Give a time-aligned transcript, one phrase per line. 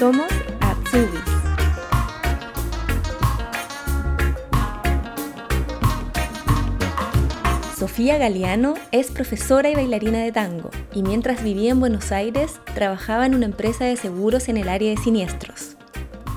[0.00, 1.20] Somos Atsubis.
[7.78, 13.26] Sofía Galeano es profesora y bailarina de tango y mientras vivía en Buenos Aires trabajaba
[13.26, 15.76] en una empresa de seguros en el área de siniestros.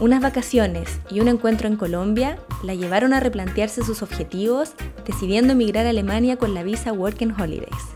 [0.01, 4.73] Unas vacaciones y un encuentro en Colombia la llevaron a replantearse sus objetivos,
[5.05, 7.95] decidiendo emigrar a Alemania con la visa Working Holidays.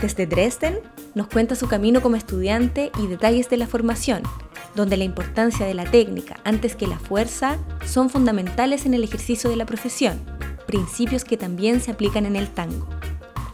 [0.00, 0.78] Desde Dresden
[1.16, 4.22] nos cuenta su camino como estudiante y detalles de la formación,
[4.74, 9.50] donde la importancia de la técnica antes que la fuerza son fundamentales en el ejercicio
[9.50, 10.24] de la profesión,
[10.66, 12.88] principios que también se aplican en el tango.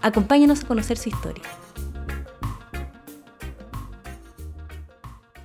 [0.02, 1.44] Acompáñanos a conocer su historia.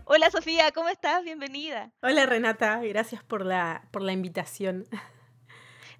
[0.05, 1.23] Hola Sofía, ¿cómo estás?
[1.23, 1.91] Bienvenida.
[2.01, 4.87] Hola Renata, gracias por la, por la invitación.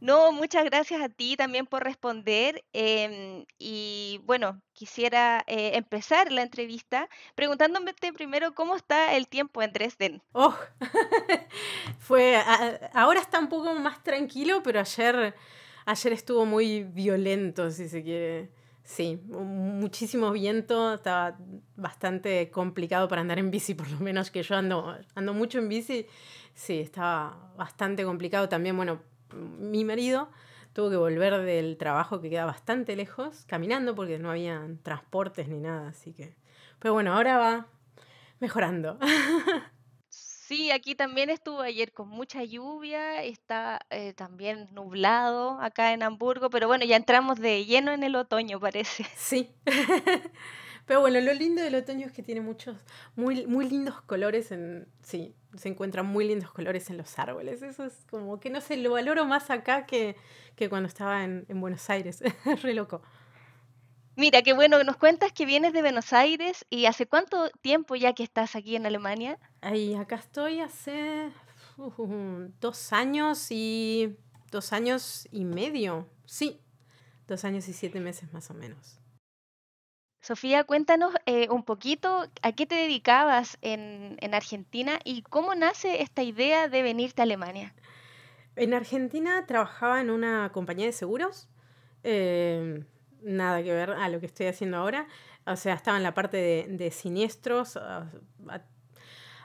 [0.05, 2.63] No, muchas gracias a ti también por responder.
[2.73, 9.73] em, y bueno, quisiera eh, empezar la entrevista preguntándote primero cómo está el tiempo en
[9.73, 10.21] Dresden.
[10.33, 10.55] Oh,
[11.99, 15.33] fue, a- ahora está un poco más tranquilo, pero ayer,
[15.85, 18.51] ayer estuvo muy violento, si se quiere.
[18.83, 21.35] Sí, mu- muchísimo viento, estaba
[21.75, 25.67] bastante complicado para andar en bici, por lo menos que yo ando, ando mucho en
[25.69, 26.05] bici.
[26.53, 28.77] Sí, estaba bastante complicado también.
[28.77, 29.01] Bueno,
[29.33, 30.29] mi marido
[30.73, 35.59] tuvo que volver del trabajo que queda bastante lejos, caminando, porque no había transportes ni
[35.59, 36.35] nada, así que...
[36.79, 37.67] Pero bueno, ahora va
[38.39, 38.99] mejorando.
[40.47, 46.51] Sí, aquí también estuvo ayer con mucha lluvia, está eh, también nublado acá en Hamburgo,
[46.51, 49.07] pero bueno, ya entramos de lleno en el otoño, parece.
[49.15, 49.49] Sí.
[50.85, 52.77] Pero bueno, lo lindo del otoño es que tiene muchos,
[53.15, 54.87] muy, muy lindos colores en.
[55.01, 57.61] Sí, se encuentran muy lindos colores en los árboles.
[57.63, 60.15] Eso es como que no sé, lo valoro más acá que,
[60.55, 62.21] que cuando estaba en, en Buenos Aires.
[62.61, 63.01] Re loco.
[64.17, 68.13] Mira, qué bueno, nos cuentas que vienes de Buenos Aires y hace cuánto tiempo ya
[68.13, 69.37] que estás aquí en Alemania.
[69.61, 71.31] Ahí, acá estoy hace
[71.77, 74.15] uh, dos años y.
[74.51, 76.07] dos años y medio.
[76.25, 76.61] Sí,
[77.27, 78.99] dos años y siete meses más o menos.
[80.25, 86.01] Sofía, cuéntanos eh, un poquito a qué te dedicabas en, en Argentina y cómo nace
[86.01, 87.75] esta idea de venirte a Alemania.
[88.55, 91.47] En Argentina trabajaba en una compañía de seguros.
[92.03, 92.83] eh,
[93.21, 95.07] nada que ver a lo que estoy haciendo ahora.
[95.45, 97.77] O sea, estaba en la parte de, de siniestros.
[97.77, 98.07] ah,
[98.49, 98.61] a-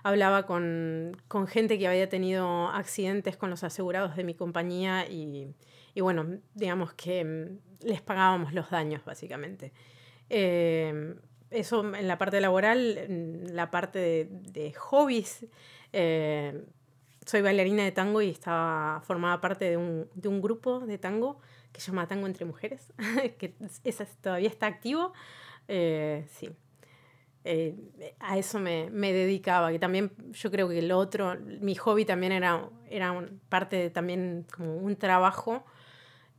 [0.03, 5.55] hablaba con, con gente que había tenido accidentes con los asegurados de mi compañía y,
[5.95, 9.73] y bueno, digamos que mm, les pagábamos los daños, básicamente.
[10.31, 11.17] Eh,
[11.51, 15.47] eso en la parte laboral, la parte de, de hobbies.
[15.93, 16.65] eh,
[17.27, 21.39] soy bailarina de tango y estaba formaba parte de un, de un grupo de tango
[21.73, 22.93] que se llama Tango entre Mujeres,
[23.39, 23.55] que
[23.85, 25.13] esa todavía está activo.
[25.69, 26.51] Eh, sí.
[27.45, 27.75] Eh,
[28.21, 32.33] a eso me, me dedicaba, que también yo creo que lo otro, mi hobby también
[32.33, 35.65] era, era un- parte de también como un trabajo,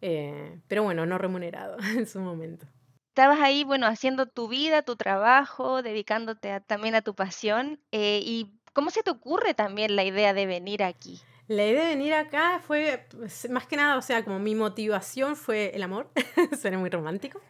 [0.01, 2.68] eh, pero bueno, no remunerado en su momento.
[3.12, 7.78] Estabas ahí, bueno, haciendo tu vida, tu trabajo, dedicándote a- también a tu pasión.
[7.92, 11.20] eh, ¿y cómo se te ocurre también la idea de venir aquí?
[11.50, 15.36] La idea de venir acá fue, pues, más que nada, o sea, como mi motivación
[15.36, 16.10] fue el amor,
[16.62, 17.42] suena muy romántico,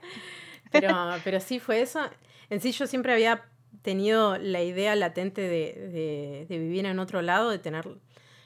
[0.71, 0.89] pero,
[1.23, 1.99] pero sí fue eso.
[2.49, 3.45] En sí yo siempre había
[3.83, 7.87] tenido la idea latente de, de- de vivir en otro lado, de tener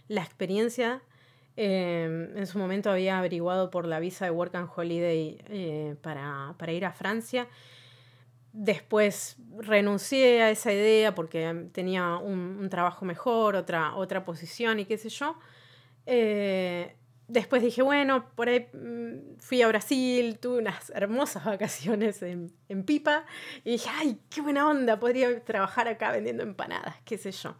[0.10, 1.02] la experiencia.
[1.58, 6.56] Eh, en su momento había averiguado por la visa de Work and Holiday eh, para,
[6.58, 7.48] para ir a Francia.
[8.52, 14.86] Después renuncié a esa idea porque tenía un, un trabajo mejor, otra, otra posición y
[14.86, 15.38] qué sé yo.
[16.06, 16.96] Eh,
[17.28, 22.84] después dije, bueno, por ahí mm, fui a Brasil, tuve unas hermosas vacaciones en, en
[22.84, 23.26] Pipa
[23.64, 27.56] y dije, ay, qué buena onda, podría trabajar acá vendiendo empanadas, qué sé yo.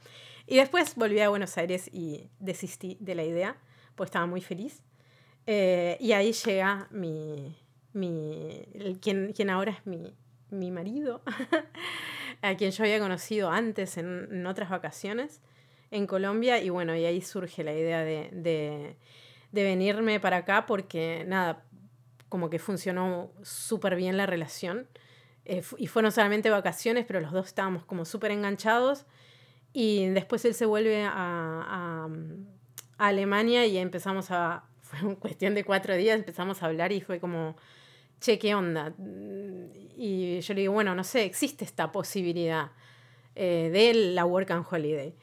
[0.48, 3.58] Y después volví a Buenos Aires y desistí de la idea,
[3.96, 4.84] pues estaba muy feliz.
[5.48, 7.56] Eh, y ahí llega mi,
[7.94, 10.16] mi el- quien, ahora es mi,
[10.50, 11.22] mi marido,
[12.42, 15.42] a quien yo había conocido antes en, en otras vacaciones
[15.92, 16.62] en Colombia.
[16.62, 18.98] Y bueno, y ahí surge la idea de, de,
[19.52, 21.64] de venirme para acá porque nada,
[22.30, 24.88] como que funcionó súper bien la relación.
[25.46, 29.06] Eh, y fueron solamente vacaciones, pero los dos estábamos como súper enganchados.
[29.74, 32.08] Y después él se vuelve a,
[32.98, 37.02] a Alemania y empezamos a, fue en cuestión de cuatro días, empezamos a hablar y
[37.02, 37.56] fue como,
[38.20, 38.94] che, ¿qué onda?
[39.98, 42.72] Y yo le digo, bueno, no sé, existe esta posibilidad
[43.36, 45.14] eh, de la Work and Holiday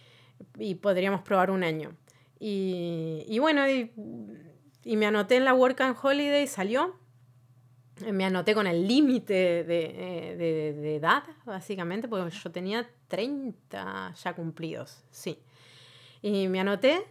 [0.58, 1.96] y podríamos probar un año.
[2.38, 3.92] Y, y bueno, y,
[4.84, 6.96] y me anoté en la Work and Holiday, salió.
[8.10, 15.04] me anoté con el límite de, de, edad, básicamente, porque yo tenía 30 ya cumplidos,
[15.10, 15.38] sí.
[16.20, 17.04] Y me anoté,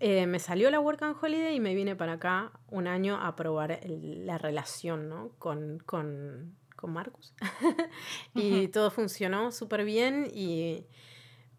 [0.00, 3.34] eh, me salió la Work and Holiday y me vine para acá un año a
[3.36, 5.30] probar la relación ¿no?
[5.38, 7.34] con, con, con Marcus.
[8.34, 10.86] y todo funcionó súper bien y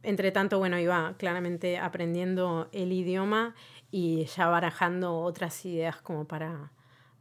[0.04, 3.56] entre tanto, bueno, iba claramente aprendiendo el idioma
[3.92, 6.72] y ya barajando otras ideas como para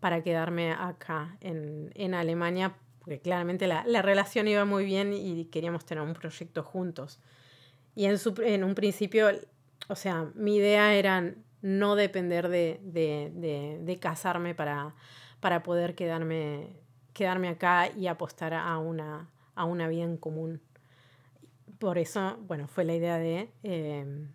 [0.00, 5.46] para quedarme acá en, en Alemania, porque claramente la, la, relación iba muy bien y
[5.46, 7.18] queríamos tener un proyecto juntos.
[7.94, 9.28] Y en, su, en un principio,
[9.88, 14.94] o sea, mi idea era no depender de, de, de, de casarme para,
[15.40, 16.76] para poder quedarme,
[17.12, 20.60] quedarme acá y apostar a una, a una vida en común.
[21.78, 24.26] Por eso, bueno, fue la idea de, eh,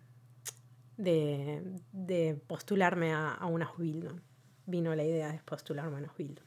[0.96, 1.62] de,
[1.92, 4.20] de, postularme a, a una Bildung
[4.66, 6.46] vino la idea de postular Manos Bildung.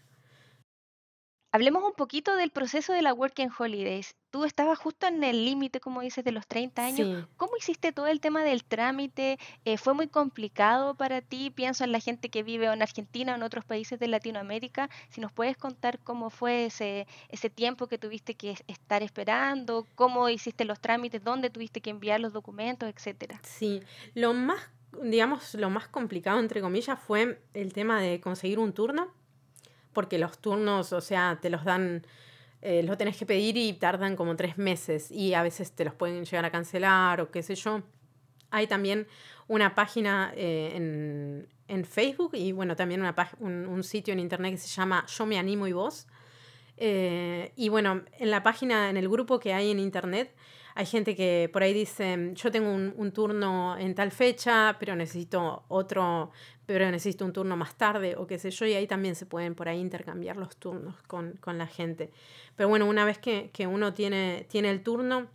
[1.56, 4.14] Hablemos un poquito del proceso de la Working Holidays.
[4.30, 7.30] Tú estabas justo en el límite, como dices, de los 30 años.
[7.38, 9.40] ¿Cómo hiciste todo el tema del trámite?
[9.64, 11.52] Eh, ¿Fue muy complicado para ti?
[11.52, 14.90] Pienso en la gente que vive en Argentina o en otros países de Latinoamérica.
[15.08, 20.28] Si nos puedes contar cómo fue ese, ese tiempo que tuviste que estar esperando, cómo
[20.28, 23.40] hiciste los trámites, dónde tuviste que enviar los documentos, etcétera.
[23.44, 23.82] Sí,
[24.14, 24.60] lo más
[25.02, 29.14] digamos, lo más complicado, entre comillas, fue el tema de conseguir un turno,
[29.96, 32.06] porque los turnos, o sea, te los dan,
[32.62, 35.96] eh, lo tenés que pedir y tardan como tres meses y a veces te los
[35.96, 37.82] pueden llegar a cancelar o qué sé yo.
[38.52, 39.08] Hay también
[39.48, 44.52] una página eh, en, en, Facebook y bueno, también una un, un, sitio en internet
[44.52, 46.06] que se llama Yo me animo y vos.
[46.78, 50.36] Eh, y bueno, en la página, en el grupo que hay en internet,
[50.78, 55.64] hay gente que por ahí dice, yo tengo un, turno en tal fecha, pero necesito
[55.70, 56.32] otro,
[56.66, 59.56] pero necesito un turno más tarde o qué sé yo, y ahí también se pueden
[59.56, 62.12] por ahí intercambiar los turnos con, la gente.
[62.58, 65.28] Pero bueno, una vez que, uno tiene, tiene el turno,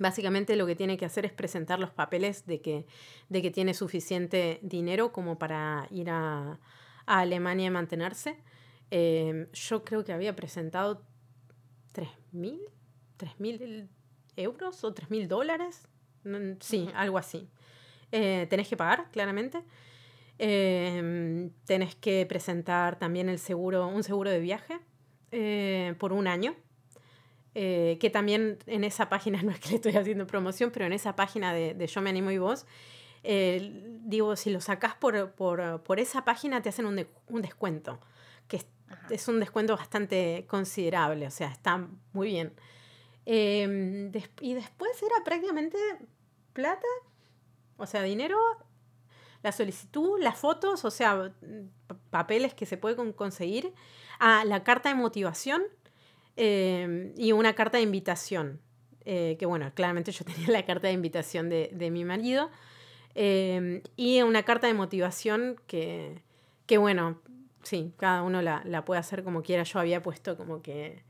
[0.00, 2.86] Básicamente lo que tiene que hacer es presentar los papeles de que,
[3.28, 6.60] de que tiene suficiente dinero como para ir a,
[7.04, 8.36] Alemania y mantenerse.
[8.92, 11.02] Eh, yo creo que había presentado
[11.94, 12.60] 3.000,
[13.18, 13.88] 3.000
[14.38, 15.88] euros o 3 mil dólares.
[16.60, 17.48] Sí, algo así.
[18.12, 19.62] Eh, tenés que pagar, claramente.
[20.38, 24.78] Eh, tenés que presentar también el seguro, un seguro de viaje
[25.32, 26.54] eh, por un año.
[27.54, 31.16] que también en esa página, no es que le estoy haciendo promoción, pero en esa
[31.16, 32.66] página de, Yo Me Animo y Vos,
[33.22, 37.98] digo, si lo sacás por, por, por, esa página te hacen un, un descuento,
[38.46, 38.66] que es,
[39.10, 42.52] es, un descuento bastante considerable, o sea, está muy bien.
[43.30, 44.10] Em,
[44.40, 45.76] y después era prácticamente
[46.54, 46.86] plata,
[47.76, 48.38] o sea, dinero,
[49.42, 51.34] la solicitud, las fotos, o sea,
[52.08, 53.74] papeles que se pueden conseguir,
[54.18, 55.62] a la carta de motivación
[56.36, 58.62] em, y una carta de invitación.
[59.04, 62.50] Eh, que bueno, claramente yo tenía la carta de invitación de, de mi marido.
[63.14, 66.22] Em, y una carta de motivación que,
[66.64, 67.20] que bueno,
[67.62, 69.64] sí, cada uno la, la, puede hacer como quiera.
[69.64, 71.02] Yo había puesto como que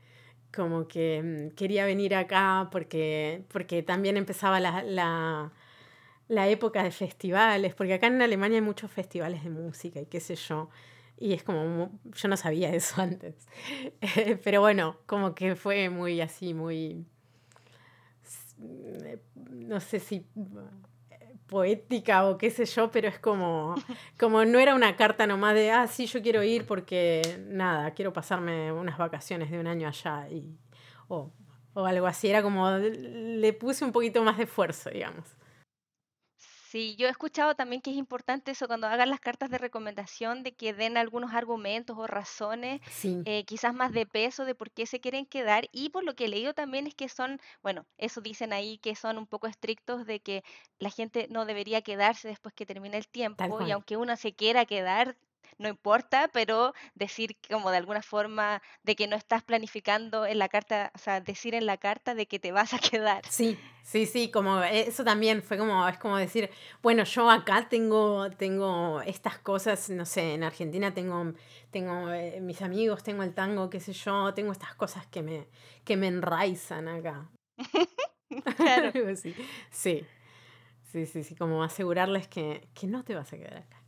[0.55, 5.51] como que mm, quería venir acá porque, porque también empezaba la, la,
[6.27, 10.19] la, época de festivales, porque acá en Alemania hay muchos festivales de música y qué
[10.19, 10.69] sé yo.
[11.17, 13.47] Y es como, yo no sabía eso antes.
[14.43, 17.05] Pero bueno, como que fue muy así, muy,
[18.57, 20.25] no sé si
[21.49, 23.75] poética o qué sé yo, pero es como,
[24.19, 28.13] como no era una carta nomás de, ah, sí, yo quiero ir porque nada, quiero
[28.13, 30.57] pasarme unas vacaciones de un año allá y,
[31.07, 31.31] o,
[31.73, 35.38] o algo así, era como, le puse un poquito más de esfuerzo, digamos.
[36.69, 40.43] Sí, yo he escuchado también que es importante eso cuando hagan las cartas de recomendación,
[40.43, 42.79] de que den algunos argumentos o razones,
[43.25, 45.67] eh, quizás más de peso de por qué se quieren quedar.
[45.71, 48.93] Y por lo que he leído también es que son, bueno, eso dicen ahí que
[48.93, 50.43] son un poco estrictos de que
[50.77, 54.65] la gente no debería quedarse después que termine el tiempo y aunque uno se quiera
[54.65, 55.17] quedar,
[55.59, 60.49] no importa, pero decir como de alguna forma de que no estás planificando en la
[60.49, 63.23] carta, o sea, decir en la carta de que te vas a quedar.
[63.29, 66.49] Sí, sí, sí, como eso también fue como, es como decir,
[66.81, 71.33] bueno, yo acá tengo, tengo estas cosas, no sé, en Argentina tengo,
[71.71, 75.47] tengo eh, mis amigos, tengo el tango, qué sé yo, tengo estas cosas que me,
[75.83, 77.29] que me enraizan acá.
[78.55, 78.91] claro.
[79.15, 79.35] sí,
[79.71, 80.05] sí,
[80.91, 83.78] sí, sí, sí, como asegurarles que, que no te vas a quedar acá.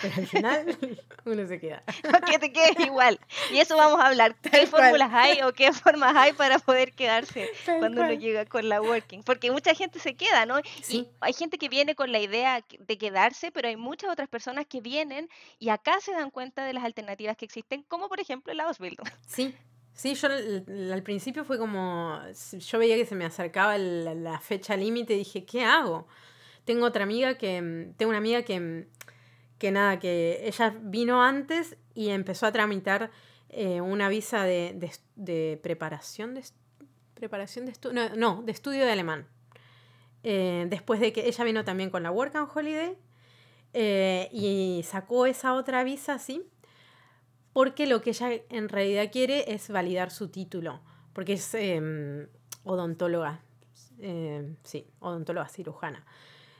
[0.00, 0.78] Pero al final
[1.24, 1.82] uno se queda.
[2.30, 3.18] que te quedes igual.
[3.52, 4.36] Y eso vamos a hablar.
[4.36, 8.80] ¿Qué fórmulas hay o qué formas hay para poder quedarse cuando uno llega con la
[8.80, 9.22] working?
[9.22, 10.60] Porque mucha gente se queda, ¿no?
[10.82, 11.08] Sí.
[11.20, 14.80] hay gente que viene con la idea de quedarse, pero hay muchas otras personas que
[14.80, 15.28] vienen
[15.58, 19.08] y acá se dan cuenta de las alternativas que existen, como por ejemplo el Ausbildung.
[19.26, 19.54] Sí,
[19.98, 22.20] Sí, yo al, principio fue como,
[22.52, 26.06] yo veía que se me acercaba la, fecha límite y dije, ¿qué hago?
[26.64, 28.86] Tengo otra amiga que, tengo una amiga que,
[29.58, 33.10] que nada, que ella vino antes y empezó a tramitar
[33.50, 36.44] eh, una visa de, de, preparación de,
[37.14, 39.26] preparación de estudio, no, de estudio de alemán.
[40.22, 42.96] Eh, después de que ella vino también con la Work and Holiday
[43.72, 46.42] eh, y sacó esa otra visa, sí,
[47.52, 50.80] porque lo que ella en realidad quiere es validar su título,
[51.12, 52.28] porque es em,
[52.64, 53.40] odontóloga,
[54.62, 56.04] sí, odontóloga cirujana.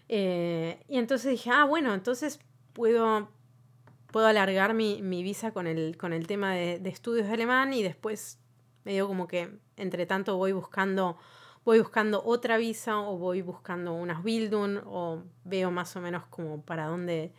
[0.08, 2.40] Y entonces dije, ah, bueno, entonces
[2.72, 3.28] puedo,
[4.10, 8.38] puedo alargar mi, visa con el, con el tema de, estudios de alemán y después
[8.84, 11.18] medio como que entre tanto voy buscando
[11.64, 16.62] voy buscando otra visa o voy buscando unas Bildung o veo más o menos como
[16.62, 17.34] para dónde,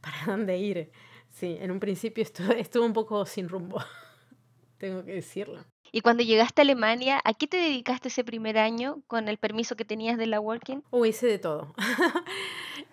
[0.00, 0.92] para dónde ir.
[1.30, 3.82] Sí, en un principio estuve, un poco sin rumbo,
[4.78, 5.64] tengo que decirlo.
[5.90, 9.74] Y cuando llegaste a Alemania, ¿a qué te dedicaste ese primer año con el permiso
[9.74, 10.84] que tenías de la Working?
[10.90, 11.74] Oh, hice de todo.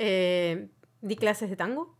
[0.01, 0.69] Eh,
[1.01, 1.95] di clases de tango,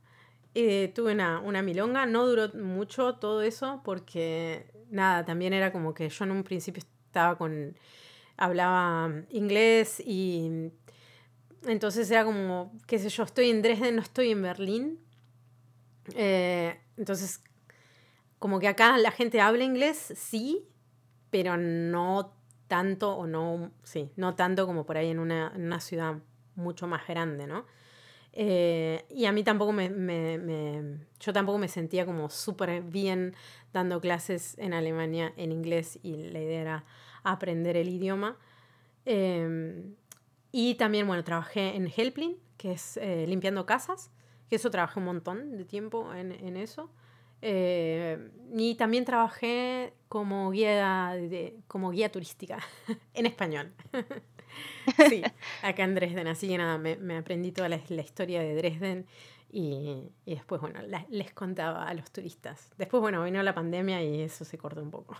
[0.56, 5.94] eh, tuve una, una, milonga, no duró mucho todo eso porque nada, también era como
[5.94, 7.78] que yo en un principio estaba con,
[8.38, 10.72] hablaba inglés y
[11.68, 15.00] entonces era como, qué sé yo, estoy en Dresden, no estoy en Berlín,
[16.16, 17.44] eh, entonces,
[18.40, 20.68] como que acá la gente habla inglés, sí,
[21.30, 22.34] pero no
[22.68, 26.18] tanto o no, sí, no tanto como por ahí en una, ciudad
[26.56, 27.66] mucho más grande, ¿no?
[28.34, 29.90] Eh, y a mí tampoco me,
[31.20, 33.36] yo tampoco me sentía como súper bien
[33.74, 36.86] dando clases en Alemania en inglés y la idea era
[37.24, 38.38] aprender el idioma.
[39.06, 39.96] Em,
[40.52, 44.12] y también, bueno, trabajé en Helpling, que es eh, limpiando casas
[44.50, 46.90] que eso trabajé un montón de tiempo en, en eso.
[47.42, 52.58] Eh, y también trabajé como guía, de, como guía turística
[53.14, 53.72] en español.
[55.10, 55.24] sí,
[55.64, 56.28] acá en Dresden.
[56.28, 59.06] Así que nada, me, me aprendí toda la, la, historia de Dresden
[59.52, 62.70] y, y después, bueno, les contaba a los turistas.
[62.78, 65.18] Después, bueno, vino la pandemia y eso se cortó un poco.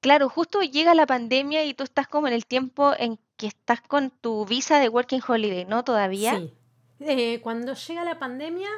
[0.00, 3.80] claro, justo llega la pandemia y tú estás como en el tiempo en que estás
[3.80, 5.84] con tu visa de Working Holiday, ¿no?
[5.84, 6.38] Todavía.
[6.38, 6.52] Sí,
[7.00, 8.68] eh, cuando llega la pandemia,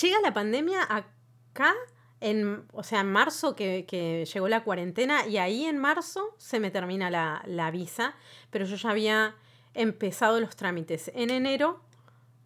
[0.00, 1.74] llega la pandemia acá,
[2.20, 6.70] en, o sea, en marzo que, llegó la cuarentena y ahí en marzo se me
[6.70, 8.14] termina la, visa,
[8.50, 9.34] pero yo ya había
[9.74, 11.80] empezado los trámites en enero,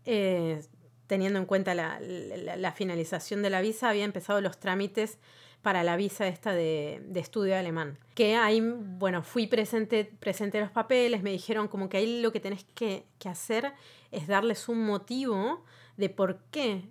[0.05, 0.63] eh,
[1.07, 5.19] teniendo en cuenta la, finalización de la visa, había empezado los trámites
[5.63, 7.99] para la visa esta de, estudio alemán.
[8.15, 12.41] Que ahí, bueno, fui presente, presente los papeles, me dijeron como que ahí lo que
[12.41, 13.73] tenés que, que hacer
[14.13, 15.65] es darles un motivo
[15.97, 16.85] de por qué,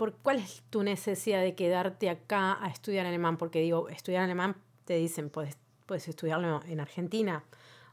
[0.00, 4.56] por cuál es tu necesidad de quedarte acá a estudiar alemán, porque digo, estudiar alemán
[4.86, 7.44] te dicen, puedes, puedes estudiarlo en Argentina.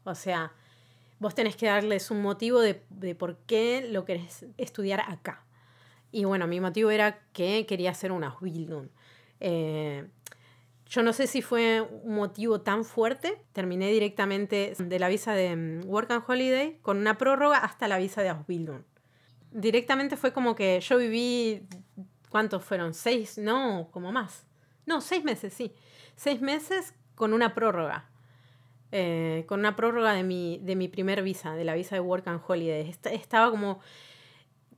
[0.05, 0.53] O sea,
[1.19, 2.75] vos tenés que darles un motivo de,
[3.15, 5.43] por qué lo querés estudiar acá.
[6.09, 8.87] Y bueno, mi motivo era que quería hacer una Ausbildung.
[9.41, 10.07] Eh,
[10.85, 13.37] yo no sé si fue un motivo tan fuerte.
[13.51, 17.97] Terminé directamente de la visa de mm, Work and Holiday con una prórroga hasta la
[17.97, 18.83] visa de Ausbildung.
[19.59, 21.63] Directamente fue como que yo viví,
[22.29, 22.93] ¿cuántos fueron?
[22.93, 23.39] ¿Seis?
[23.39, 24.45] No, como más.
[24.85, 25.73] No, seis meses, sí.
[26.15, 28.07] Seis meses con una prórroga.
[28.91, 32.27] Eh, con una prórroga de mi, de mi primer visa, de la visa de Work
[32.27, 32.95] and Holiday.
[33.11, 33.79] Estaba como,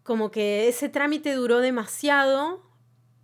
[0.04, 2.64] como que ese trámite duró demasiado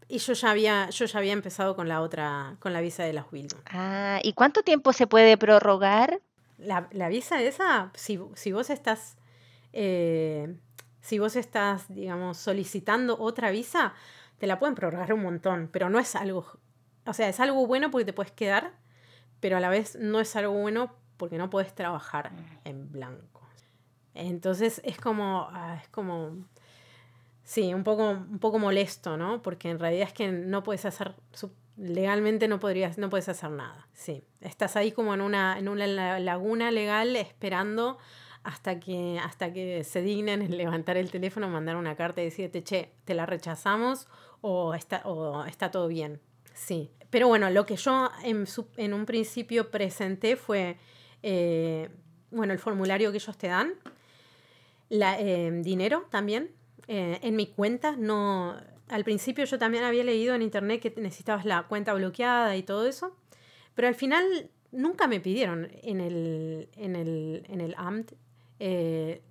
[0.10, 3.14] y yo ya había, yo ya había empezado con la otra, con la visa de
[3.14, 3.62] las Wildon.
[3.68, 6.22] Ah, ¿y cuánto tiempo se puede prorrogar?
[6.58, 9.16] La, la visa esa, si, si vos estás,
[9.72, 10.54] eh,
[11.06, 13.94] si vos estás, digamos, solicitando otra visa,
[14.40, 16.48] te la pueden prorrogar un montón, pero no es algo,
[17.06, 18.74] o sea, es algo bueno porque te puedes quedar,
[19.40, 22.32] pero a la vez no es algo bueno porque no puedes trabajar
[22.64, 23.42] en blanco.
[24.16, 26.48] Entonces es como, ah, es como
[27.44, 29.44] Sí, un poco, un poco molesto, ¿no?
[29.44, 31.14] Porque en realidad es que no puedes hacer,
[31.78, 33.88] legalmente no podrías, no puedes hacer nada.
[33.94, 38.00] Sí, estás ahí como en una, en una laguna legal esperando
[38.46, 42.64] hasta que, hasta que se dignen en levantar el teléfono, mandar una carta y decirte,
[42.64, 44.08] che, te la rechazamos
[44.42, 46.22] o está, o está todo bien.
[46.54, 48.46] Sí, pero bueno, lo que yo en,
[48.78, 50.78] en un principio presenté fue,
[51.24, 51.90] eh,
[52.30, 53.74] bueno, el formulario que ellos te dan,
[54.90, 56.52] la, eh, dinero también,
[56.88, 58.56] eh, en mi cuenta no,
[58.90, 62.86] al principio yo también había leído en internet que necesitabas la cuenta bloqueada y todo
[62.86, 63.16] eso,
[63.74, 68.12] pero al final nunca me pidieron en el, en el, en el AMT
[68.60, 69.22] eh,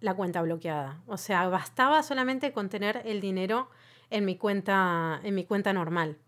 [0.00, 1.02] la cuenta bloqueada.
[1.06, 3.68] O sea, bastaba solamente con tener el dinero
[4.10, 6.18] en mi cuenta, en mi cuenta normal.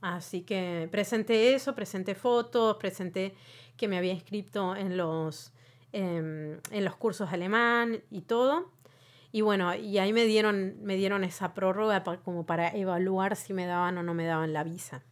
[0.00, 3.34] Así que presenté eso, presenté fotos, presenté
[3.76, 5.52] que me había inscrito en los,
[5.92, 8.70] em, en los cursos alemán y todo.
[9.32, 13.66] Y bueno, y ahí me dieron, me dieron esa prórroga como para evaluar si me
[13.66, 15.02] daban o no me daban la visa.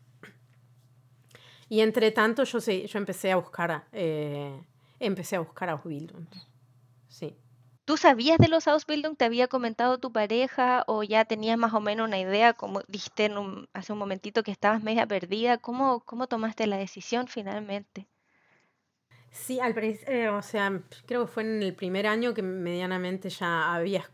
[1.68, 4.62] Y entre tanto yo, yo empecé a buscar, eh,
[5.06, 6.26] empecé a buscar Ausbildung.
[7.08, 7.36] Sí.
[7.84, 9.16] ¿Tú sabías de los Ausbildung?
[9.16, 13.30] ¿Te había comentado tu pareja o ya tenías más o menos una idea, como dijiste
[13.72, 15.58] hace un momentito que estabas media perdida?
[15.58, 18.06] ¿Cómo, cómo tomaste la decisión finalmente?
[19.32, 23.74] Sí, al eh, o sea, creo que fue en el primer año que medianamente ya
[23.74, 24.08] había,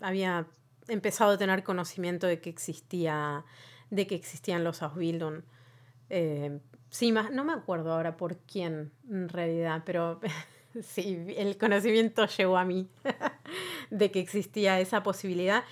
[0.00, 0.46] había
[0.86, 3.44] empezado a tener conocimiento de que existía,
[3.90, 5.42] de que existían los Ausbildung.
[6.08, 10.20] Eh, sí, más, no me acuerdo ahora por quién en realidad, pero
[10.82, 12.88] sí, el conocimiento llegó a mí
[13.90, 15.64] de que existía esa posibilidad.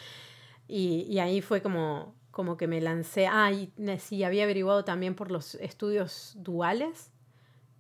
[0.69, 3.29] Y, y, ahí fue como, como que me lancé.
[3.29, 7.13] Ah, y sí, había averiguado también por los estudios duales,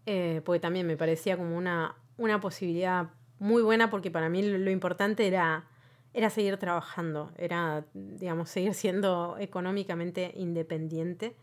[0.06, 4.70] eh, porque también me parecía como una, una posibilidad muy buena, porque para mí lo,
[4.70, 5.68] importante era,
[6.14, 11.34] era seguir trabajando, era, digamos, seguir siendo económicamente independiente.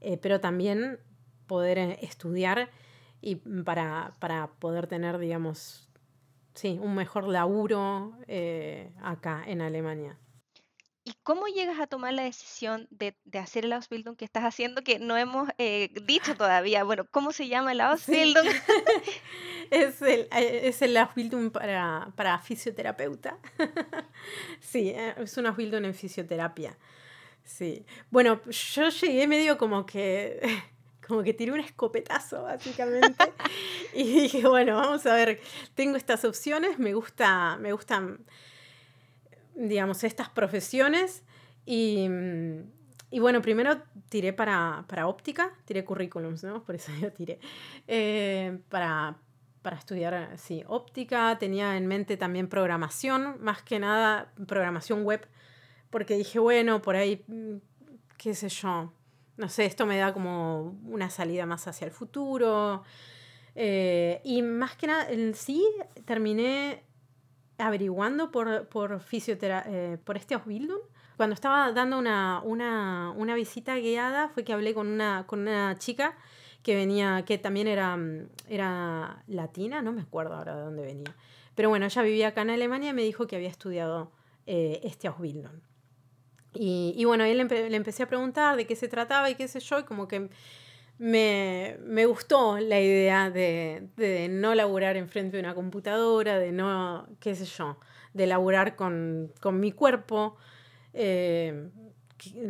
[0.00, 0.98] Eh, pero también
[1.50, 2.70] poder eh, estudiar
[3.20, 5.90] y para, para poder tener, digamos,
[6.54, 10.16] sí, un mejor laburo eh, acá en Alemania.
[11.02, 14.82] ¿Y cómo llegas a tomar la decisión de, de hacer el Ausbildung que estás haciendo
[14.84, 15.48] que no hemos
[16.06, 16.84] dicho todavía?
[16.84, 18.46] Bueno, ¿cómo se llama el Ausbildung?
[19.70, 23.38] es, el, es el Ausbildung para, para fisioterapeuta.
[24.60, 26.78] sí, es un Ausbildung en fisioterapia.
[27.42, 27.84] Sí.
[28.10, 30.40] Bueno, yo llegué medio como que.
[31.10, 33.16] Como que tiré un escopetazo, básicamente.
[33.94, 35.40] y dije, bueno, vamos a ver,
[35.74, 38.24] tengo estas opciones, me gusta, me gustan,
[39.54, 41.22] digamos, estas profesiones.
[41.66, 42.08] Y,
[43.10, 46.62] y bueno, primero tiré para, para, óptica, tiré currículums, ¿no?
[46.62, 47.38] Por eso yo tiré.
[47.86, 49.18] Eh, para,
[49.60, 51.36] para estudiar, sí, óptica.
[51.38, 55.28] Tenía en mente también programación, más que nada programación web
[55.90, 57.56] porque dije, bueno, por ahí, mm,
[58.16, 58.92] qué sé yo,
[59.40, 62.84] no sé, esto me da como una salida más hacia el futuro.
[63.54, 65.66] Eh, y más que nada, sí
[66.04, 66.84] terminé
[67.56, 70.82] averiguando por, por, eh, por este Ausbildung.
[71.16, 75.76] Cuando estaba dando una, una, una, visita guiada fue que hablé con una, con una
[75.78, 76.16] chica
[76.62, 77.98] que venía, que también era,
[78.46, 81.16] era latina, no me acuerdo ahora de dónde venía.
[81.54, 84.12] Pero bueno, ella vivía acá en Alemania y me dijo que había estudiado
[84.46, 85.69] eh, este Ausbildung.
[86.52, 89.46] Y, y bueno, ahí le, le, empecé a preguntar de qué se trataba y qué
[89.46, 90.28] sé yo, y como que
[90.98, 97.06] me, me gustó la idea de, de, no laburar enfrente de una computadora, de no,
[97.20, 97.78] qué sé yo,
[98.12, 100.36] de laburar con, con mi cuerpo.
[100.92, 101.70] Eh,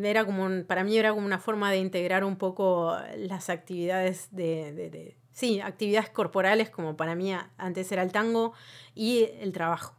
[0.03, 4.73] era como para mí era como una forma de integrar un poco las actividades de,
[4.73, 8.53] de, de, sí, actividades corporales como para mí antes era el tango
[8.95, 9.95] y el trabajo.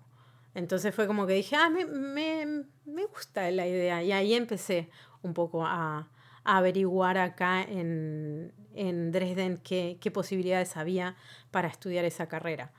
[0.53, 4.03] Entonces fue como que dije, ah, me, me, me gusta la idea.
[4.03, 4.89] Y ahí empecé
[5.21, 6.09] un poco a,
[6.43, 11.15] a averiguar acá en, en Dresden qué, qué, posibilidades había
[11.51, 12.73] para estudiar esa carrera.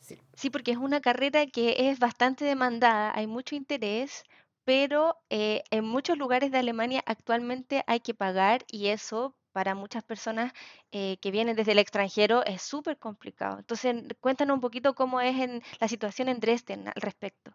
[0.00, 0.20] Sí.
[0.34, 0.50] sí.
[0.50, 4.24] porque es una carrera que es bastante demandada, hay mucho interés,
[4.64, 10.04] pero eh, en muchos lugares de Alemania actualmente hay que pagar y eso para muchas
[10.04, 10.52] personas
[10.92, 13.58] eh, que vienen desde el extranjero es súper complicado.
[13.58, 15.36] Entonces, cuéntanos un poquito cómo es
[15.80, 17.52] la situación en Dresden al respecto.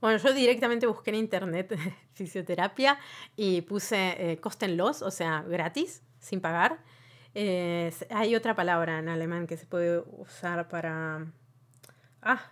[0.00, 1.74] Bueno, yo directamente busqué en internet
[2.12, 2.98] fisioterapia
[3.34, 6.82] y puse eh, o sea, gratis, sin pagar.
[7.34, 11.26] Eh, hay otra palabra en alemán que se puede usar para...
[12.22, 12.50] Ah,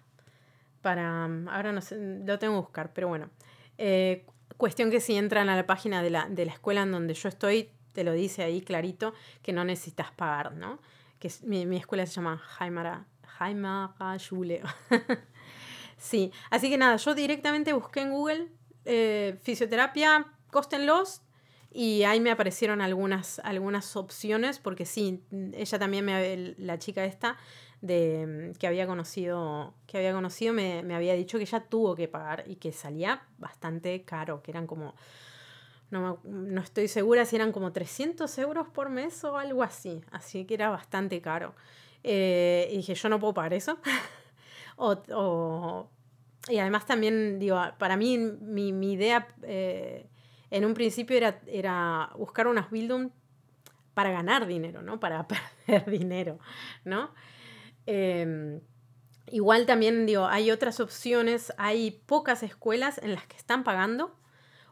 [0.81, 1.25] para...
[1.25, 3.31] Ahora no sé, lo tengo que buscar, pero bueno.
[3.79, 7.15] Eh, cuestión que si entran a la página de la, de la escuela en donde
[7.15, 10.79] yo estoy, te lo dice ahí clarito que no necesitas pagar, ¿no?
[11.19, 13.07] Que mi, mi escuela se llama Heimara
[14.19, 14.63] Schule.
[15.97, 18.49] sí, así que nada, yo directamente busqué en Google
[18.85, 21.23] eh, fisioterapia, costenlos,
[21.73, 27.37] y ahí me aparecieron algunas, algunas opciones, porque sí, ella también, me, la chica esta,
[27.81, 32.07] de, que había conocido, que había conocido me, me había dicho que ella tuvo que
[32.07, 34.95] pagar y que salía bastante caro, que eran como
[35.91, 40.01] no, no, estoy segura si eran como 300 euros por mes o algo así.
[40.11, 41.55] Así que era bastante caro.
[42.03, 43.79] Eh, y dije, yo no puedo pagar eso.
[44.77, 45.91] o, o,
[46.49, 50.07] y además también, digo, para mí mi, mi idea eh,
[50.51, 53.11] en un principio era, era buscar unas Bildung
[53.95, 55.01] para ganar dinero, ¿no?
[55.01, 55.27] Para
[55.67, 56.39] perder dinero,
[56.85, 57.15] ¿no?
[57.87, 58.61] Em,
[59.27, 64.17] igual también, digo, hay otras opciones, hay pocas escuelas en las que están pagando.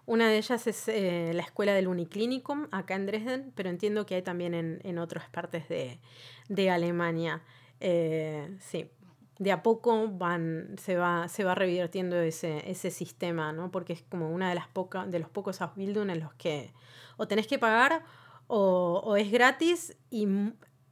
[0.05, 4.17] Una de ellas es eh, la escuela del Uniclinicum, acá en Dresden, pero entiendo que
[4.17, 6.01] hay también en, en otras partes de,
[6.49, 7.43] de Alemania.
[7.79, 8.91] Eh, sí,
[9.39, 13.71] de a poco van, se, va, se va revirtiendo ese, ese sistema, ¿no?
[13.71, 16.73] Porque es como una de las pocas, de los pocos Ausbildung en los que
[17.17, 18.05] o tenés que pagar
[18.49, 20.27] o, o es gratis y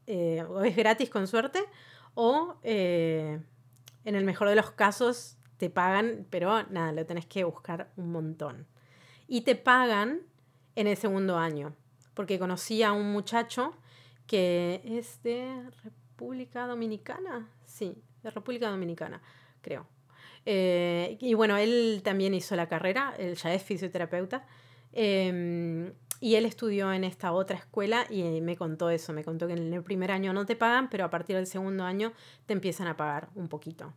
[0.07, 1.61] eh, o es gratis con suerte,
[2.15, 3.45] o en
[4.05, 8.67] el mejor de los casos te pagan, pero nada, lo tenés que buscar un montón.
[9.31, 10.23] Y te pagan
[10.75, 11.77] en el segundo año,
[12.15, 13.77] porque conocí a un muchacho
[14.27, 19.23] que es de República Dominicana, sí, de República Dominicana,
[19.61, 19.87] creo.
[20.47, 24.49] Eh, y bueno, él también hizo la carrera, él ya es fisioterapeuta.
[24.93, 29.53] Em, y él estudió en esta otra escuela y me contó eso, me contó que
[29.53, 32.13] en el primer año no te pagan, pero a partir del segundo año
[32.47, 33.95] te empiezan a pagar un poquito.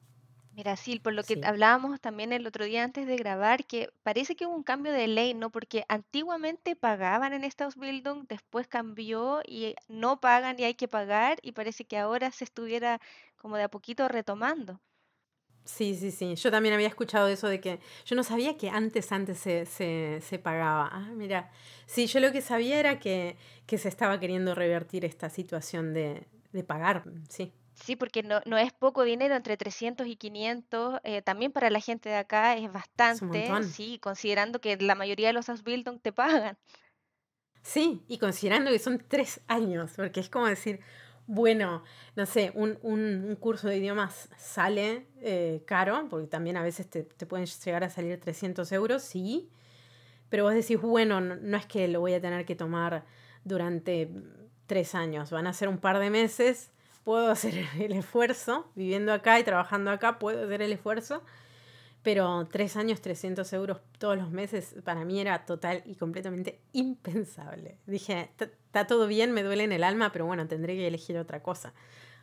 [0.55, 4.35] Mira, sí, por lo que hablábamos también el otro día antes de grabar, que parece
[4.35, 5.49] que hubo un cambio de ley, ¿no?
[5.51, 11.37] Porque antiguamente pagaban en esta Ausbildung, después cambió y no pagan y hay que pagar,
[11.41, 12.99] y parece que ahora se estuviera
[13.35, 14.79] como de a poquito retomando.
[15.65, 16.35] Sí, sí, sí.
[16.35, 20.19] Yo también había escuchado eso de que yo no sabía que antes, antes se, se,
[20.21, 20.89] se pagaba.
[20.91, 21.51] Ah, mira.
[21.85, 26.27] Sí, yo lo que sabía era que, que se estaba queriendo revertir esta situación de,
[26.51, 27.53] de pagar, sí.
[27.75, 31.79] Sí, porque no, no es poco dinero, entre 300 y 500, eh, también para la
[31.79, 36.57] gente de acá es bastante, sí, considerando que la mayoría de los Ausbildung te pagan.
[37.63, 40.81] Sí, y considerando que son tres años, porque es como decir,
[41.25, 41.83] bueno,
[42.15, 47.03] no sé, un, un, curso de idiomas sale eh, caro, porque también a veces te,
[47.03, 49.49] te, pueden llegar a salir 300 euros, sí,
[50.29, 53.05] pero vos decís, bueno, no, no, es que lo voy a tener que tomar
[53.45, 54.09] durante
[54.65, 56.71] tres años, van a ser un par de meses,
[57.03, 61.23] puedo hacer el esfuerzo, viviendo acá y trabajando acá, puedo hacer el esfuerzo,
[62.01, 67.77] pero tres años, 300 euros todos los meses, para mí era total y completamente impensable.
[67.85, 71.41] Dije, está todo bien, me duele en el alma, pero bueno, tendré que elegir otra
[71.41, 71.73] cosa.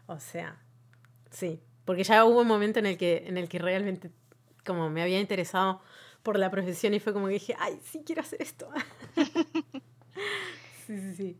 [0.07, 0.61] O sea,
[1.31, 4.11] sí, porque ya hubo un momento en el que, en el que realmente
[4.67, 5.81] como me había interesado
[6.23, 8.69] por la profesión y fue como que dije, ay, sí quiero hacer esto.
[10.87, 11.37] sí, sí, sí.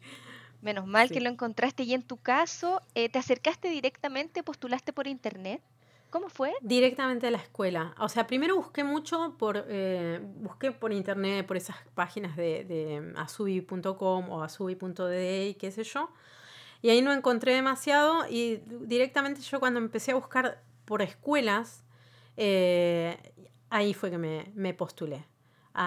[0.63, 5.07] Menos mal que lo encontraste y en tu caso, eh, ¿te acercaste directamente, postulaste por
[5.07, 5.63] internet?
[6.11, 6.53] ¿Cómo fue?
[6.61, 7.95] Directamente a la escuela.
[7.99, 13.13] O sea, primero busqué mucho por, eh, busqué por internet, por esas páginas de, de
[13.17, 16.11] asubi.com o asubi.de y qué sé yo.
[16.83, 21.85] Y ahí no encontré demasiado y directamente yo cuando empecé a buscar por escuelas,
[22.37, 23.17] eh,
[23.69, 25.25] ahí fue que me, me postulé.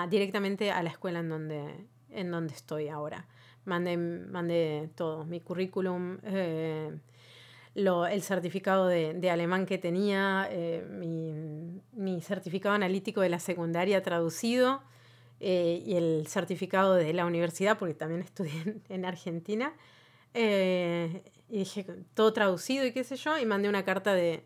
[0.10, 3.28] directamente a la escuela en donde, en donde estoy ahora.
[3.66, 6.92] Mandé, mandé todo, mi currículum, eh,
[7.76, 14.82] el certificado de, alemán que tenía, eh, mi, certificado analítico de la secundaria traducido
[15.40, 19.74] eh, y el certificado de la universidad, porque también estudié en, Argentina.
[20.36, 24.44] Y dije, todo traducido y qué sé yo, y mandé una carta de,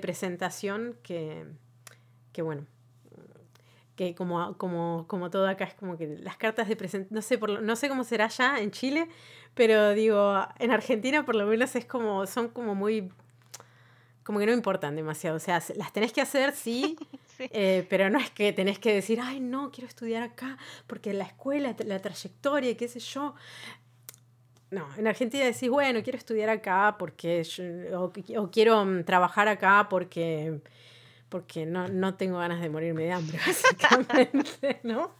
[0.00, 1.44] presentación que,
[2.32, 2.66] que, bueno,
[3.96, 7.38] que como, como, como todo acá es como que las cartas de presentación, no sé,
[7.38, 9.08] por, no sé cómo será ya en Chile,
[9.54, 13.10] pero digo, en Argentina por lo menos es como, son como muy,
[14.22, 15.36] como que no importan demasiado.
[15.36, 16.96] O sea, las tenés que hacer, sí,
[17.38, 21.24] eh, pero no es que tenés que decir, ay, no, quiero estudiar acá, porque la
[21.24, 23.34] escuela, la trayectoria, qué sé yo.
[24.70, 27.42] No, en Argentina decís, bueno, quiero estudiar acá porque,
[27.92, 30.60] o, o, quiero mm, trabajar acá porque,
[31.30, 35.14] porque no, no tengo ganas de morirme de hambre, básicamente, ¿no?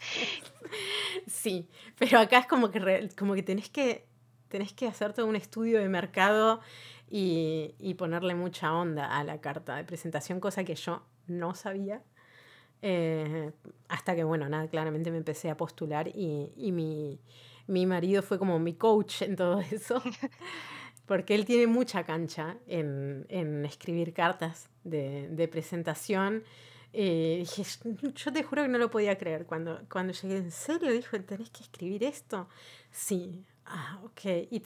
[1.26, 1.68] Sí,
[1.98, 4.10] pero acá es como que, como que tenés que
[4.48, 6.60] tenés que hacerte un estudio de mercado
[7.08, 12.02] y, y, ponerle mucha onda a la carta de presentación, cosa que yo no sabía.
[12.82, 13.52] Eh,
[13.88, 17.20] hasta que, bueno, nada, claramente me empecé a postular y, y mi,
[17.66, 20.02] mi, marido fue como mi coach en todo eso,
[21.06, 26.44] porque él tiene mucha cancha en, en escribir cartas de, de presentación.
[26.92, 27.62] Eh, dije,
[28.14, 30.38] yo te juro que no lo podía creer cuando, cuando llegué.
[30.38, 30.90] ¿En serio?
[30.92, 32.48] Dijo, ¿tenés que escribir esto?
[32.90, 34.48] Sí, Ah, ok.
[34.50, 34.62] Y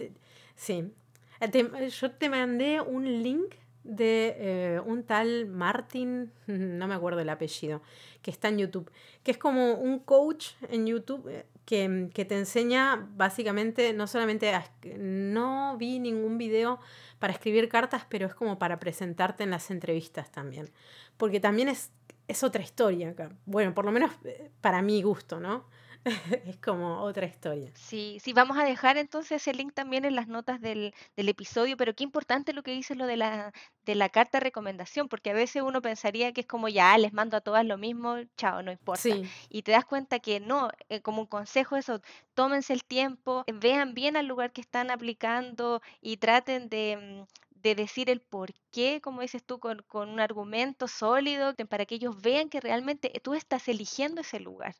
[0.56, 0.92] sí.
[1.40, 7.28] Eh, yo te mandé un link de eh, un tal Martin, no me acuerdo el
[7.28, 7.82] apellido,
[8.22, 8.90] que está en YouTube,
[9.22, 14.52] que es como un coach en YouTube eh, que, que, te enseña básicamente, no solamente,
[14.98, 16.78] no vi ningún video
[17.18, 20.70] para escribir cartas, pero es como para presentarte en las entrevistas también,
[21.16, 21.90] porque también es,
[22.28, 23.14] es otra historia.
[23.46, 25.64] Bueno, por lo menos eh, para mi gusto, ¿no?
[26.44, 27.72] es como otra historia.
[27.76, 31.76] Sí, sí, vamos a dejar entonces el link también en las notas del, del episodio,
[31.76, 35.30] pero qué importante lo que dices lo de la, de la carta de recomendación, porque
[35.30, 38.62] a veces uno pensaría que es como ya, les mando a todas lo mismo, chao,
[38.62, 39.02] no importa.
[39.02, 42.00] Sí, Y te das cuenta que no, eh, como un consejo eso,
[42.34, 47.74] tómense el tiempo, vean bien al lugar que están aplicando y traten de, mm, de
[47.74, 52.20] decir el por qué, como dices tú, con, con un argumento sólido, para que ellos
[52.22, 54.76] vean que realmente tú estás eligiendo ese lugar.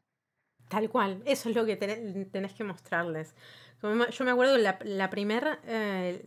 [0.68, 1.22] Tal cual.
[1.24, 3.34] Eso es lo que tenés, que mostrarles.
[3.82, 5.60] Yo me acuerdo la, la primera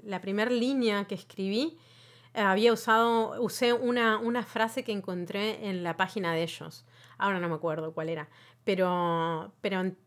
[0.03, 1.77] la primer línea que escribí,
[2.37, 6.85] eh, había usado, usé una, una frase que encontré en la página de ellos.
[7.17, 8.29] Ahora no me acuerdo cuál era.
[8.63, 9.97] Pero, pero en,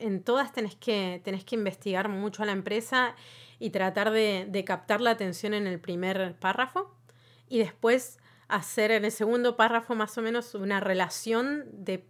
[0.00, 3.14] en todas tenés que, tenés que investigar mucho a la empresa
[3.60, 6.92] y tratar de, de captar la atención en el primer párrafo
[7.48, 8.18] y después
[8.48, 12.04] hacer en el segundo párrafo más o menos una relación de,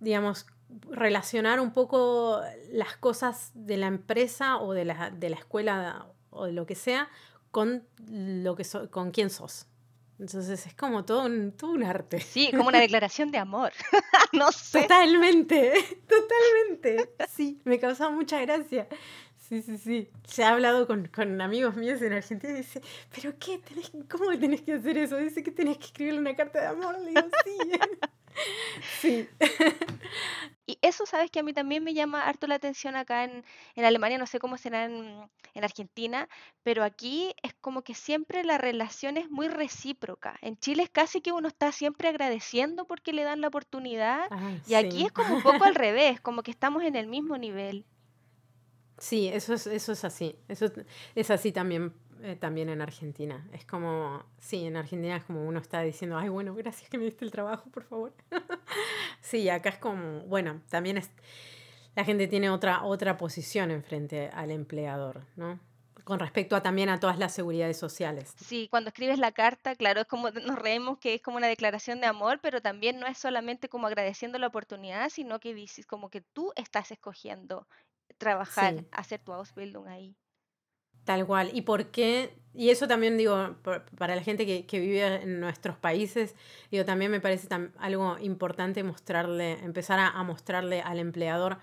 [0.00, 0.46] digamos,
[0.90, 6.46] relacionar un poco las cosas de la empresa o de la, de la escuela o
[6.46, 7.08] de lo que sea
[7.50, 9.66] con lo que so- con quién sos.
[10.18, 12.20] Entonces es como todo un, todo un arte.
[12.20, 13.72] Sí, como una declaración de amor.
[14.32, 14.82] No sé.
[14.82, 15.72] Totalmente,
[16.08, 17.10] totalmente.
[17.28, 18.86] Sí, me causa mucha gracia.
[19.36, 20.08] Sí, sí, sí.
[20.24, 22.80] Se ha hablado con, con amigos míos en Argentina y dice,
[23.12, 23.58] ¿pero qué?
[23.58, 25.16] Tenés, ¿Cómo tenés que hacer eso?
[25.16, 26.96] Dice que tenés que escribirle una carta de amor.
[27.00, 27.58] Le digo, sí.
[29.00, 29.28] Sí.
[30.66, 33.84] Y eso, sabes que a mí también me llama harto la atención acá en, en
[33.84, 36.28] Alemania, no sé cómo será en, en Argentina,
[36.62, 40.38] pero aquí es como que siempre la relación es muy recíproca.
[40.42, 44.52] En Chile es casi que uno está siempre agradeciendo porque le dan la oportunidad Ah,
[44.64, 47.84] y aquí es como un poco al revés, como que estamos en el mismo nivel.
[48.98, 50.36] Sí, eso es, eso es así.
[50.46, 53.48] Eso es- es así también, eh, también en Argentina.
[53.52, 57.04] Es como, sí, en Argentina es como uno está diciendo, ay, bueno, gracias que me
[57.04, 58.14] diste el trabajo, por favor.
[59.22, 61.10] Sí, acá es como, bueno, también es,
[61.94, 65.60] la gente tiene otra, otra posición en frente al empleador, ¿no?
[66.04, 68.34] Con respecto a también a todas las seguridades sociales.
[68.36, 72.00] Sí, cuando escribes la carta, claro, es como nos reímos que es como una declaración
[72.00, 76.08] de amor, pero también no es solamente como agradeciendo la oportunidad, sino que dices como
[76.10, 77.68] que tú estás escogiendo
[78.18, 80.16] trabajar, Sí, hacer tu Ausbildung ahí.
[81.04, 81.50] Tal cual.
[81.54, 82.34] ¿Y por qué?
[82.54, 83.56] Y eso también digo,
[83.96, 86.34] para la gente que, que vive en nuestros países,
[86.70, 91.58] digo, también me parece algo importante mostrarle, empezar a, a mostrarle al empleador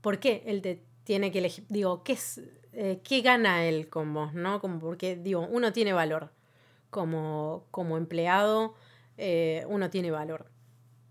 [0.00, 2.40] por qué él te tiene que elegir, digo, qué es,
[2.72, 4.60] eh, qué gana él con vos, ¿no?
[4.60, 6.32] Como porque, digo, uno tiene valor.
[6.90, 8.74] Como, como empleado,
[9.18, 10.46] eh, uno tiene valor.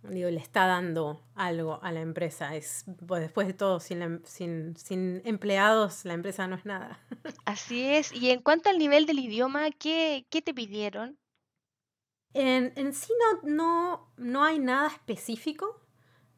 [0.03, 2.55] Digo, le está dando algo a la empresa.
[2.55, 6.65] Es, pues después de todo, sin, la em- sin, sin empleados, la empresa no es
[6.65, 6.99] nada.
[7.45, 8.11] Así es.
[8.11, 11.17] Y en cuanto al nivel del idioma, ¿qué, qué te pidieron?
[12.33, 13.13] En, en sí
[13.43, 15.79] no, no, no hay nada específico.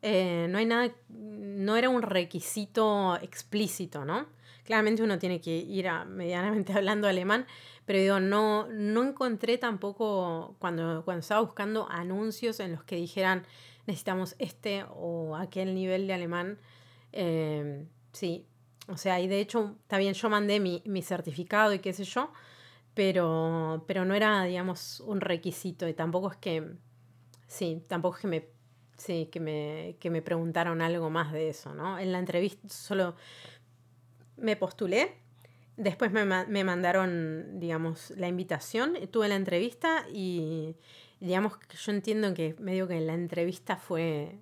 [0.03, 4.27] eh, no hay nada, no era un requisito explícito, ¿no?
[4.65, 7.47] Claramente uno tiene que ir a medianamente hablando alemán,
[7.85, 13.45] pero digo, no, no encontré tampoco cuando, cuando estaba buscando anuncios en los que dijeran
[13.87, 16.59] necesitamos este o aquel nivel de alemán.
[17.11, 18.47] eh, sí,
[18.87, 22.31] o sea, y de hecho, bien, yo mandé mi, mi certificado y qué sé yo,
[22.93, 26.75] pero, pero no era, digamos, un requisito y tampoco es que,
[27.47, 28.47] sí, tampoco es que me,
[28.97, 31.97] sí, que me, que me preguntaron algo más de eso, ¿no?
[31.99, 33.15] En la entrevista solo
[34.37, 35.17] me postulé,
[35.77, 40.75] después me, me mandaron, digamos, la invitación, tuve la entrevista y,
[41.19, 44.39] digamos, yo entiendo que medio que la entrevista fue,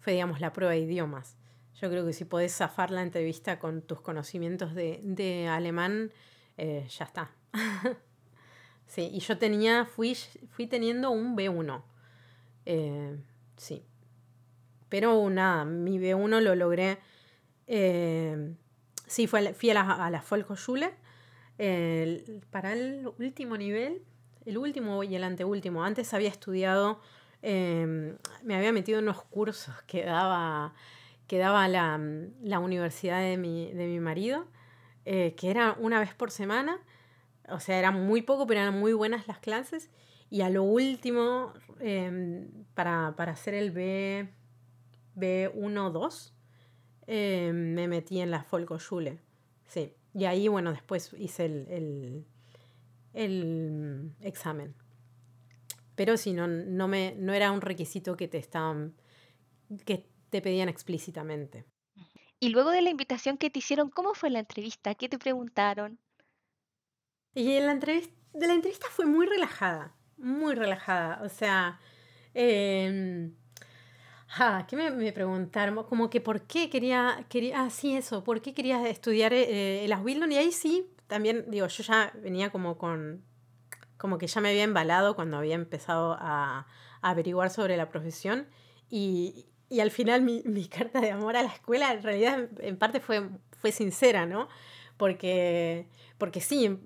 [0.00, 1.36] fue, digamos, la prueba de idiomas.
[1.80, 6.12] Yo creo que si podés zafar la entrevista con tus conocimientos de, de alemán,
[6.58, 7.30] eh, ya está.
[8.86, 10.14] Sí, y yo tenía, fui,
[10.50, 11.82] fui teniendo un B1.
[12.66, 13.16] Eh,
[13.56, 13.84] sí.
[14.88, 16.98] Pero nada, mi B1 lo logré.
[17.66, 18.54] eh,
[19.12, 20.22] sí, fue, fui a la, a la
[21.58, 24.02] el- para el último nivel,
[24.46, 25.84] el último y el anteúltimo.
[25.84, 27.00] Antes había estudiado,
[27.42, 30.74] eh, me había metido en unos cursos que daba,
[31.26, 32.00] que daba la,
[32.42, 34.46] la universidad de mi, de mi marido,
[35.04, 36.78] eh, que era una vez por semana.
[37.48, 39.90] O sea, era muy poco, pero eran muy buenas las clases.
[40.30, 44.28] Y a lo último, em, para, para hacer el B,
[45.14, 46.32] B1-2,
[47.06, 49.20] em, me metí en la Volksschule.
[49.66, 49.94] Sí.
[50.14, 52.26] Y ahí, bueno, después hice el, el,
[53.14, 54.74] el examen.
[55.94, 58.94] Pero sí, no, no, me, no era un requisito que te estaban,
[59.84, 61.64] que te pedían explícitamente.
[62.40, 64.94] Y luego de la invitación que te hicieron, ¿cómo fue la entrevista?
[64.94, 65.98] ¿Qué te preguntaron?
[67.34, 71.22] Y en la entrevista, de la entrevista fue muy relajada, muy relajada.
[71.22, 71.80] O sea,
[72.34, 73.34] Em,
[74.38, 75.84] ah, ¿Qué me, preguntaron?
[75.84, 79.92] Como que por qué quería, quería, ah, sí, eso, ¿por qué querías estudiar eh, el
[79.92, 80.32] Asbildon?
[80.32, 83.24] Y ahí sí, también, digo, yo ya venía como con,
[83.98, 86.66] como que ya me había embalado cuando había empezado a,
[87.04, 88.46] averiguar sobre la profesión
[88.88, 92.76] y, y al final mi, mi, carta de amor a la escuela en realidad en
[92.76, 94.48] parte fue, fue sincera, ¿no?
[94.96, 96.78] Porque, porque sí,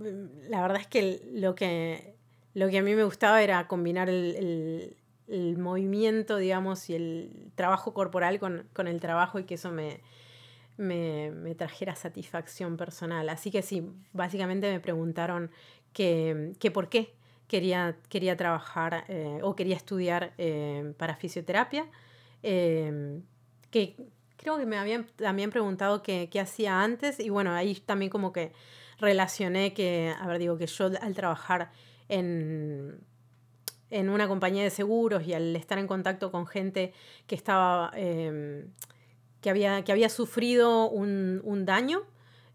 [0.48, 2.16] la verdad es que lo que,
[2.54, 4.96] lo que a mí me gustaba era combinar el,
[5.28, 10.00] movimiento, digamos, y el trabajo corporal con, con el trabajo y que eso me,
[10.76, 13.28] me, me, trajera satisfacción personal.
[13.28, 15.50] Así que sí, básicamente me preguntaron
[15.92, 17.14] que, que por qué
[17.48, 21.86] quería, quería trabajar eh, o quería estudiar eh, para fisioterapia.
[22.42, 23.20] Eh,
[23.70, 23.96] que
[24.36, 28.32] creo que me habían también preguntado qué, qué hacía antes y bueno, ahí también como
[28.32, 28.52] que
[28.98, 31.70] relacioné que, a ver, digo que yo al trabajar
[32.08, 33.00] en,
[33.90, 36.92] en una compañía de seguros y al estar en contacto con gente
[37.26, 38.72] que estaba, em,
[39.40, 42.02] que, había, que había sufrido un, un daño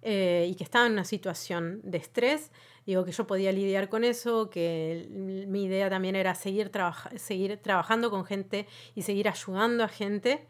[0.02, 2.52] eh, y que estaba en una situación de estrés,
[2.86, 5.08] digo que yo podía lidiar con eso, que
[5.48, 6.72] mi idea también era seguir,
[7.18, 10.48] seguir trabajando con gente y seguir ayudando a gente,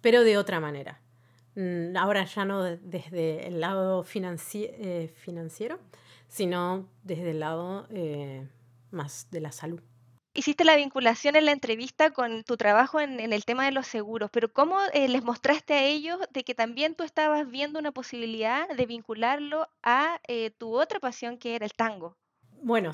[0.00, 1.00] pero de otra manera.
[1.56, 5.78] Mm, ahora ya no desde el lado eh, financiero,
[6.28, 8.46] sino desde el lado eh,
[8.90, 9.80] más de la salud.
[10.34, 14.30] Hiciste la vinculación en la entrevista con tu trabajo en, el tema de los seguros,
[14.32, 18.66] pero ¿cómo eh, les mostraste a ellos de que también tú estabas viendo una posibilidad
[18.68, 20.20] de vincularlo a
[20.58, 22.16] tu otra pasión que era el tango?
[22.62, 22.92] Bueno,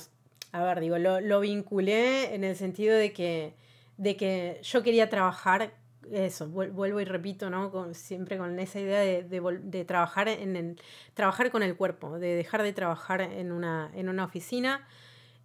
[0.51, 3.55] a ver, digo, lo, lo vinculé en el sentido de que,
[3.96, 5.74] de que yo quería trabajar
[6.11, 7.70] eso, vuelvo y repito, ¿no?
[7.70, 10.81] Con, siempre con esa idea de, de, trabajar, en el,
[11.14, 14.87] trabajar con el cuerpo, de dejar de trabajar en una, en una oficina.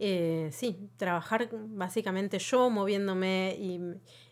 [0.06, 3.80] Eh, sí, trabajar básicamente yo moviéndome y,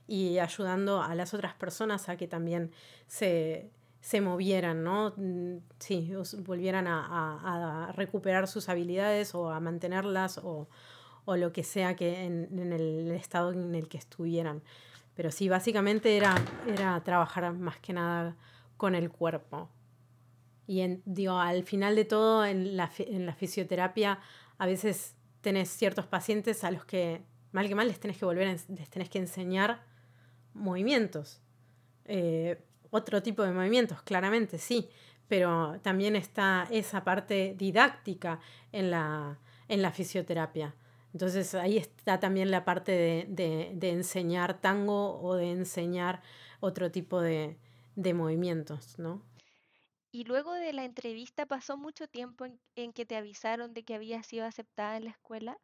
[0.06, 2.74] y, ayudando a las otras personas a que también
[3.08, 5.14] se, se movieran, ¿no?
[5.16, 10.68] Mm, sí, volvieran a, a, recuperar sus habilidades o a mantenerlas o,
[11.24, 14.62] o lo que sea que en, en el estado en el que estuvieran.
[15.16, 16.36] Pero sí, básicamente era,
[16.68, 18.36] era trabajar más que nada
[18.76, 19.70] con el cuerpo.
[20.68, 24.20] Y en, digo, al final de todo, en la, en la fisioterapia,
[24.58, 28.48] a veces tenés ciertos pacientes a los que, mal que mal, les tenés que volver,
[28.48, 29.84] les tenés que enseñar
[30.54, 31.42] movimientos.
[32.06, 34.90] Eh, otro tipo de movimientos, claramente, sí,
[35.28, 38.40] pero también está esa parte didáctica
[38.72, 40.76] en la, en la fisioterapia.
[41.14, 46.22] Entonces ahí está también la parte de, enseñar tango o de enseñar
[46.60, 47.58] otro tipo de,
[47.96, 49.22] movimientos, ¿no?
[50.12, 52.46] Y luego de la entrevista pasó mucho tiempo
[52.76, 55.58] en, que te avisaron de que habías sido aceptada en la escuela.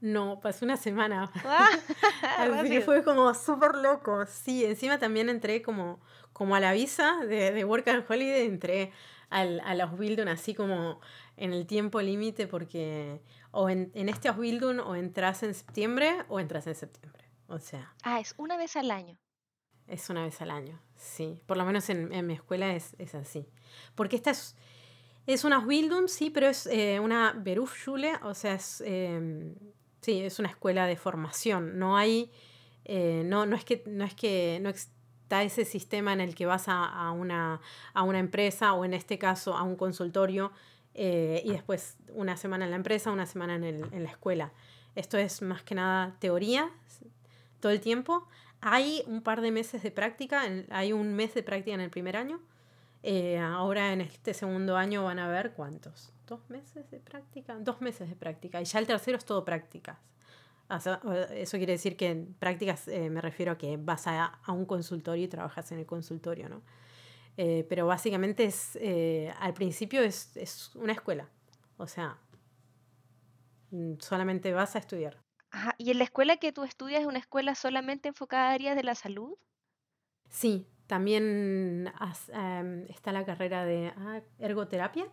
[0.00, 1.30] No, pasó una semana.
[1.44, 1.70] ¡Ah!
[2.38, 4.26] Así que fue como súper loco.
[4.26, 6.00] Sí, encima también entré como,
[6.32, 8.92] como a la visa de, de Work and Holiday, entré
[9.30, 11.00] al, a los Bildung así como
[11.36, 16.40] en el tiempo límite porque o en, en este Ausbildung o entras en septiembre o
[16.40, 17.24] entras en septiembre.
[17.46, 17.94] O sea.
[18.02, 19.18] Ah, es una vez al año.
[19.92, 21.38] Es una vez al año, sí.
[21.44, 23.46] Por lo menos en, en mi escuela es, es, así.
[23.94, 24.56] Porque esta es,
[25.26, 29.54] es una Ausbildung, sí, pero es eh, una Berufsschule, o sea, es, eh,
[30.00, 31.78] sí, es una escuela de formación.
[31.78, 32.32] No hay,
[32.86, 36.46] eh, no, no es que, no es que, no está ese sistema en el que
[36.46, 37.60] vas a, a, una,
[37.92, 40.52] a una empresa o en este caso a un consultorio
[40.94, 44.52] eh, y después una semana en la empresa, una semana en, el, en la escuela.
[44.94, 46.70] Esto es más que nada teoría
[47.60, 48.26] todo el tiempo.
[48.62, 52.16] Hay un par de meses de práctica, hay un mes de práctica en el primer
[52.16, 52.40] año.
[53.02, 56.12] Eh, ahora en este segundo año van a ver cuántos.
[56.26, 57.56] ¿Dos meses de práctica?
[57.58, 58.60] Dos meses de práctica.
[58.60, 59.98] Y ya el tercero es todo prácticas.
[61.34, 64.64] eso quiere decir que en prácticas eh, me refiero a que vas a, a, un
[64.64, 66.62] consultorio y trabajas en el consultorio, ¿no?
[67.36, 71.28] Eh, pero básicamente es, eh, al principio es, es, una escuela.
[71.78, 72.18] O sea,
[73.70, 75.18] mm, solamente vas a estudiar.
[75.52, 75.74] Ajá.
[75.78, 78.82] ¿Y en la escuela que tú estudias es una escuela solamente enfocada a áreas de
[78.82, 79.36] la salud?
[80.28, 81.92] Sí, también
[82.32, 85.06] em, está la carrera de ah, ergoterapia.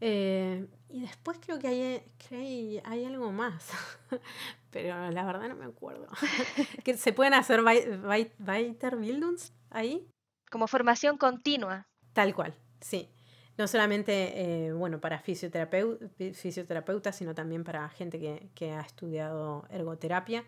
[0.00, 3.70] Eh, y después creo que hay, que hay, algo más,
[4.70, 6.08] pero la verdad no me acuerdo.
[6.84, 10.08] que se pueden hacer Weiterbildungs ahí.
[10.50, 11.86] Como formación continua.
[12.12, 13.08] Tal cual, sí.
[13.56, 18.18] No solamente, eh, bueno, para fisioterapeutas, sino también para gente
[18.54, 20.44] que, ha estudiado ergoterapia.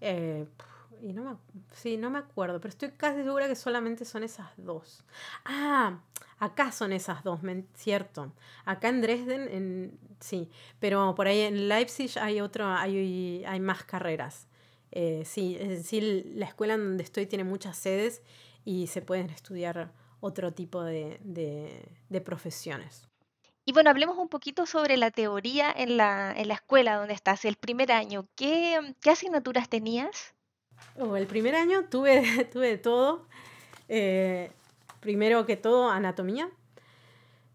[0.00, 0.46] Eh,
[1.02, 1.36] y no me,
[1.72, 5.04] sí, no me acuerdo, pero estoy casi segura que solamente son esas dos.
[5.44, 6.00] Ah,
[6.38, 7.40] acá son esas dos,
[7.74, 8.32] cierto.
[8.64, 13.84] Acá en Dresden, en, sí, pero por ahí en Leipzig hay otro, hay, hay más
[13.84, 14.48] carreras.
[14.92, 18.22] eh, sí, la escuela en donde estoy tiene muchas sedes
[18.64, 21.20] y se pueden estudiar otro tipo de,
[22.24, 23.08] profesiones.
[23.64, 27.92] Y bueno, hablemos un poquito sobre la teoría en la, escuela donde estás, el primer
[27.92, 28.26] año.
[28.36, 30.34] ¿Qué, asignaturas tenías?
[30.98, 33.26] Oh, el primer año tuve, tuve todo.
[33.88, 34.50] Eh,
[35.00, 36.48] primero que todo, anatomía.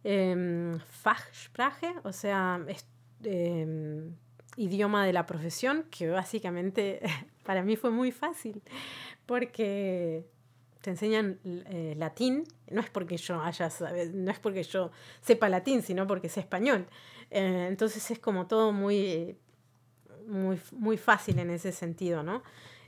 [0.03, 2.63] Eh, Fachsprache, o sea,
[3.24, 4.16] em,
[4.55, 7.01] idioma de la profesión, que básicamente
[7.43, 8.61] para mí fue muy fácil,
[9.26, 10.26] porque
[10.86, 13.69] te enseñan eh, latín, no es porque yo haya,
[14.13, 16.86] no es porque yo sepa latín, sino porque sé español.
[17.31, 19.36] Eh, entonces es como todo muy,
[20.27, 22.43] muy, muy fácil en ese sentido, ¿no?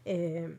[0.06, 0.56] Eh,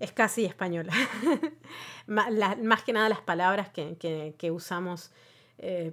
[0.00, 0.88] es casi español.
[2.08, 3.96] más que nada las palabras que,
[4.36, 5.12] que, usamos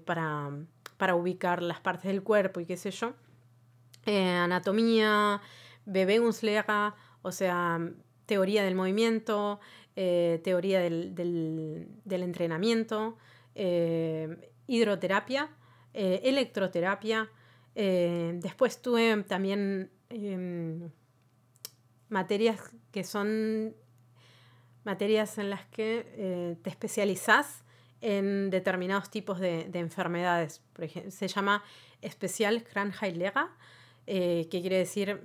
[0.04, 0.50] para,
[0.98, 3.14] para ubicar las partes del cuerpo y qué sé yo.
[4.08, 5.42] anatomía,
[5.86, 7.80] Bewegungslehre, o sea,
[8.26, 9.60] teoría del movimiento,
[10.00, 13.18] eh, teoría del, entrenamiento,
[13.56, 15.50] eh, hidroterapia,
[15.92, 17.32] eh, electroterapia.
[17.74, 20.92] después tuve también em,
[22.10, 22.60] materias
[22.92, 23.76] que son
[24.84, 27.64] materias en las que te especializas
[28.00, 30.62] en determinados tipos de, enfermedades.
[30.74, 31.64] Por ejemplo, se llama
[32.04, 33.48] especial Krankheitslehre,
[34.06, 35.20] que quiere decir,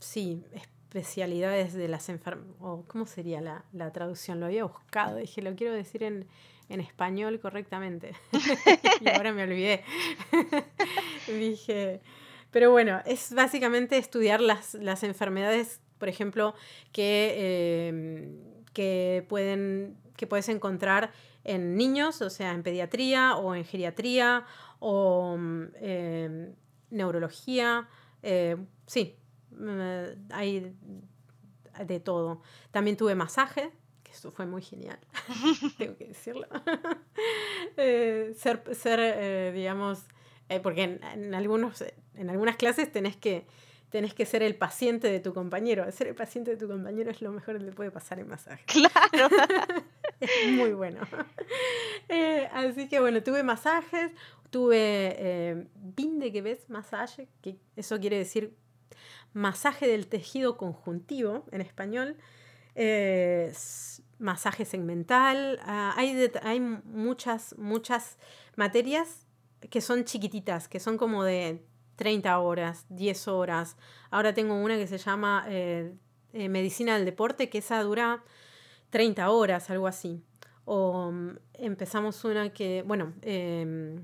[0.00, 0.44] sí,
[0.92, 5.56] especialidades de las enfermedades, o cómo sería la, la, traducción, lo había buscado, dije, lo
[5.56, 6.26] quiero decir en,
[6.68, 8.12] en español correctamente.
[9.00, 9.84] y ahora me olvidé.
[11.26, 12.02] dije,
[12.50, 16.54] pero bueno, es básicamente estudiar las, las enfermedades, por ejemplo,
[16.92, 18.36] que, em,
[18.74, 21.10] que, pueden, que puedes encontrar
[21.44, 24.44] en niños, o sea, en pediatría o en geriatría
[24.78, 25.38] o
[25.76, 26.52] eh,
[26.90, 27.88] neurología.
[28.86, 29.16] Sí,
[30.30, 30.74] hay
[31.86, 32.42] de todo.
[32.70, 33.70] También tuve masaje,
[34.02, 34.98] que eso fue muy genial,
[35.78, 36.46] tengo que decirlo.
[37.76, 40.00] Eh, ser, ser eh, digamos,
[40.48, 41.82] eh, porque en, algunos,
[42.14, 43.46] en algunas clases tenés que,
[43.88, 45.90] tenés que ser el paciente de tu compañero.
[45.92, 48.64] Ser el paciente de tu compañero es lo mejor que le puede pasar en masaje.
[48.66, 49.34] Claro.
[50.20, 51.00] es muy bueno.
[52.52, 54.10] así que bueno, tuve masajes,
[54.50, 58.54] tuve binde que ves masaje, que eso quiere decir
[59.34, 62.16] masaje del tejido conjuntivo en español,
[62.74, 63.52] eh,
[64.18, 68.18] masaje segmental, ah, hay, hay muchas, muchas
[68.56, 69.26] materias
[69.70, 71.64] que son chiquititas, que son como de
[71.96, 73.76] 30 horas, 10 horas.
[74.10, 75.94] Ahora tengo una que se llama eh,
[76.32, 78.24] eh, Medicina del Deporte, que esa dura
[78.90, 80.22] 30 horas, algo así.
[80.64, 84.02] O mm, empezamos una que, bueno, em,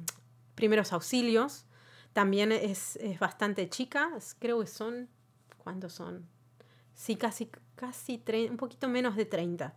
[0.54, 1.66] primeros auxilios,
[2.12, 4.10] también es, es bastante chica,
[4.40, 5.08] creo que son
[5.68, 6.26] ¿Cuántos son?
[6.94, 9.74] Sí, casi, casi un poquito menos de 30.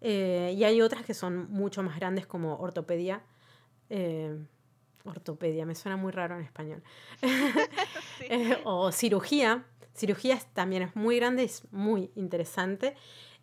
[0.00, 3.22] Eh, y hay otras que son mucho más grandes como ortopedia.
[3.90, 4.34] Eh,
[5.04, 6.82] ortopedia, me suena muy raro en español.
[8.30, 9.66] Eh, o cirugía.
[9.94, 12.94] Cirugía también es muy grande, es muy interesante.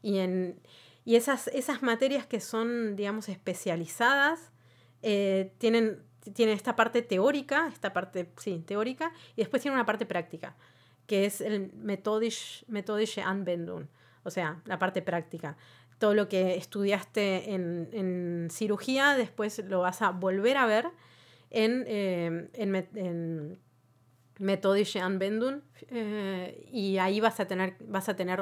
[0.01, 0.59] Y, en,
[1.05, 4.51] y esas, esas materias que son, digamos, especializadas,
[4.99, 6.01] tienen,
[6.33, 10.55] tienen esta parte teórica, esta parte, sí, teórica, y después tienen una parte práctica
[11.07, 13.87] que es el methodische, Anwendung,
[14.23, 15.57] o sea, la parte práctica.
[15.99, 20.87] Todo lo que estudiaste en, en cirugía, después lo vas a volver a ver
[21.53, 23.59] en, eh, en,
[24.39, 28.41] methodische Anwendung eh, y ahí vas a tener, vas a tener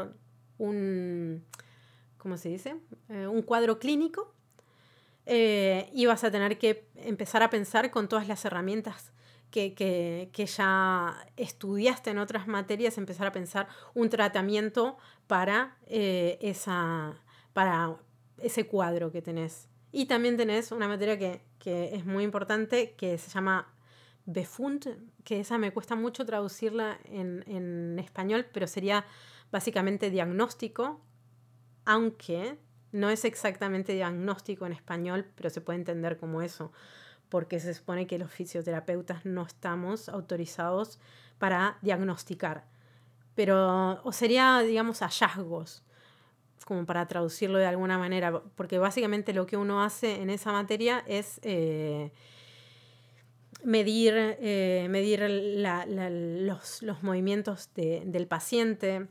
[0.57, 1.45] un,
[2.18, 2.78] ¿cómo se dice?
[3.09, 4.34] Eh, un cuadro clínico
[5.28, 9.14] y vas a tener que empezar a pensar con todas las herramientas
[9.52, 14.97] que, ya estudiaste en otras materias, empezar a pensar un tratamiento
[15.28, 17.22] para, eh, esa,
[17.54, 17.97] para
[18.38, 19.68] ese cuadro que tenés.
[19.91, 23.72] Y también tenés una materia que, es muy importante, que se llama
[24.26, 29.06] Befund, que esa me cuesta mucho traducirla en, en español, pero sería
[29.52, 31.02] básicamente diagnóstico,
[31.86, 32.58] aunque
[32.91, 36.72] no es exactamente diagnóstico en español, pero se puede entender como eso
[37.32, 41.00] porque se supone que los fisioterapeutas no estamos autorizados
[41.40, 42.66] para diagnosticar.
[43.36, 45.82] Pero, o sería, digamos, hallazgos,
[46.66, 51.06] como para traducirlo de alguna manera, porque básicamente lo que uno hace en esa materia
[51.08, 52.12] es eh,
[53.64, 59.08] medir, eh, medir los, movimientos del paciente,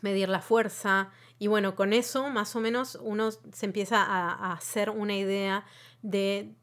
[0.00, 4.88] medir la fuerza, y bueno, con eso más o menos uno se empieza a hacer
[4.88, 5.66] una idea
[6.00, 6.56] de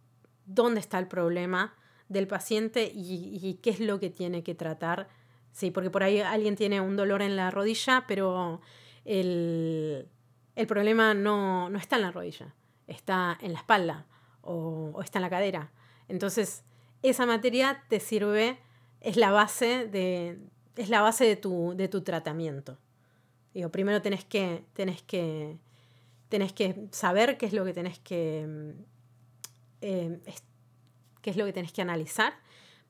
[0.45, 1.75] dónde está el problema
[2.09, 5.07] del paciente y, qué es lo que tiene que tratar
[5.53, 8.59] Sí, porque por ahí alguien tiene un dolor en la rodilla, pero
[9.05, 10.09] el,
[10.67, 12.55] problema no, está en la rodilla,
[12.87, 14.07] está en la espalda
[14.41, 15.71] o, está en la cadera.
[16.07, 16.63] Entonces,
[17.03, 18.57] esa materia te sirve,
[18.99, 20.39] es la base de,
[20.75, 22.79] es la base de tu, de tu tratamiento.
[23.53, 25.59] Digo, primero tenés que, tenés que,
[26.29, 28.73] tenés que saber qué es lo que tenés que,
[29.83, 30.19] eh,
[31.21, 32.33] qué es lo que tenés que analizar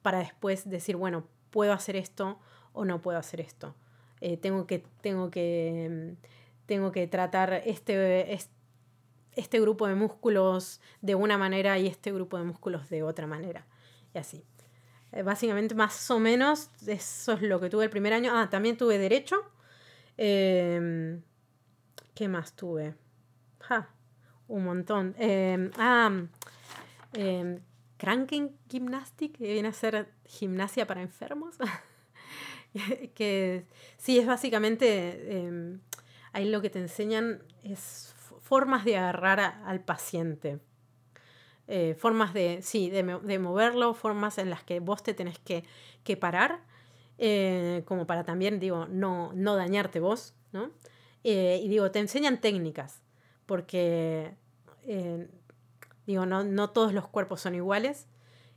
[0.01, 2.39] para después decir, bueno, puedo hacer esto
[2.73, 3.75] o no puedo hacer esto.
[4.21, 6.15] Eh, tengo, que, tengo, que,
[6.65, 8.37] tengo que tratar este,
[9.33, 13.65] este grupo de músculos de una manera y este grupo de músculos de otra manera.
[14.13, 14.45] Y así.
[15.11, 18.31] Eh, básicamente, más o menos, eso es lo que tuve el primer año.
[18.33, 19.35] Ah, también tuve derecho.
[20.17, 21.21] Em,
[22.13, 22.95] ¿Qué más tuve?
[24.47, 25.15] un montón.
[25.17, 26.11] Em, ah,
[27.13, 27.59] eh,
[27.97, 31.55] Kranken Gymnastic, que viene a ser gimnasia para enfermos.
[33.15, 33.65] que
[33.97, 35.79] sí, es básicamente, em,
[36.31, 40.59] ahí lo que te enseñan es formas de agarrar al paciente.
[41.67, 43.03] Eh, formas de, sí, de,
[43.39, 46.59] moverlo, formas en las que vos te tenés que, parar,
[47.17, 50.71] eh, como para también, digo, no, no dañarte vos, ¿no?
[51.23, 53.01] Eh, y digo, te enseñan técnicas,
[53.45, 54.35] porque,
[56.05, 58.07] digo, no, no todos los cuerpos son iguales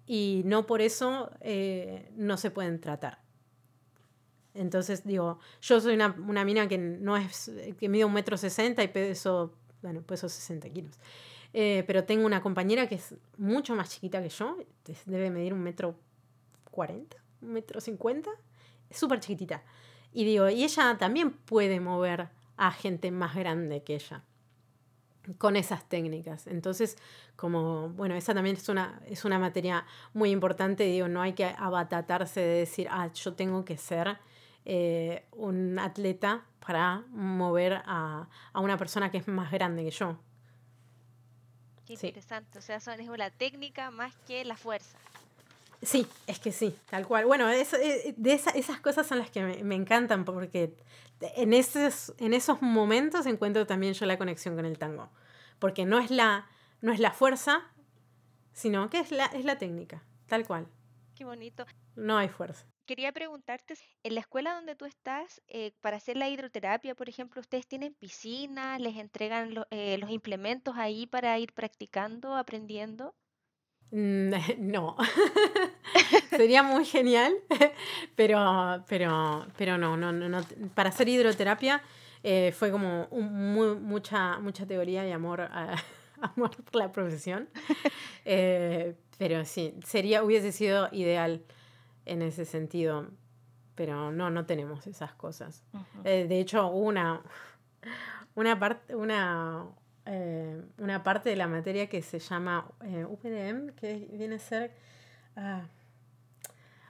[0.07, 1.31] y no por eso
[2.17, 3.27] no se pueden tratar.
[4.57, 8.89] Entonces, digo, yo soy una, mina que no es, que mide un metro sesenta y
[8.89, 10.99] peso, bueno, peso 60 kilos.
[11.53, 14.57] Eh, pero tengo una compañera que es mucho más chiquita que yo,
[15.05, 15.97] debe medir un metro
[16.71, 18.31] cuarenta, un metro cincuenta,
[18.89, 19.63] es súper chiquitita.
[20.13, 24.25] Y digo, y ella también puede mover a gente más grande que ella
[25.39, 26.47] con esas técnicas.
[26.47, 26.97] Entonces,
[27.37, 31.45] como, bueno, esa también es una, es una materia muy importante, digo, no hay que
[31.45, 34.19] abatatarse de decir, ah, yo tengo que ser
[34.65, 40.19] eh, un atleta para mover a, una persona que es más grande que yo.
[41.87, 44.99] Qué interesante, o sea, son, es la técnica más que la fuerza.
[45.83, 47.27] Sí, es que sí, tal cual.
[47.27, 50.75] Bueno, eh, de esas cosas son las que me, encantan porque
[51.21, 55.11] en esos, en esos momentos encuentro también yo la conexión con el tango.
[55.59, 56.47] Porque no es la,
[56.81, 57.63] no es la fuerza,
[58.53, 60.67] sino que es la, es la técnica, tal cual.
[61.15, 61.67] Qué bonito.
[61.95, 66.29] No hay fuerza quería preguntarte, en la escuela donde tú estás, eh, para hacer la
[66.31, 68.79] hidroterapia, por ejemplo, ¿ustedes tienen piscina?
[68.79, 73.15] ¿Les entregan eh, los implementos ahí para ir practicando, aprendiendo?
[73.91, 74.97] Mm, no,
[76.31, 77.35] sería muy genial,
[78.17, 80.41] pero, pero, pero no, no, no,
[80.75, 81.83] para hacer hidroterapia
[82.23, 85.49] eh, fue como mucha, mucha teoría y amor,
[86.21, 87.49] amor por la profesión,
[88.25, 91.45] pero sí, sería, hubiese sido ideal
[92.05, 93.07] en ese sentido.
[93.77, 95.63] Pero no, no tenemos esas cosas.
[96.05, 97.21] Eh, de hecho, una,
[98.35, 99.67] una, parte una,
[100.07, 104.73] eh, una parte de la materia que se llama eh, UPDM, que viene a ser...
[105.37, 105.67] Ah,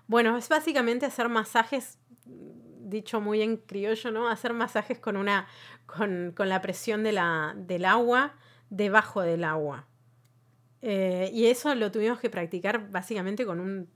[0.07, 4.29] bueno, es básicamente hacer masajes, dicho muy en criollo, ¿no?
[4.29, 5.49] Hacer masajes con, una,
[5.87, 8.35] con, con la presión de la, del agua
[8.71, 9.87] debajo del agua.
[10.81, 13.89] y eso lo tuvimos que practicar básicamente con un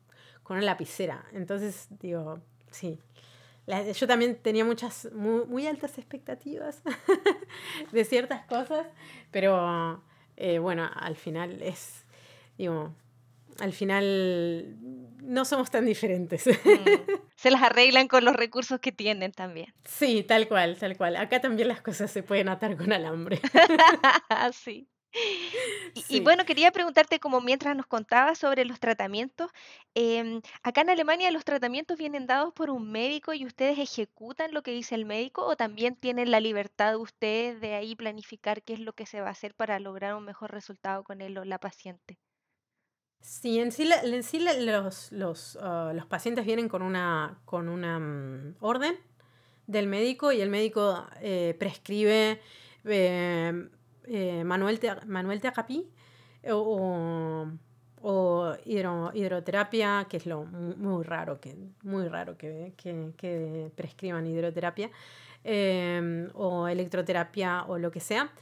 [0.50, 1.24] con una lapicera.
[1.32, 2.40] Entonces, digo,
[2.72, 2.98] sí.
[3.94, 6.82] Yo también tenía muchas, muy, altas expectativas
[7.92, 8.86] de ciertas cosas,
[9.30, 10.02] pero
[10.36, 12.04] eh, bueno, al final es,
[12.56, 12.94] digo,
[13.60, 14.76] al final
[15.22, 16.46] no somos tan diferentes.
[16.46, 16.50] Mm.
[17.36, 19.72] Se las arreglan con los recursos que tienen también.
[19.84, 21.16] Sí, tal cual, tal cual.
[21.16, 23.40] Acá también las cosas se pueden atar con alambre.
[24.52, 24.88] sí.
[26.08, 29.50] Y, bueno, quería preguntarte, como mientras nos contabas sobre los tratamientos,
[29.94, 34.62] em, acá en Alemania los tratamientos vienen dados por un médico y ustedes ejecutan lo
[34.62, 38.74] que dice el médico o también tienen la libertad de ustedes de ahí planificar qué
[38.74, 41.44] es lo que se va a hacer para lograr un mejor resultado con él o
[41.44, 42.18] la paciente.
[43.20, 47.98] Sí, en sí, en sí los, los, ah, los, pacientes vienen con una, con una
[47.98, 48.98] mm, orden
[49.66, 52.40] del médico y el médico eh, prescribe
[52.84, 53.70] em,
[54.12, 55.88] eh, Manuel, Manuel Terapí
[56.50, 57.46] o,
[58.02, 64.90] o hidroterapia, que es lo muy, raro, que, muy raro que, que, prescriban hidroterapia,
[65.44, 68.32] em, o electroterapia o lo que sea.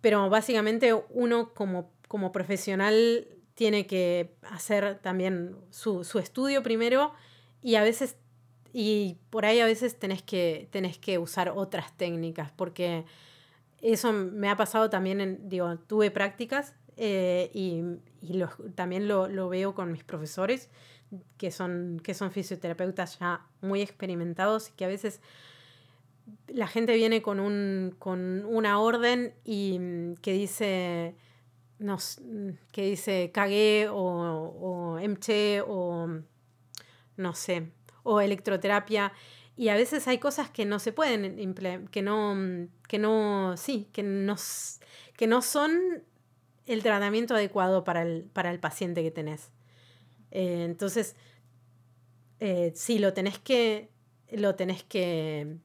[0.00, 7.12] Pero básicamente uno como, como profesional tiene que hacer también su, su, estudio primero
[7.60, 8.16] y a veces,
[8.72, 13.04] y por ahí a veces tenés que, tenés que usar otras técnicas, porque
[13.82, 17.82] eso me ha pasado también, en, digo, tuve prácticas eh, y,
[18.74, 20.70] también lo, veo con mis profesores.
[21.36, 25.20] que son, que son fisioterapeutas ya muy experimentados y que a veces
[26.46, 31.14] la gente viene con, un, con una orden y mm, que dice,
[31.78, 34.98] nos, mm, que dice cagué o, o
[35.66, 36.08] o
[37.16, 37.72] no sé,
[38.02, 39.12] o electroterapia.
[39.56, 41.54] Y a veces hay cosas que no se pueden
[41.90, 44.36] que no, mm, que no, sí, que no,
[45.16, 46.02] que no son
[46.66, 49.50] el tratamiento adecuado para el, para el paciente que tenés.
[50.30, 51.16] Eh, entonces,
[52.40, 53.90] eh, sí, lo tenés que,
[54.30, 55.58] lo tenés que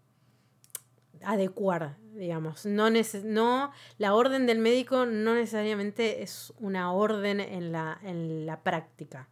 [1.23, 2.65] adecuar, digamos.
[2.65, 8.61] No, no, la orden del médico no necesariamente es una orden en la, en la
[8.61, 9.29] práctica.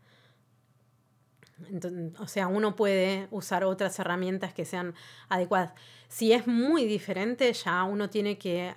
[2.19, 4.93] O sea, uno puede usar otras herramientas que sean
[5.29, 5.73] adecuadas.
[6.07, 8.75] Si es muy diferente, ya uno tiene que eh,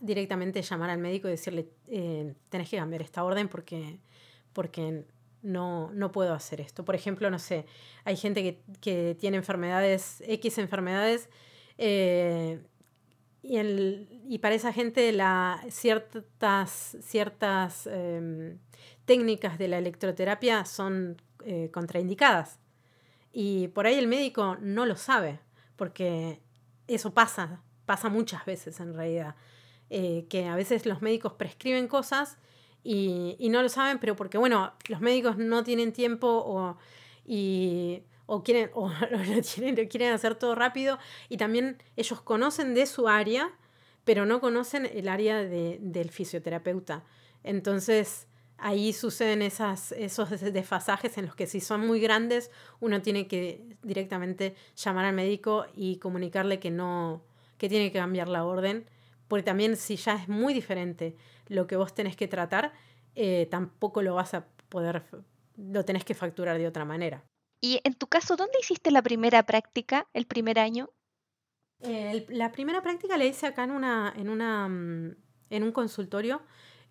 [0.00, 4.00] directamente llamar al médico y decirle, eh, tenés que cambiar esta orden porque,
[4.52, 5.04] porque
[5.42, 6.84] no, no puedo hacer esto.
[6.84, 7.66] Por ejemplo, no sé,
[8.04, 11.28] hay gente que, que tiene enfermedades, X enfermedades,
[11.78, 12.60] eh,
[13.40, 18.58] y, el, y, para esa gente la, ciertas, ciertas em,
[19.04, 22.58] técnicas de la electroterapia son eh, contraindicadas.
[23.32, 25.40] Y por ahí el médico no lo sabe,
[25.76, 26.40] porque
[26.86, 29.36] eso pasa, pasa muchas veces en realidad.
[29.90, 32.36] Eh, que a veces los médicos prescriben cosas
[32.84, 36.76] y, y, no lo saben, pero porque, bueno, los médicos no tienen tiempo o,
[37.24, 42.86] y, o quieren, o lo, quieren, quieren hacer todo rápido y también ellos conocen de
[42.86, 43.50] su área,
[44.04, 47.04] pero no conocen el área de, del fisioterapeuta.
[47.42, 48.26] Entonces
[48.58, 52.50] ahí suceden esas, esos desfasajes en los que si son muy grandes
[52.80, 57.22] uno tiene que directamente llamar al médico y comunicarle que no,
[57.56, 58.84] que tiene que cambiar la orden,
[59.28, 62.72] porque también si ya es muy diferente lo que vos tenés que tratar,
[63.14, 65.04] eh, tampoco lo vas a poder,
[65.56, 67.24] lo tenés que facturar de otra manera.
[67.60, 70.90] Y en tu caso, ¿dónde hiciste la primera práctica, el primer año?
[71.80, 75.14] la primera práctica la hice acá en, una, en, una, mm,
[75.50, 76.42] en un consultorio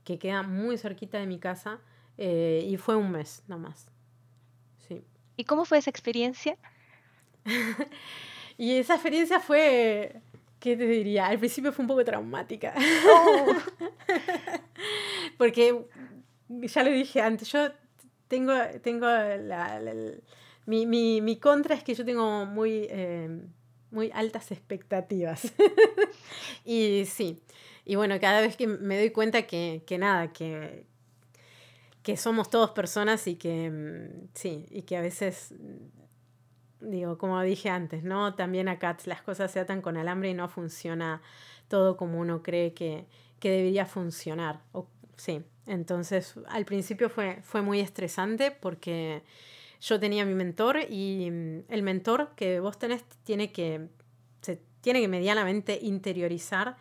[0.07, 1.81] que queda muy cerquita de mi casa
[2.17, 3.89] eh, y fue un mes nomás.
[4.87, 5.03] Sí.
[5.35, 6.57] ¿Y cómo fue esa experiencia?
[8.57, 10.21] y esa experiencia fue,
[10.61, 11.27] ¿qué te diría?
[11.27, 12.73] Al principio fue un poco traumática.
[13.11, 13.47] Oh.
[15.37, 15.85] Porque,
[16.47, 17.69] ya lo dije antes, yo
[18.29, 19.81] tengo, tengo la
[20.65, 23.41] mi, mi, mi, contra es que yo tengo muy, eh,
[23.91, 25.53] muy altas expectativas.
[26.63, 27.41] y sí,
[27.89, 30.85] y bueno, cada vez que me doy cuenta que, que nada, que,
[32.03, 37.41] que somos todos personas y que mm, sí, y que a veces, mm, digo, como
[37.41, 38.35] dije antes, ¿no?
[38.35, 41.21] También acá las cosas se atan con alambre y no funciona
[41.69, 43.05] todo como uno cree que,
[43.39, 44.59] que debería funcionar.
[44.73, 49.23] O, sí, entonces al principio fue, fue muy estresante porque
[49.79, 53.87] yo tenía mi mentor y mm, el mentor que vos tenés tiene que,
[54.41, 56.75] se tiene que medianamente interiorizar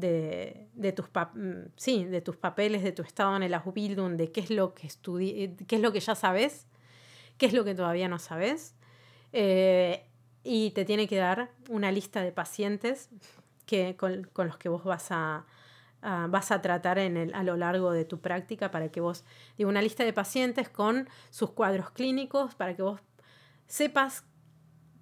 [0.00, 4.32] de, de tus, mm, sí, de tus papeles, de tu estado en el Ausbildung, de
[4.32, 6.66] qué es lo que qué es lo que ya sabes,
[7.38, 8.74] qué es lo que todavía no sabes.
[9.32, 10.06] Eh,
[10.42, 13.10] y te tiene que dar una lista de pacientes
[13.66, 15.44] que, con, con los que vos vas a,
[16.02, 19.24] vas a tratar en el, a lo largo de tu práctica para que vos,
[19.56, 23.00] digo, una lista de pacientes con sus cuadros clínicos, para que vos
[23.66, 24.24] sepas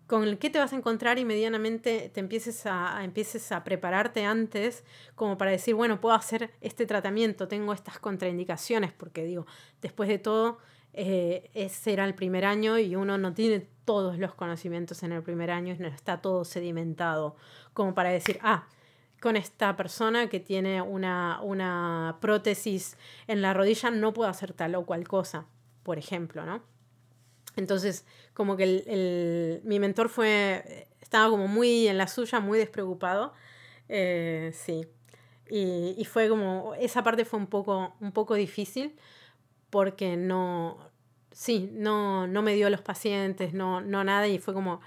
[0.09, 4.82] con qué te vas a encontrar y medianamente te empieces a, empieces a prepararte antes
[5.14, 9.46] como para decir, bueno, puedo hacer este tratamiento, tengo estas contraindicaciones, porque digo,
[9.82, 10.59] después de todo,
[10.94, 15.22] eh, ese era el primer año y uno no tiene todos los conocimientos en el
[15.22, 17.36] primer año y no está todo sedimentado
[17.74, 18.66] como para decir, ah,
[19.20, 22.96] con esta persona que tiene una, una prótesis
[23.26, 25.44] en la rodilla no puedo hacer tal o cual cosa,
[25.82, 26.62] por ejemplo, ¿no?
[27.59, 33.32] Entonces, como que el, mi mentor fue, estaba como muy en la suya, muy despreocupado,
[33.88, 34.86] eh, sí.
[35.50, 38.94] Y, y, fue como, esa parte fue un poco, un poco difícil
[39.70, 40.78] porque no,
[41.32, 44.80] sí, no, no me dio los pacientes, no, no nada, y fue como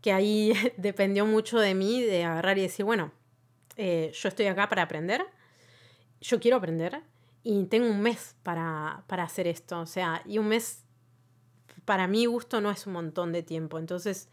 [0.00, 3.12] que ahí dependió mucho de mí de agarrar y decir, bueno,
[3.76, 5.24] eh, yo estoy acá para aprender,
[6.20, 7.02] yo quiero aprender
[7.42, 10.83] y tengo un mes para, para hacer esto, o sea, y un mes
[11.84, 14.28] para mi gusto no es un montón de tiempo, entonces,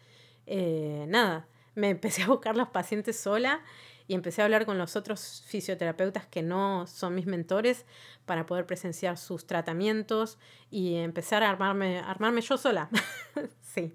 [0.45, 3.62] eh, nada, me empecé a buscar los pacientes sola
[4.08, 7.86] y empecé a hablar con los otros fisioterapeutas que no son mis mentores
[8.26, 10.38] para poder presenciar sus tratamientos
[10.70, 12.89] y empezar a armarme, armarme yo sola.
[13.62, 13.93] sí.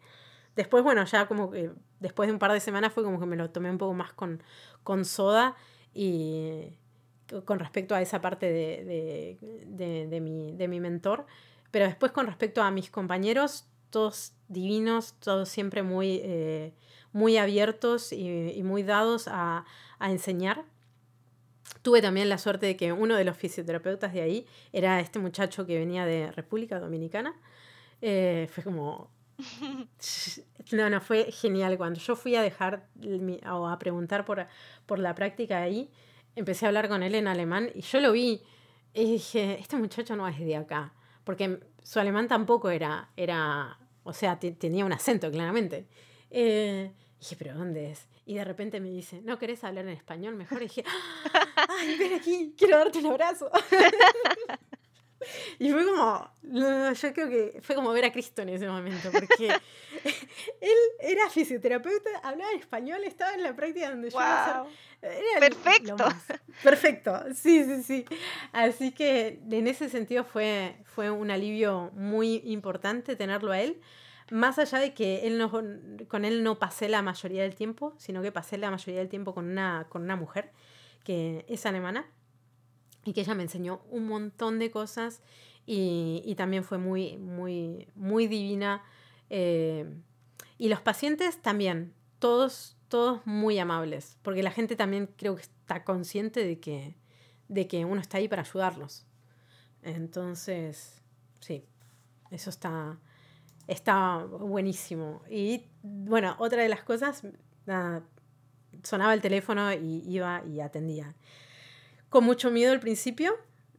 [0.54, 3.36] Después, bueno, ya como que después de un par de semanas fue como que me
[3.36, 4.42] lo tomé un poco más con,
[4.82, 5.54] con soda
[5.92, 6.78] y
[7.44, 9.36] con respecto a esa parte de,
[9.66, 11.26] de, de, mi, de mi mentor.
[11.70, 16.72] Pero después con respecto a mis compañeros, todos divinos, todos siempre muy, eh,
[17.12, 19.64] muy abiertos y, muy dados a,
[20.00, 20.64] enseñar.
[21.82, 25.66] Tuve también la suerte de que uno de los fisioterapeutas de ahí era este muchacho
[25.66, 27.34] que venía de República Dominicana.
[28.02, 29.10] Eh, fue como...
[30.72, 31.78] No, no, fue genial.
[31.78, 32.88] Cuando yo fui a dejar
[33.48, 34.48] o a preguntar por,
[34.84, 35.88] por la práctica ahí,
[36.34, 38.42] empecé a hablar con él en alemán y yo lo vi
[38.94, 40.92] y dije, este muchacho no es de acá,
[41.26, 45.88] porque su alemán tampoco era, era o sea, tenía un acento claramente.
[46.30, 48.08] Eh, dije, pero ¿dónde es?
[48.24, 50.60] Y de repente me dice, ¿no querés hablar en español mejor?
[50.60, 50.84] Dije,
[51.68, 52.54] ¡ay, ven aquí!
[52.56, 53.50] Quiero darte un abrazo.
[55.58, 59.48] Y fue como, yo creo que fue como ver a Cristo en ese momento, porque
[60.60, 64.66] él era fisioterapeuta, hablaba español, estaba en la práctica donde yo iba a
[65.40, 65.96] Perfecto.
[66.62, 68.04] Perfecto, sí, sí, sí.
[68.52, 73.80] Así que en ese sentido fue, fue un alivio muy importante tenerlo a él.
[74.30, 75.52] Más allá de que él no,
[76.08, 79.32] con él no pasé la mayoría del tiempo, sino que pasé la mayoría del tiempo
[79.34, 80.50] con una, con una mujer
[81.04, 82.06] que es alemana
[83.06, 85.22] y que ella me enseñó un montón de cosas
[85.64, 88.84] y, también fue muy, muy, muy divina.
[89.30, 89.88] Eh,
[90.58, 95.84] y los pacientes también, todos, todos muy amables, porque la gente también creo que está
[95.84, 96.96] consciente de que,
[97.48, 99.06] de que uno está ahí para ayudarlos.
[99.82, 101.02] Entonces,
[101.40, 101.64] sí,
[102.30, 102.98] eso está,
[103.66, 105.22] está buenísimo.
[105.30, 107.22] Y bueno, otra de las cosas,
[108.82, 111.14] sonaba el teléfono y iba y atendía
[112.16, 113.34] con mucho miedo al principio,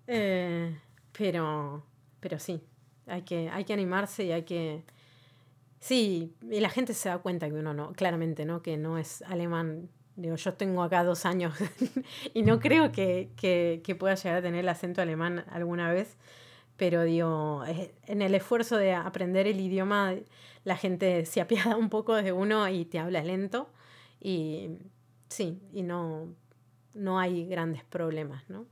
[0.06, 0.78] eh,
[1.12, 1.84] pero,
[2.20, 2.62] pero sí,
[3.08, 4.84] hay que, hay que animarse y hay que...
[5.80, 8.62] Sí, y la gente se da cuenta que uno no, claramente, ¿no?
[8.62, 9.90] Que no es alemán.
[10.16, 11.56] Digo, yo tengo acá dos años
[12.36, 16.16] y no creo que, que, pueda llegar a tener el acento alemán alguna vez,
[16.76, 17.64] pero digo,
[18.06, 20.14] en el esfuerzo de aprender el idioma,
[20.64, 23.72] la gente se apiada un poco de uno y te habla lento.
[24.22, 24.78] Y
[25.28, 26.36] sí, y no,
[26.98, 28.68] no hay grandes problemas, ¿no?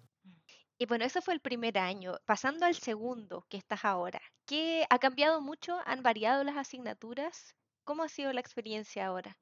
[0.78, 2.16] Y bueno, eso fue el primer año.
[2.26, 5.78] Pasando al segundo, que estás ahora, ¿qué ha cambiado mucho?
[5.86, 7.56] ¿Han variado las asignaturas?
[7.86, 9.38] ¿Cómo ha sido la experiencia ahora?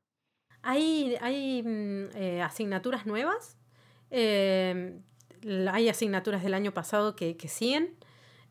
[0.61, 3.57] Hay, hay mm, eh, asignaturas nuevas.
[4.11, 5.01] Em,
[5.71, 7.97] hay asignaturas del año pasado que, que siguen.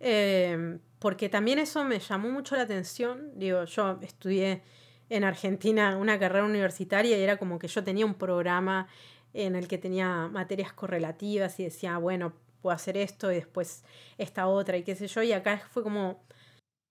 [0.01, 3.30] Em, porque también eso me llamó mucho la atención.
[3.37, 4.62] Digo, yo estudié
[5.09, 8.89] en Argentina una carrera universitaria y era como que yo tenía un programa
[9.35, 13.85] en el que tenía materias correlativas y decía, bueno, puedo hacer esto y después
[14.18, 15.22] esta otra y qué sé yo.
[15.22, 16.22] Y acá fue como,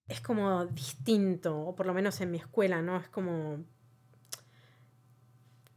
[0.08, 2.98] es como distinto, o por lo menos en mi escuela, ¿no?
[2.98, 3.64] Es como,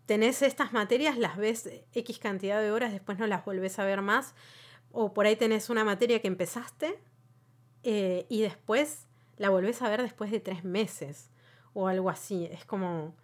[0.06, 4.02] tenés estas materias, las ves X cantidad de horas, después no las volvés a ver
[4.02, 4.34] más.
[4.92, 7.00] O por ahí tenés una materia que empezaste
[7.82, 9.06] eh, y después
[9.36, 11.30] la volvés a ver después de tres meses
[11.72, 12.46] o algo así.
[12.46, 13.16] Es como,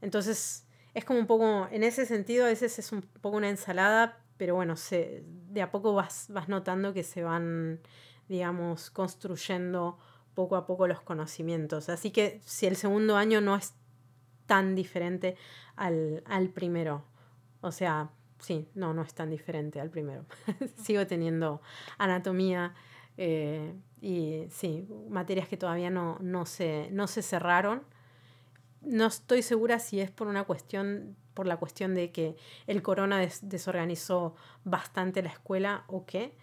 [0.00, 0.66] entonces
[0.98, 4.56] es como un poco, en ese sentido a veces es un poco una ensalada, pero
[4.56, 7.80] bueno, se, de a poco vas, vas notando que se van,
[8.28, 9.96] digamos, construyendo
[10.34, 11.88] poco a poco los conocimientos.
[11.88, 13.74] Así que si el segundo año no es
[14.46, 15.36] tan diferente
[15.76, 17.04] al, al primero,
[17.60, 20.26] o sea, sí, no, no es tan diferente al primero.
[20.82, 21.62] Sigo teniendo
[21.96, 22.74] anatomía
[23.16, 27.82] eh, y sí, materias que todavía no, no, se, no se cerraron
[28.80, 33.26] no estoy segura si es por una cuestión, por la cuestión de que el corona
[33.42, 36.34] desorganizó bastante la escuela o qué.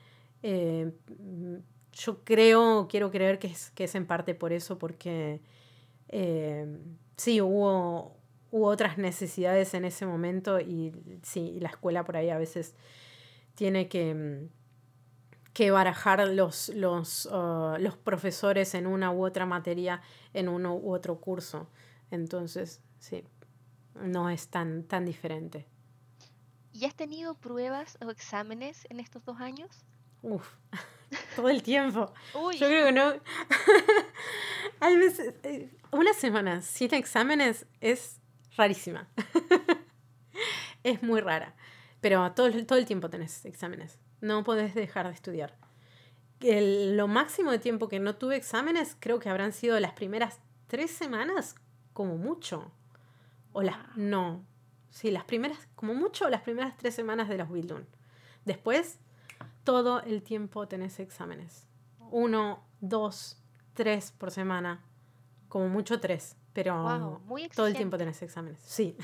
[0.44, 0.92] Eh,
[1.94, 5.42] yo creo, quiero creer que es, que es en parte por eso, porque
[6.10, 6.66] eh,
[7.18, 8.18] sí, hubo,
[8.52, 12.76] hubo otras necesidades en ese momento y sí, la escuela por ahí a veces
[13.56, 14.48] tiene que,
[15.54, 20.02] que barajar los, los, uh, los profesores en una u otra materia
[20.34, 21.70] en uno u otro curso.
[22.12, 23.24] Entonces, sí,
[23.96, 25.68] no es tan, tan diferente.
[26.74, 29.86] ¿Y has tenido pruebas o exámenes en estos dos años?
[30.22, 30.46] Uf,
[31.36, 32.14] todo el tiempo.
[32.34, 33.14] Yo creo que no.
[34.82, 38.20] Hay veces, eh, una semana sin exámenes es
[38.58, 39.08] rarísima.
[40.84, 41.56] es muy rara.
[42.02, 44.00] Pero todo, todo el tiempo tenés exámenes.
[44.20, 45.58] No podés dejar de estudiar.
[46.42, 50.92] lo máximo de tiempo que no tuve exámenes creo que habrán sido las primeras tres
[50.92, 51.56] semanas
[51.96, 52.70] como mucho.
[53.54, 54.44] O las, no,
[54.90, 57.86] sí, las primeras, como mucho, las primeras tres semanas de los Bildung.
[58.44, 59.00] Después,
[59.64, 61.66] todo el tiempo tenés exámenes.
[62.12, 63.42] Uno, dos,
[63.74, 64.84] tres por semana.
[65.48, 67.22] Como mucho tres, pero
[67.56, 68.60] todo el tiempo tenés exámenes.
[68.62, 68.98] Sí.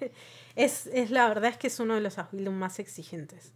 [0.54, 3.54] es, es, la verdad es que es uno de los Bildung más exigentes.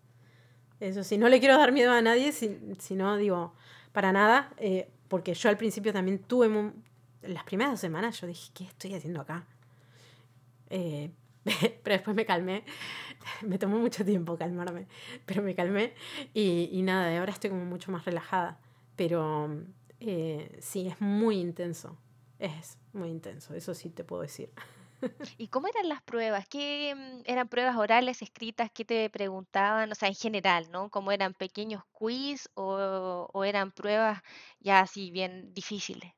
[0.80, 3.52] Eso sí, no le quiero dar miedo a nadie, si, si no digo,
[3.92, 4.50] para nada.
[4.56, 6.48] Eh, porque yo al principio también tuve,
[7.22, 9.46] las primeras dos semanas yo dije, ¿qué estoy haciendo acá?
[10.70, 11.10] Eh,
[11.82, 12.64] pero después me calmé,
[13.42, 14.86] me tomó mucho tiempo calmarme,
[15.26, 15.94] pero me calmé
[16.34, 18.60] y, y nada, de ahora estoy como mucho más relajada,
[18.96, 19.50] pero
[20.00, 21.96] eh, sí, es muy intenso,
[22.38, 24.50] es muy intenso, eso sí te puedo decir.
[25.38, 26.48] ¿Y cómo eran las pruebas?
[26.48, 28.70] ¿Qué mm, eran pruebas orales, escritas?
[28.72, 29.90] ¿Qué te preguntaban?
[29.92, 30.90] O sea, en general, ¿no?
[30.90, 34.22] ¿Cómo eran pequeños quiz o, o eran pruebas
[34.60, 36.17] ya así bien difíciles?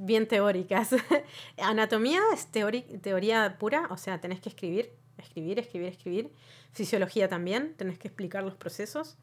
[0.00, 0.94] Bien teóricas.
[1.58, 6.32] Anatomía es teoría pura, o sea, tenés que escribir, escribir, escribir, escribir.
[6.72, 9.18] Fisiología también, tenés que explicar los procesos.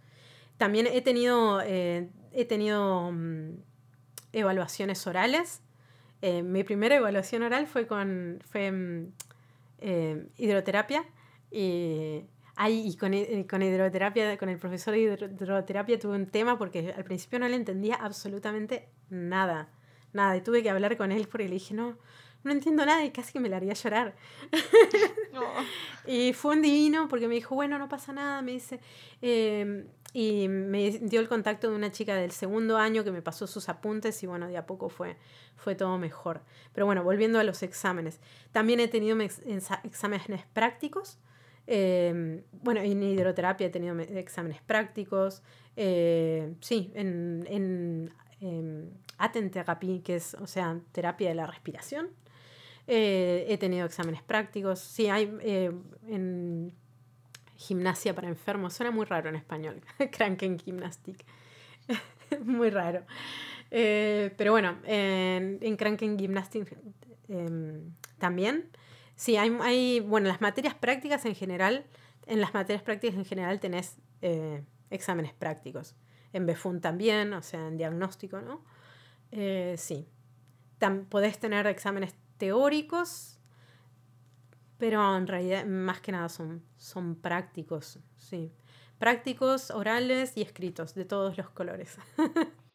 [0.58, 3.52] También he tenido, eh, he tenido mm,
[4.34, 5.62] evaluaciones orales
[6.22, 9.14] eh, mi primera evaluación oral fue con fue, mm,
[9.80, 11.06] eh, hidroterapia
[11.52, 12.24] y,
[12.58, 13.12] y con,
[13.44, 17.56] con, hidroterapia, con el profesor de hidroterapia tuve un tema porque al principio no le
[17.56, 19.70] entendía absolutamente nada,
[20.16, 21.98] nada, y tuve que hablar con él porque le dije, no,
[22.46, 24.16] no entiendo nada y casi que me la haría llorar.
[26.08, 28.80] y fue un divino porque me dijo, bueno, no pasa nada, me dice,
[29.22, 33.48] em, y me dio el contacto de una chica del segundo año que me pasó
[33.48, 35.18] sus apuntes y bueno, de a poco fue,
[35.56, 36.42] fue todo mejor.
[36.72, 38.22] Pero bueno, volviendo a los exámenes.
[38.52, 41.18] También he tenido exámenes prácticos.
[41.68, 45.42] Em, bueno, en hidroterapia he tenido exámenes prácticos.
[45.76, 52.10] Eh, sí, en, en eh, que es, o sea, terapia de la respiración.
[52.88, 54.80] Eh, he tenido exámenes prácticos.
[54.80, 55.72] Sí, hay eh,
[56.08, 56.74] en
[57.56, 58.74] gimnasia para enfermos.
[58.74, 59.82] Suena muy raro en español.
[60.12, 61.26] Kranken Gymnastic.
[62.44, 63.04] muy raro.
[63.72, 66.78] Eh, pero bueno, en, en Kranken Gymnastic
[67.28, 68.70] em, también.
[69.16, 71.86] Sí, hay, hay, bueno, las materias prácticas en general,
[72.28, 73.98] en las materias prácticas en general tenés
[74.90, 75.96] exámenes prácticos.
[76.36, 78.62] En BEFUN también, o sea, en diagnóstico, ¿no?
[79.78, 80.06] sí.
[81.10, 83.40] podés tener exámenes teóricos,
[84.78, 88.52] pero en realidad más que nada son, son prácticos, sí.
[89.00, 91.98] Prácticos, orales y escritos, de todos los colores.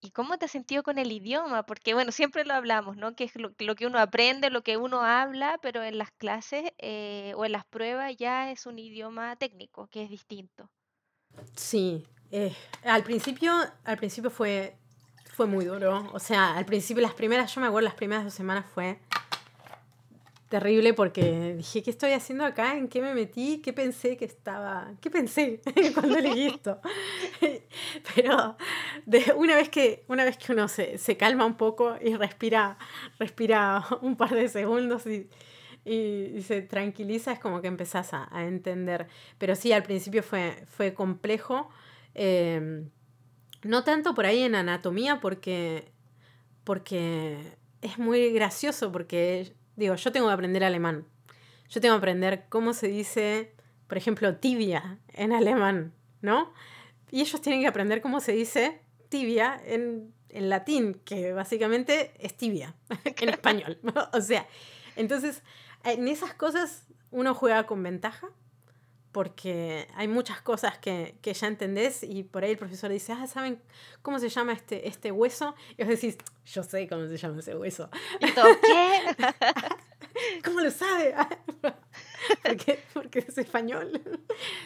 [0.00, 1.66] ¿Y cómo te has sentido con el idioma?
[1.66, 3.16] Porque, bueno, siempre lo hablamos, ¿no?
[3.16, 7.32] Que es lo, que uno aprende, lo que uno habla, pero en las clases eh,
[7.36, 10.70] o en las pruebas ya es un idioma técnico, que es distinto.
[11.56, 12.54] Sí, eh,
[12.84, 13.52] al, principio,
[13.84, 14.76] al principio fue
[15.36, 16.08] fue muy duro.
[16.14, 18.98] O sea, al principio, las primeras, yo me acuerdo, las primeras dos semanas fue
[20.48, 22.74] terrible porque dije, ¿qué estoy haciendo acá?
[22.74, 23.60] ¿En qué me metí?
[23.62, 24.92] ¿Qué pensé que estaba?
[25.02, 25.60] ¿Qué pensé
[25.94, 26.80] cuando leí esto?
[28.14, 28.56] Pero
[29.04, 32.78] de una vez que, una vez que uno se, se, calma un poco y respira,
[33.18, 35.28] respira un par de segundos y,
[35.84, 39.06] y, se tranquiliza, es como que empezás a, a, entender.
[39.36, 41.68] Pero sí, al principio fue, fue complejo.
[42.18, 42.88] Eh,
[43.62, 45.92] no tanto por ahí en anatomía porque,
[46.64, 51.04] porque es muy gracioso porque, digo, yo tengo que aprender alemán.
[51.68, 53.52] Yo tengo que aprender cómo se dice,
[53.86, 55.92] por ejemplo, tibia en alemán,
[56.22, 56.52] ¿no?
[57.10, 62.34] Y ellos tienen que aprender cómo se dice tibia en, en latín, que básicamente es
[62.34, 63.78] tibia en español.
[64.12, 64.46] o sea,
[64.96, 65.42] entonces,
[65.84, 68.28] en esas cosas uno juega con ventaja
[69.16, 73.26] porque hay muchas cosas que, que, ya entendés y por ahí el profesor dice, ah,
[73.26, 73.62] ¿saben
[74.02, 75.54] cómo se llama este, este hueso?
[75.78, 77.88] Y vos decís, yo sé cómo se llama ese hueso.
[78.20, 79.16] ¿Y todo qué?
[80.44, 81.14] ¿Cómo lo sabe?
[82.42, 84.02] porque, porque es español.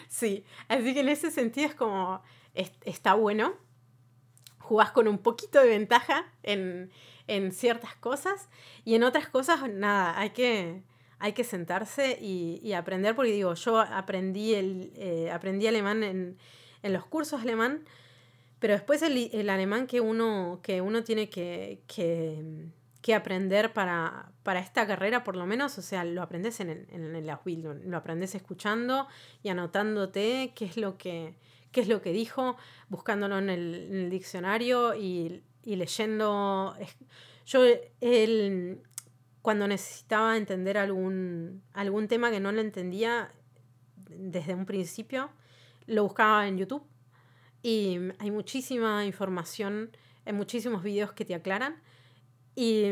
[0.09, 2.21] sí, así que en ese sentido es como,
[2.53, 3.53] está bueno,
[4.59, 6.91] jugás con un poquito de ventaja en,
[7.27, 8.49] en ciertas cosas
[8.83, 10.83] y en otras cosas, nada, hay que
[11.21, 16.37] hay que sentarse y, aprender, porque digo, yo aprendí, el, eh, aprendí alemán en,
[16.83, 17.85] los cursos alemán,
[18.57, 24.87] pero después el, alemán que uno, que uno tiene que, que, aprender para, para, esta
[24.87, 29.07] carrera, por lo menos, o sea, lo aprendes en el, en la lo aprendes escuchando
[29.43, 31.35] y anotándote qué es lo que,
[31.71, 32.57] qué es lo que dijo,
[32.89, 36.75] buscándolo en el, diccionario y, y leyendo.
[37.45, 37.63] Yo,
[37.99, 38.81] el,
[39.41, 43.31] cuando necesitaba entender algún, algún tema que no lo entendía
[44.09, 45.31] desde un principio,
[45.87, 46.83] lo buscaba en YouTube.
[47.63, 51.81] Y hay muchísima información, hay muchísimos videos que te aclaran.
[52.55, 52.91] Y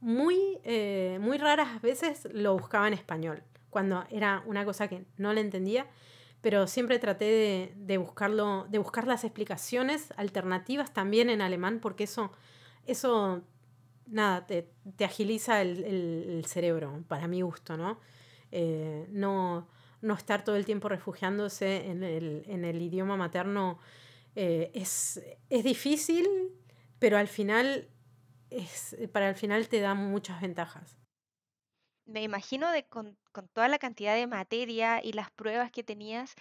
[0.00, 5.32] muy, eh, muy raras veces lo buscaba en español, cuando era una cosa que no
[5.32, 5.86] le entendía,
[6.40, 12.04] pero siempre traté de, de buscarlo, de buscar las explicaciones alternativas también en alemán, porque
[12.04, 12.30] eso,
[12.86, 13.42] eso
[14.06, 14.68] nada, te,
[15.04, 18.00] agiliza el, cerebro, para mi gusto, ¿no?
[18.52, 19.68] Eh, ¿no?
[20.00, 23.78] no estar todo el tiempo refugiándose en el, idioma materno
[24.34, 26.26] eh, es, difícil,
[26.98, 27.88] pero al final,
[28.50, 30.96] es, para el final te da muchas ventajas.
[32.04, 36.34] Me imagino de con, con toda la cantidad de materia y las pruebas que tenías,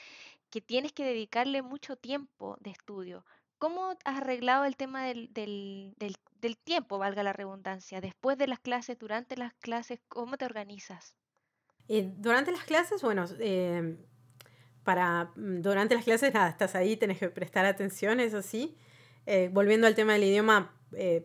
[0.51, 3.25] que tienes que dedicarle mucho tiempo de estudio.
[3.57, 8.01] ¿Cómo has arreglado el tema del, del, del, tiempo, valga la redundancia?
[8.01, 11.15] Después de las clases, durante las clases, ¿cómo te organizas?
[11.87, 13.97] Eh, durante las clases, bueno, eh,
[14.83, 18.77] para, mm, durante las clases, nada, estás ahí, tenés que prestar atención, eso sí.
[19.25, 20.71] Eh, volviendo al tema del idioma,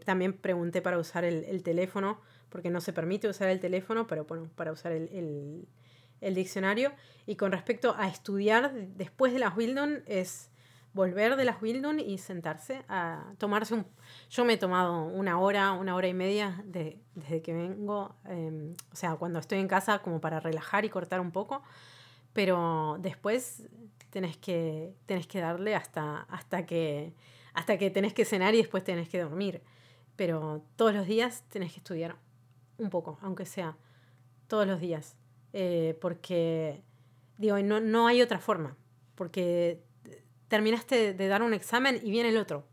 [0.04, 4.24] también pregunté para usar el, el, teléfono, porque no se permite usar el teléfono, pero
[4.24, 5.68] bueno, para usar el, el,
[6.20, 6.92] el diccionario.
[7.26, 10.50] Y con respecto a estudiar después de las Wildon, es
[10.92, 13.86] volver de las Wildon y sentarse a tomarse un...
[14.28, 18.74] Yo me he tomado una hora, una hora y media de, desde que vengo, eh,
[18.92, 21.62] o sea, cuando estoy en casa como para relajar y cortar un poco,
[22.32, 23.68] pero después
[24.10, 27.14] tenés que, tenés que darle hasta, hasta, que,
[27.54, 29.62] hasta que tenés que cenar y después tenés que dormir.
[30.16, 32.16] Pero todos los días tenés que estudiar
[32.78, 33.76] un poco, aunque sea
[34.48, 35.16] todos los días,
[35.52, 36.82] eh, porque,
[37.38, 38.76] digo, no, no hay otra forma,
[39.14, 39.80] porque
[40.50, 42.66] terminaste de dar un examen y viene el otro.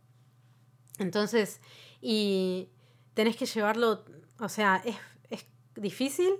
[0.97, 1.61] Entonces,
[2.01, 2.69] y
[3.13, 4.03] tenés que llevarlo,
[4.39, 4.95] o sea, es,
[5.29, 6.33] es difícil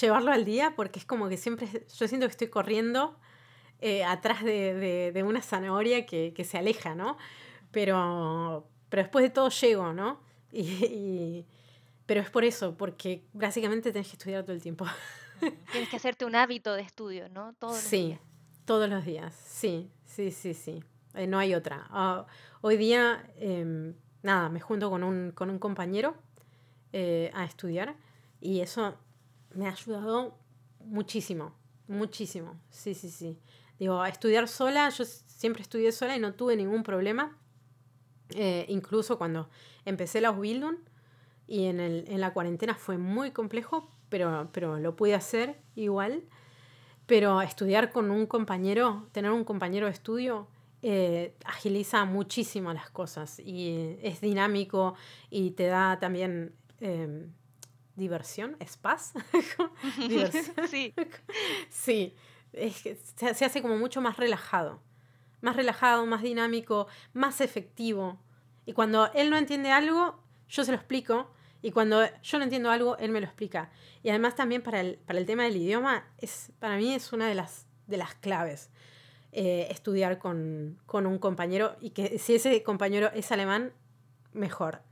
[0.00, 3.18] llevarlo al día porque es como que siempre, yo siento que estoy corriendo
[3.80, 7.18] eh, atrás de, de, de, una zanahoria que, que, se aleja, ¿no?
[7.72, 10.20] Pero, pero después de todo llego, ¿no?
[10.52, 11.46] Y, y,
[12.06, 14.84] pero es por eso, porque básicamente tenés que estudiar todo el tiempo.
[15.70, 17.54] Tienes que hacerte un hábito de estudio, ¿no?
[17.54, 18.20] Todos los sí, días.
[18.64, 19.90] todos los días, sí.
[20.10, 20.82] Sí, sí, sí.
[21.14, 21.86] Eh, no hay otra.
[21.92, 26.16] Uh, hoy día, eh, nada, me junto con un, con un compañero
[26.92, 27.94] eh, a estudiar
[28.40, 28.96] y eso
[29.54, 30.36] me ha ayudado
[30.80, 31.54] muchísimo,
[31.86, 32.60] muchísimo.
[32.70, 33.38] Sí, sí, sí.
[33.78, 37.36] Digo, a estudiar sola, yo siempre estudié sola y no tuve ningún problema.
[38.30, 39.48] Eh, incluso cuando
[39.84, 40.76] empecé la Bildung
[41.46, 46.24] y en, el, en la cuarentena fue muy complejo, pero, pero lo pude hacer igual.
[47.10, 50.46] Pero estudiar con un compañero, tener un compañero de estudio,
[50.80, 54.94] eh, agiliza muchísimo las cosas y es dinámico
[55.28, 57.26] y te da también eh,
[57.96, 59.12] diversión, es paz.
[59.98, 60.54] diversión.
[60.70, 60.94] sí.
[61.68, 62.14] sí,
[62.52, 64.80] es que se, se hace como mucho más relajado,
[65.40, 68.20] más relajado, más dinámico, más efectivo.
[68.66, 71.28] Y cuando él no entiende algo, yo se lo explico
[71.62, 73.70] y cuando yo no entiendo algo, él me lo explica.
[74.02, 77.28] Y además también para el, para el tema del idioma, es, para mí es una
[77.28, 78.70] de las, de las claves.
[79.32, 83.72] Eh, estudiar con, con, un compañero y que si ese compañero es alemán,
[84.32, 84.82] mejor.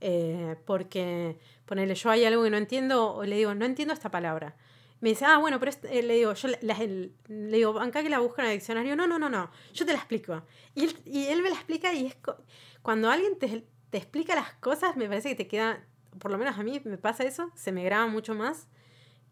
[0.00, 4.10] Eh, porque ponerle yo hay algo que no entiendo o le digo, no entiendo esta
[4.10, 4.54] palabra.
[5.00, 8.20] Me dice, ah, bueno, pero eh, le digo, yo la, le digo, acá que la
[8.20, 8.94] busco en el diccionario.
[8.94, 10.42] No, no, no, no, yo te la explico.
[10.74, 12.16] Y él, y él me la explica y es
[12.82, 15.84] cuando alguien te, te explica las cosas, me parece que te queda
[16.18, 18.68] por lo menos a mí me pasa eso, se me graba mucho más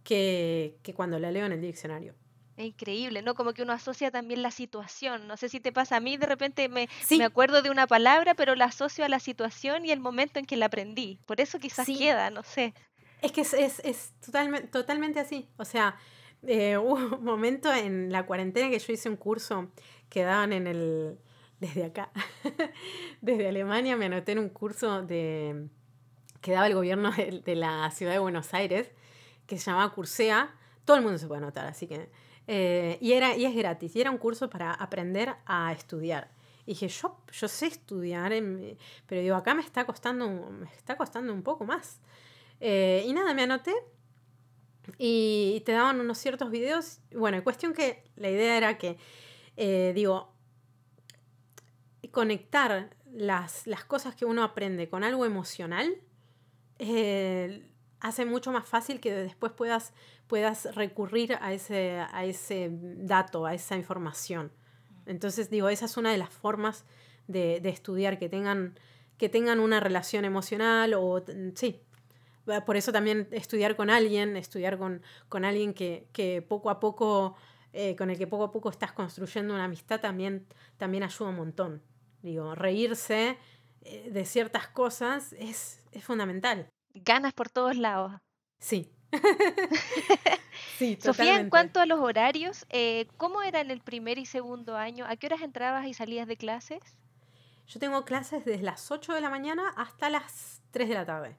[0.05, 2.15] que, que cuando la leo en el diccionario.
[2.57, 3.35] Es increíble, ¿no?
[3.35, 5.27] Como que uno asocia también la situación.
[5.27, 7.17] No sé si te pasa a mí, de repente me, sí.
[7.17, 10.45] me acuerdo de una palabra, pero la asocio a la situación y el momento en
[10.45, 11.19] que la aprendí.
[11.27, 11.97] Por eso quizás sí.
[11.97, 12.75] queda, no sé.
[13.23, 15.49] Es que es, es, es totalmente, totalmente así.
[15.57, 15.97] O sea,
[16.43, 19.71] eh, hubo un momento en la cuarentena que yo hice un curso
[20.09, 21.19] que daban en el...
[21.59, 22.11] Desde acá,
[23.21, 25.69] desde Alemania, me anoté en un curso de
[26.43, 27.11] que daba el gobierno
[27.45, 28.91] de, la ciudad de Buenos Aires,
[29.47, 30.55] que se llamaba Cursea.
[30.85, 32.11] Todo el mundo se puede anotar, así que...
[32.49, 36.29] Eh, y, era, y es gratis, y era un curso para aprender a estudiar.
[36.67, 38.77] Y dije, yo, yo sé estudiar, en,
[39.07, 42.01] pero digo, acá me está costando, me está costando un poco más.
[42.59, 43.73] Eh, y nada, me anoté
[44.99, 46.99] y te daban unos ciertos videos.
[47.15, 48.99] Bueno, cuestión que la idea era que,
[49.57, 50.33] eh, digo,
[52.11, 55.95] conectar las, las cosas que uno aprende con algo emocional
[56.85, 57.63] eh,
[58.01, 59.95] hace mucho más fácil que después puedas,
[60.27, 64.51] puedas recurrir a ese, a ese dato, a esa información.
[65.07, 66.85] Entonces, digo, esa es una de las formas
[67.29, 68.77] de, de estudiar, que tengan,
[69.17, 71.23] que tengan una relación emocional o,
[71.55, 71.81] sí,
[72.67, 77.37] por eso también estudiar con alguien, estudiar con, con alguien que, que, poco a poco,
[77.73, 80.47] eh, con el que poco a poco estás construyendo una amistad, también,
[80.79, 81.83] también ayuda un montón.
[82.23, 83.39] Digo, reírse
[83.83, 86.69] eh, de ciertas cosas es, es fundamental.
[86.95, 88.13] Ganas por todos lados.
[88.59, 88.91] Sí.
[90.79, 94.77] sí Sofía, en cuanto a los horarios, eh, ¿cómo era en el primer y segundo
[94.77, 95.07] año?
[95.07, 96.81] ¿A qué horas entrabas y salías de clases?
[97.67, 101.37] Yo tengo clases desde las 8 de la mañana hasta las 3 de la tarde.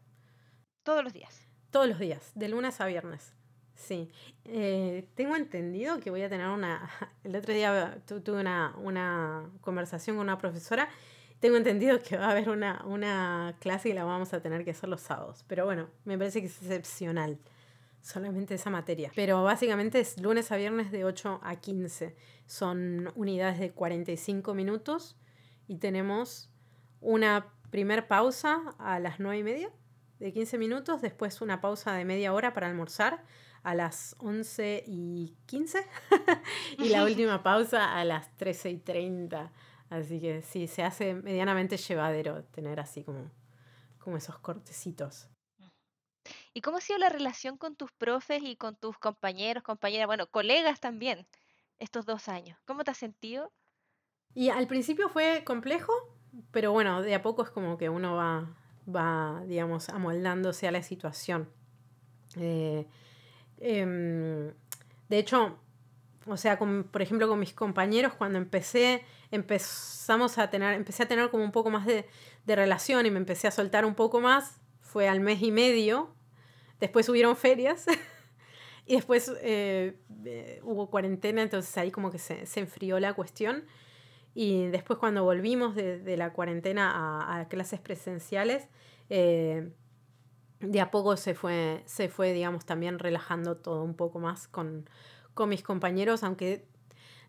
[0.84, 1.42] ¿Todos los días?
[1.72, 3.34] Todos los días, de lunes a viernes.
[3.76, 4.12] Sí.
[4.46, 6.90] Eh, tengo entendido que voy a tener una...
[7.24, 10.90] El otro día tuve una, una conversación con una profesora
[11.44, 14.72] tengo entendido que va a haber una, una clase y la vamos a tener que
[14.72, 15.44] hacer los sábados.
[15.46, 17.38] Pero bueno, me parece que es excepcional
[18.00, 19.12] solamente esa materia.
[19.14, 22.16] Pero básicamente es lunes a viernes de 8 a 15.
[22.46, 25.18] Son unidades de 45 minutos
[25.68, 26.50] y tenemos
[27.02, 29.70] una primer pausa a las 9 y media
[30.20, 33.22] de 15 minutos, después una pausa de media hora para almorzar
[33.64, 35.86] a las 11 y 15
[36.78, 39.52] y la última pausa a las 13 y 30.
[39.94, 43.30] Así que sí, se hace medianamente llevadero tener así como,
[44.00, 45.30] como esos cortecitos.
[46.52, 50.26] ¿Y cómo ha sido la relación con tus profes y con tus compañeros, compañeras, bueno,
[50.26, 51.28] colegas también,
[51.78, 52.58] estos dos años?
[52.66, 53.52] ¿Cómo te has sentido?
[54.34, 55.94] Y al principio fue complejo,
[56.50, 58.50] pero bueno, de a poco es como que uno va,
[58.88, 61.52] va digamos, amoldándose a la situación.
[62.38, 62.88] Eh,
[63.60, 64.52] em,
[65.08, 65.60] de hecho,
[66.26, 69.04] o sea, por ejemplo, con mis compañeros, cuando empecé,
[69.36, 72.06] empezamos a tener, empecé a tener como un poco más de,
[72.46, 76.16] de relación y me empecé a soltar un poco más, fue al mes y medio,
[76.84, 77.86] Después hubieron ferias
[78.86, 83.64] y después eh, eh, hubo cuarentena, entonces ahí como que se, enfrió la cuestión.
[84.36, 88.68] Y después cuando volvimos de, la cuarentena a, clases presenciales,
[89.10, 89.72] eh,
[90.60, 94.90] de a poco se fue, se fue, digamos, también relajando todo un poco más con,
[95.34, 96.68] con mis compañeros, aunque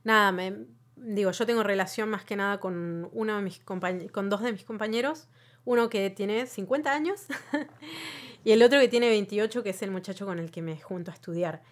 [0.02, 4.42] nada, me, digo, yo tengo relación más que nada con uno de mis con dos
[4.42, 5.28] de mis compañeros,
[5.64, 7.26] uno que tiene 50 años
[8.44, 11.10] y el otro que tiene 28, que es el muchacho con el que me junto
[11.10, 11.62] a estudiar.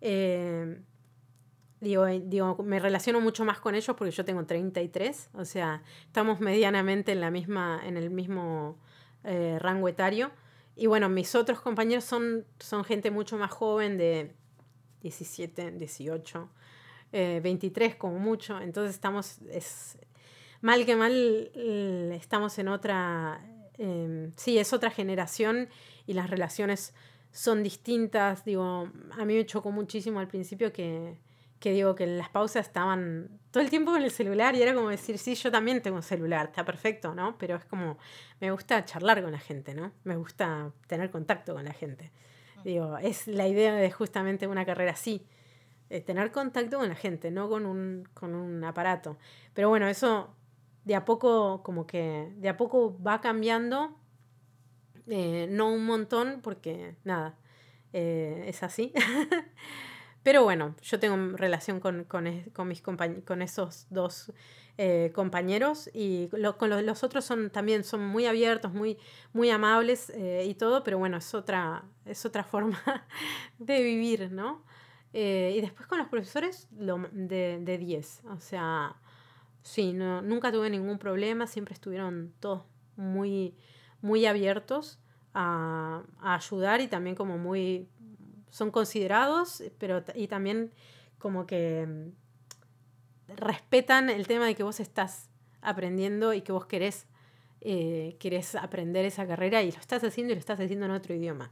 [0.00, 0.80] Eh,
[1.80, 5.82] digo, eh, digo, me relaciono mucho más con ellos porque yo tengo 33, o sea,
[6.06, 8.78] estamos medianamente en, la misma, en el mismo
[9.24, 10.30] eh, rango etario.
[10.76, 14.32] Y bueno, mis otros compañeros son, son gente mucho más joven, de
[15.02, 16.48] 17, 18,
[17.12, 18.60] 23 como mucho.
[18.60, 19.98] Entonces estamos, es,
[20.60, 21.50] mal que mal,
[22.12, 23.40] estamos en otra,
[23.78, 25.68] em, sí, es otra generación
[26.06, 26.94] y las relaciones
[27.32, 28.44] son distintas.
[28.44, 31.18] Digo, a mí me chocó muchísimo al principio que,
[31.60, 34.88] que digo que las pausas estaban todo el tiempo con el celular y era como
[34.88, 37.36] decir, sí, yo también tengo celular, está perfecto, ¿no?
[37.38, 37.98] Pero es como,
[38.40, 39.92] me gusta charlar con la gente, ¿no?
[40.04, 42.10] Me gusta tener contacto con la gente.
[42.64, 45.26] Digo, es la idea de justamente una carrera así,
[46.06, 49.18] tener contacto con la gente, no con un, con un aparato.
[49.54, 50.34] Pero bueno, eso
[50.84, 53.96] de a poco, como que de a poco va cambiando
[55.06, 57.36] eh, no un montón, porque nada,
[57.92, 58.92] eh, es así.
[60.22, 62.24] Pero bueno, yo tengo relación con, con,
[62.68, 64.32] mis con esos dos
[64.76, 68.98] eh, compañeros y con los, otros son también son muy abiertos, muy,
[69.32, 72.78] muy amables y todo, pero bueno, es otra, es otra forma
[73.58, 74.62] de vivir, ¿no?
[75.12, 78.96] Y después con los profesores lo, de 10, o sea,
[79.62, 82.62] sí, no, nunca tuve ningún problema, siempre estuvieron todos
[82.96, 83.54] muy,
[84.02, 84.98] muy abiertos
[85.34, 87.88] a, ayudar y también como muy,
[88.50, 90.72] son considerados, pero y también
[91.18, 95.30] como que mm, respetan el tema de que vos estás
[95.62, 97.06] aprendiendo y que vos querés,
[97.60, 101.14] eh, querés aprender esa carrera y lo estás haciendo y lo estás haciendo en otro
[101.14, 101.50] idioma.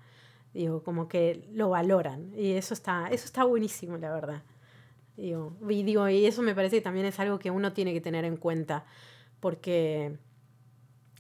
[0.59, 4.43] Digo, como que lo valoran y eso está, eso está buenísimo, la verdad.
[5.17, 8.01] Digo, y, digo, y eso me parece que también es algo que uno tiene que
[8.01, 8.85] tener en cuenta,
[9.39, 10.19] porque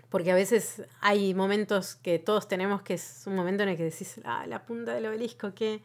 [0.08, 3.84] porque a veces hay momentos que todos tenemos que es un momento en el que
[3.84, 5.82] decís, ah, la punta del obelisco, qué,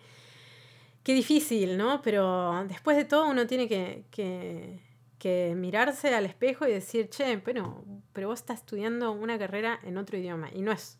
[1.03, 2.01] qué difícil, ¿no?
[2.01, 4.79] Pero después de todo uno tiene que, que,
[5.19, 9.99] que, mirarse al espejo y decir, che, pero, pero vos estás estudiando una carrera en
[9.99, 10.97] otro idioma y no es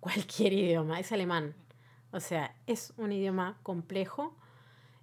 [0.00, 1.54] cualquier idioma, es alemán.
[2.12, 4.34] O sea, es un idioma complejo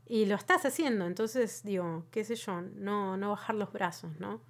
[0.07, 1.05] y lo estás haciendo.
[1.05, 4.41] Entonces, digo, qué sé yo, no, no bajar los brazos, ¿no?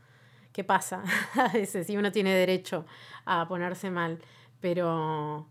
[0.55, 1.03] qué pasa
[1.35, 2.85] a veces y uno tiene derecho
[3.25, 4.19] a ponerse mal,
[4.61, 5.49] pero,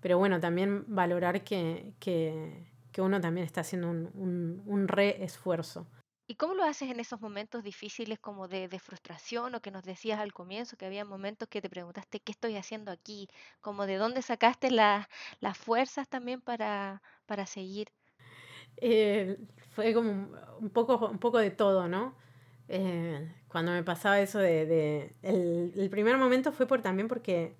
[0.00, 5.24] pero bueno, también valorar que, que, que uno también está haciendo un, un, un re
[5.24, 5.88] esfuerzo.
[6.26, 10.18] ¿Y cómo lo haces en esos momentos difíciles como de, frustración o que nos decías
[10.18, 13.28] al comienzo que había momentos que te preguntaste qué estoy haciendo aquí?
[13.60, 15.06] Como de dónde sacaste las
[15.58, 17.02] fuerzas también para,
[17.46, 17.88] seguir.
[18.78, 19.36] Eh,
[19.70, 20.30] fue como
[20.60, 22.16] un poco, un poco de todo, ¿no?
[22.68, 25.14] Eh, cuando me pasaba eso de...
[25.20, 27.54] el, primer momento fue por también porque...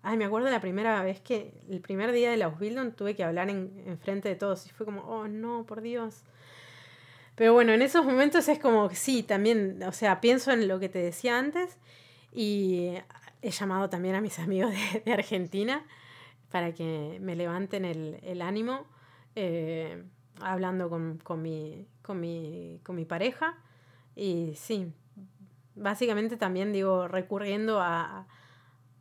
[0.00, 1.60] Ay, me acuerdo la primera vez que...
[1.68, 4.70] El primer día de la Ausbildung tuve que hablar en, en frente de todos y
[4.70, 6.24] fue como, oh no, por Dios.
[7.36, 10.88] Pero bueno, en esos momentos es como sí, también, o sea, pienso en lo que
[10.88, 11.78] te decía antes
[12.32, 12.94] y
[13.42, 15.84] he llamado también a mis amigos de, de Argentina
[16.50, 18.86] para que me levanten el, el ánimo,
[19.34, 20.02] eh,
[20.40, 23.58] hablando con, con, mi, con, mi, con mi pareja
[24.14, 24.90] y sí,
[25.74, 28.26] básicamente también digo, recurriendo a,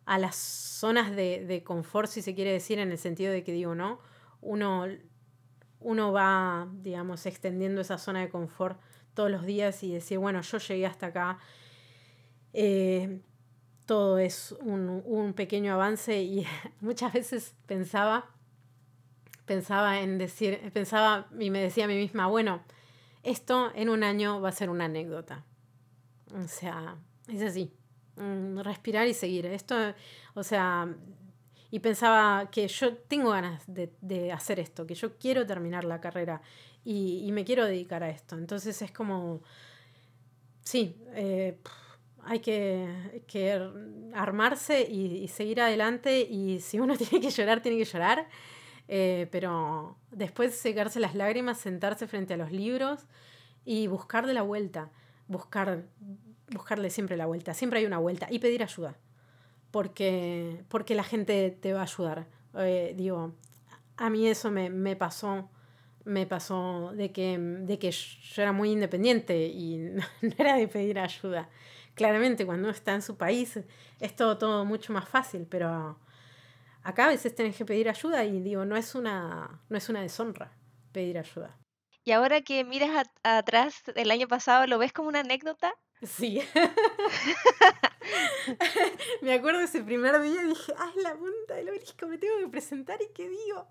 [0.06, 3.54] a las zonas de, de, confort, si se quiere decir, en el sentido de que
[3.54, 4.00] digo, ¿no?
[4.42, 4.86] Uno,
[5.86, 8.82] uno va, digamos, extendiendo esa zona de confort
[9.14, 11.38] todos los días y decir, bueno, yo llegué hasta acá.
[12.54, 13.22] Eh,
[13.86, 16.44] todo es un, un, pequeño avance y
[16.82, 18.26] muchas veces pensaba,
[19.46, 22.64] pensaba en decir, pensaba y me decía a mí misma, bueno,
[23.22, 25.46] esto en un año va a ser una anécdota.
[26.34, 26.98] O sea,
[27.28, 27.72] es así.
[28.16, 29.46] Mm, respirar y seguir.
[29.46, 29.76] Esto,
[30.34, 30.88] o sea,
[31.76, 36.00] y pensaba que yo tengo ganas de, de hacer esto, que yo quiero terminar la
[36.00, 36.42] carrera
[36.86, 38.38] y, y, me quiero dedicar a esto.
[38.38, 39.42] Entonces es como,
[40.62, 41.60] sí, eh,
[42.24, 43.62] hay que, que
[44.14, 48.30] armarse y, seguir adelante y si uno tiene que llorar, tiene que llorar.
[48.88, 53.02] Eh, pero después secarse las lágrimas, sentarse frente a los libros
[53.66, 54.92] y buscar de la vuelta,
[55.28, 55.84] buscar
[56.48, 58.96] buscarle siempre la vuelta, siempre hay una vuelta y pedir ayuda,
[59.76, 62.28] porque, porque la gente te va a ayudar.
[62.58, 63.36] Eh, digo,
[63.98, 65.50] a mí eso me, me, pasó,
[66.06, 69.76] me pasó de que, de que yo era muy independiente y
[70.22, 71.50] no, era de pedir ayuda.
[71.94, 73.60] Claramente cuando uno está en su país
[74.00, 76.00] es todo, todo mucho más fácil, pero
[76.82, 80.00] acá a veces tenés que pedir ayuda y digo, no es una, no es una
[80.02, 80.54] deshonra
[80.94, 81.58] pedir ayuda.
[82.06, 85.74] Y ahora que miras atrás del año pasado, ¿lo ves como una anécdota?
[86.04, 86.42] Sí.
[89.22, 92.08] me acuerdo ese primer día y dije, ¡ay, la punta del obelisco!
[92.08, 93.68] Me tengo que presentar y qué digo.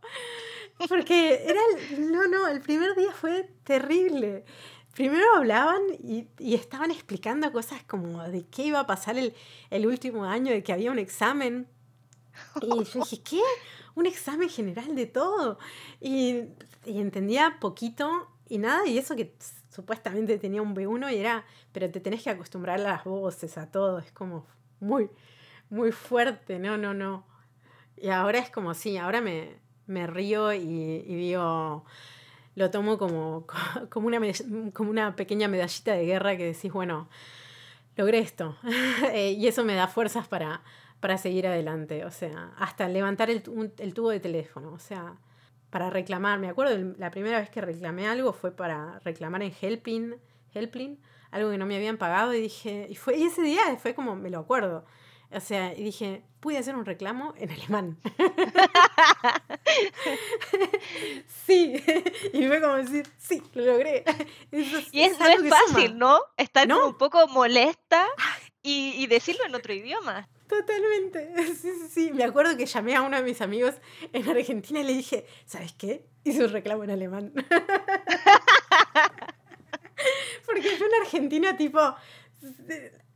[0.89, 1.61] Porque era,
[1.91, 4.45] el, no, no, el primer día fue terrible.
[4.95, 9.35] Primero hablaban y, y, estaban explicando cosas como de qué iba a pasar el,
[9.71, 11.67] el último año, de que había un examen.
[12.63, 13.41] Y yo dije, ¿qué?
[13.97, 15.59] Un examen general de todo.
[16.01, 16.45] Y,
[16.85, 19.35] y entendía poquito y nada, y eso que
[19.75, 23.71] supuestamente tenía un B1 y era, pero te tenés que acostumbrar a las voces, a
[23.71, 24.47] todo, es como
[24.79, 25.11] muy,
[25.69, 27.25] muy fuerte, no, no, no.
[27.97, 29.57] Y ahora es como, sí, ahora me,
[29.87, 31.85] me río y, y digo,
[32.55, 33.47] lo tomo como,
[33.91, 34.21] como, una,
[34.73, 37.09] como una pequeña medallita de guerra que decís, bueno,
[37.97, 38.57] logré esto.
[39.13, 40.63] Eh, y eso me da fuerzas para,
[41.01, 43.43] para seguir adelante, o sea, hasta levantar el,
[43.79, 45.15] el tubo de teléfono, o sea,
[45.75, 46.39] para reclamar.
[46.39, 50.15] Me acuerdo la primera vez que reclamé algo fue para reclamar en Helping,
[50.55, 51.01] Helping,
[51.33, 54.15] algo que no me habían pagado y dije, y fue y ese día fue como,
[54.15, 54.85] me lo acuerdo.
[55.33, 57.99] O sea, y dije, pude hacer un reclamo en alemán.
[61.45, 61.75] sí,
[62.33, 64.05] y fue como decir, sí, lo logré.
[64.53, 66.21] Eso, y es, no es fácil, ¿no?
[66.37, 66.87] Estar ¿No?
[66.87, 68.07] un poco molesta
[68.63, 70.29] y, y decirlo en otro idioma.
[70.49, 71.33] Totalmente.
[71.55, 72.13] Sí, sí, sí.
[72.13, 73.75] Me acuerdo que llamé a uno de mis amigos
[74.13, 76.05] en Argentina y le dije, ¿sabes qué?
[76.25, 77.33] Hice un reclamo en alemán.
[80.47, 81.81] Porque yo en Argentina, tipo,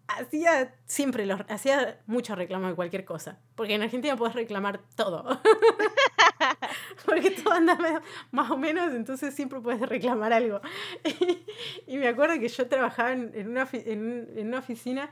[0.08, 3.38] hacía siempre, los, hacía mucho reclamo de cualquier cosa.
[3.54, 5.40] Porque en Argentina puedes reclamar todo.
[7.04, 7.78] Porque todo anda
[8.30, 10.60] más o menos, entonces siempre puedes reclamar algo.
[11.86, 15.10] Y, me acuerdo que yo trabajaba en, en, una, en, en una oficina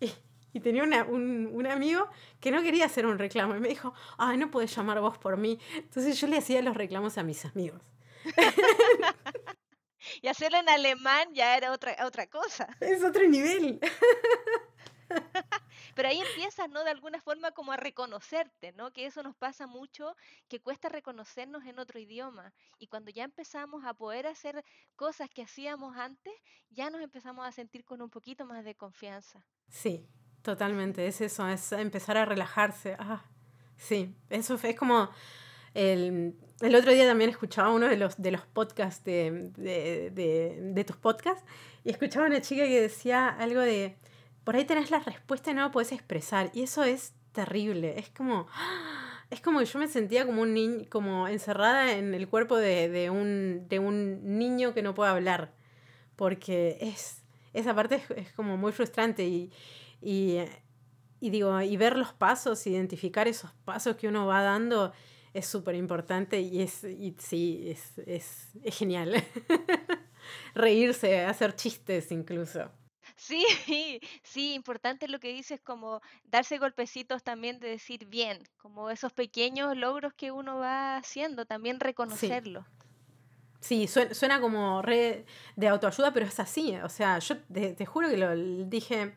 [0.00, 0.10] y,
[0.56, 2.08] y tenía una, un, un, amigo
[2.40, 5.36] que no quería hacer un reclamo y me dijo, ay, no puedes llamar vos por
[5.36, 5.58] mí.
[5.76, 7.82] Entonces yo le hacía los reclamos a mis amigos.
[10.22, 12.74] y hacerlo en alemán ya era otra, otra cosa.
[12.80, 13.78] Es otro nivel.
[15.94, 16.84] Pero ahí empiezas, ¿no?
[16.84, 18.94] De alguna forma como a reconocerte, ¿no?
[18.94, 20.16] Que eso nos pasa mucho,
[20.48, 22.54] que cuesta reconocernos en otro idioma.
[22.78, 24.64] Y cuando ya empezamos a poder hacer
[24.94, 26.32] cosas que hacíamos antes,
[26.70, 29.46] ya nos empezamos a sentir con un poquito más de confianza.
[29.68, 30.08] Sí,
[30.46, 32.94] Totalmente, es eso, es empezar a relajarse.
[33.00, 33.24] Ah,
[33.76, 35.10] sí, eso es como...
[35.74, 40.84] El, el otro día también escuchaba uno de los, de los podcasts de, de, de,
[40.84, 41.44] tus podcasts
[41.82, 43.96] y escuchaba una chica que decía algo de,
[44.44, 46.52] por ahí tenés la respuesta y no lo podés expresar.
[46.54, 48.46] Y eso es terrible, es como...
[49.28, 52.88] Es como que yo me sentía como un niño, como encerrada en el cuerpo de,
[52.88, 55.52] de, un, de un niño que no puede hablar.
[56.14, 59.50] Porque es, esa parte es, es como muy frustrante y,
[60.00, 60.38] y,
[61.20, 64.92] y, digo, y ver los pasos, identificar esos pasos que uno va dando
[65.34, 69.14] es súper importante y, es, y sí, es, es, es genial.
[70.54, 72.70] Reírse, hacer chistes incluso.
[73.16, 73.44] Sí,
[74.22, 79.76] sí, importante lo que dices, como darse golpecitos también de decir bien, como esos pequeños
[79.76, 82.66] logros que uno va haciendo, también reconocerlo.
[83.60, 85.24] Sí, suena, suena, como re
[85.56, 86.76] de autoayuda, pero es así.
[86.76, 88.36] O sea, yo te, te juro que lo
[88.66, 89.16] dije,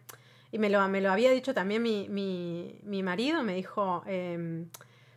[0.52, 4.66] y me lo, me lo había dicho también mi, mi, mi marido, me dijo, eh,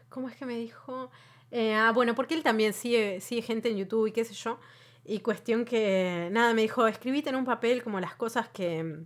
[0.08, 1.10] ¿cómo es que me dijo?
[1.50, 4.58] Eh, ah, bueno, porque él también sigue, sigue gente en YouTube y qué sé yo.
[5.04, 9.00] Y cuestión que, nada, me dijo, escribite en un papel como las cosas que,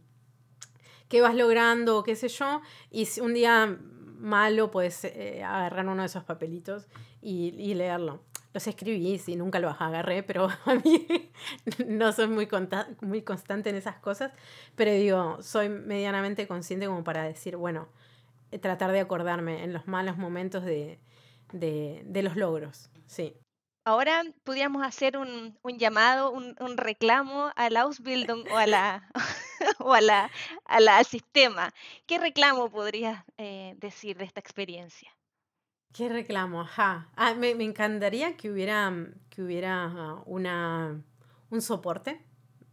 [1.09, 3.79] qué vas logrando, qué sé yo, y si un día
[4.19, 6.89] malo puedes eh, agarrar uno de esos papelitos
[7.23, 8.23] y, y leerlo
[8.57, 11.07] los escribí, y nunca los agarré, pero a mí
[11.87, 12.49] no soy muy,
[13.03, 14.33] muy constante en esas cosas,
[14.77, 17.89] pero digo, soy medianamente consciente como para decir, bueno,
[18.51, 20.99] eh, tratar de acordarme en los malos momentos de,
[21.53, 23.37] de, los logros, sí.
[23.85, 29.11] Ahora pudiéramos hacer un, un llamado, un, reclamo al Ausbildung o, a la,
[29.81, 30.31] o a la,
[30.65, 31.75] a la, al sistema.
[32.07, 35.16] ¿Qué reclamo podrías eh, decir de esta experiencia?
[35.97, 36.61] ¿Qué reclamo?
[36.61, 37.09] Ajá.
[37.17, 38.93] Ah, me, me, encantaría que hubiera,
[39.31, 41.01] que hubiera una,
[41.49, 42.21] un soporte.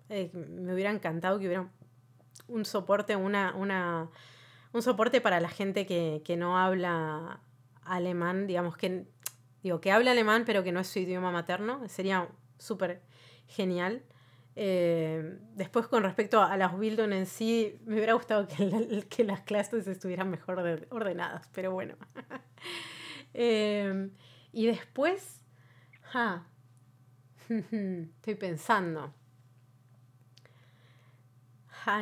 [0.10, 1.70] Eh, me hubiera encantado que hubiera
[2.50, 4.10] un soporte, una, una,
[4.74, 7.40] un soporte para la gente que, que no habla
[7.86, 9.06] alemán, digamos que,
[9.62, 11.88] digo, que habla alemán pero que no es su idioma materno.
[11.88, 12.28] Sería
[12.58, 13.04] súper
[13.48, 14.04] genial.
[14.58, 19.40] Eh, después, con respecto a las Bildung en sí, me hubiera gustado que, que las
[19.41, 20.60] clases estuvieran mejor
[20.90, 21.95] ordenadas, pero bueno.
[23.34, 24.11] Em,
[24.51, 25.41] y después,
[27.49, 29.14] estoy pensando.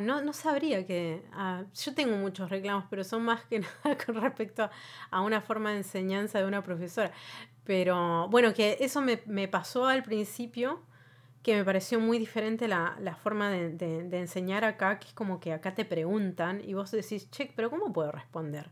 [0.01, 1.23] no, no sabría que...
[1.33, 4.69] Ah, yo tengo muchos reclamos, pero son más que nada con respecto
[5.09, 7.11] a una forma de enseñanza de una profesora.
[7.63, 10.81] Pero bueno, que eso me, me pasó al principio,
[11.43, 15.13] que me pareció muy diferente la, la forma de, de, de, enseñar acá, que es
[15.13, 18.69] como que acá te preguntan y vos decís, che, pero ¿cómo puedo responder?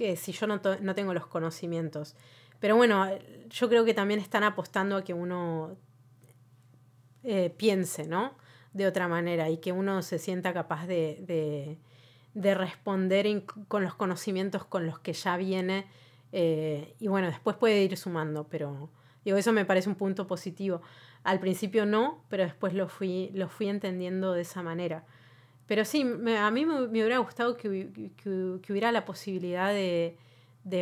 [0.00, 2.16] Que si yo no, no tengo los conocimientos.
[2.58, 3.06] Pero bueno,
[3.50, 5.76] yo creo que también están apostando a que uno
[7.22, 8.34] eh, piense, ¿no?
[8.72, 11.78] De otra manera y que uno se sienta capaz de,
[12.32, 15.84] de, responder con los conocimientos con los que ya viene.
[16.32, 18.88] Eh, y bueno, después puede ir sumando, pero
[19.22, 20.80] digo, eso me parece un punto positivo.
[21.24, 25.04] Al principio no, pero después lo fui, lo fui entendiendo de esa manera.
[25.70, 26.04] Pero sí,
[26.36, 27.68] a mí me, hubiera gustado que,
[28.68, 30.16] hubiera la posibilidad de,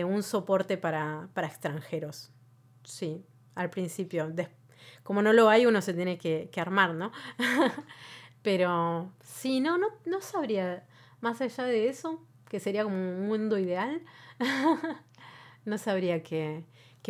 [0.02, 2.30] un soporte para, extranjeros.
[2.84, 3.22] Sí,
[3.54, 4.32] al principio.
[5.02, 7.12] como no lo hay, uno se tiene que, armar, ¿no?
[8.42, 10.86] Pero sí, no, no, no sabría.
[11.20, 14.00] Más allá de eso, que sería como un mundo ideal,
[15.66, 16.64] no sabría que,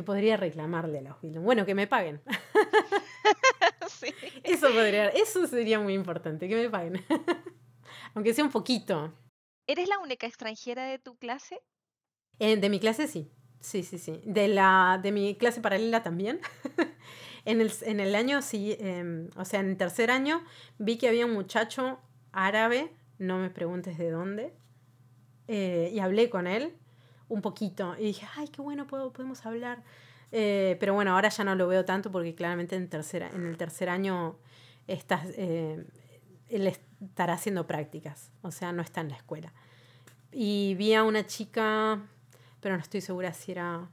[0.05, 1.45] podría reclamarle a los Bildung.
[1.45, 2.21] Bueno, que me paguen.
[4.43, 7.05] Eso podría, eso sería muy importante, que me paguen.
[8.15, 9.15] Aunque sea un poquito.
[9.67, 11.61] ¿Eres la única extranjera de tu clase?
[12.39, 13.31] Eh, de mi clase sí.
[13.61, 14.21] Sí, sí, sí.
[14.25, 16.41] De, la, de mi clase paralela también.
[17.45, 20.43] en, el, en, el, año, sí, em, o sea, en el tercer año
[20.79, 21.99] vi que había un muchacho
[22.33, 24.55] árabe, no me preguntes de dónde,
[25.49, 26.77] eh, y hablé con él
[27.29, 27.97] un poquito.
[27.99, 29.83] Y dije, ay, qué bueno, puedo, podemos hablar.
[30.31, 33.57] Eh, pero bueno, ahora ya no lo veo tanto porque claramente en, tercera, en el
[33.57, 34.39] tercer año
[34.87, 35.27] estás,
[36.49, 39.53] él estará haciendo prácticas, o sea, no está en la escuela.
[40.33, 42.03] Y vi a una chica,
[42.61, 43.89] pero no estoy segura si era,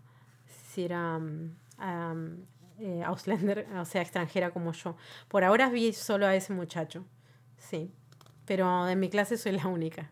[0.67, 2.45] si era um,
[2.79, 4.95] eh, Auslander, o sea, extranjera como yo.
[5.27, 7.05] Por ahora vi solo a ese muchacho,
[7.57, 7.91] sí,
[8.45, 10.11] pero en mi clase soy la única.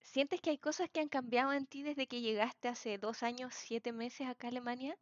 [0.00, 3.54] ¿Sientes que hay cosas que han cambiado en ti desde que llegaste hace dos años,
[3.54, 4.96] siete meses acá a Alemania?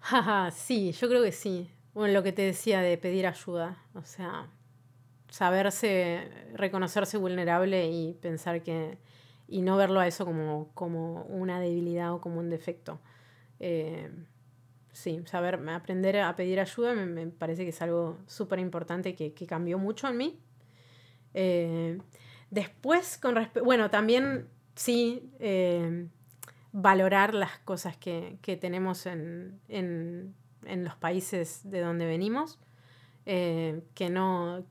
[0.52, 1.70] sí, yo creo que sí.
[1.92, 4.50] Bueno, lo que te decía de pedir ayuda, o sea,
[5.30, 8.98] saberse, reconocerse vulnerable y pensar que,
[9.48, 13.00] y no verlo a eso como, como una debilidad o como un defecto.
[13.60, 14.10] Eh,
[14.92, 19.46] sí, saber, aprender a pedir ayuda me, parece que es algo súper importante que, que,
[19.46, 20.40] cambió mucho en mí.
[21.32, 21.98] Eh,
[22.50, 26.08] después, con bueno, también sí, eh,
[26.72, 30.34] valorar las cosas que, que tenemos en, en,
[30.64, 32.58] en, los países de donde venimos.
[33.24, 34.64] que, no,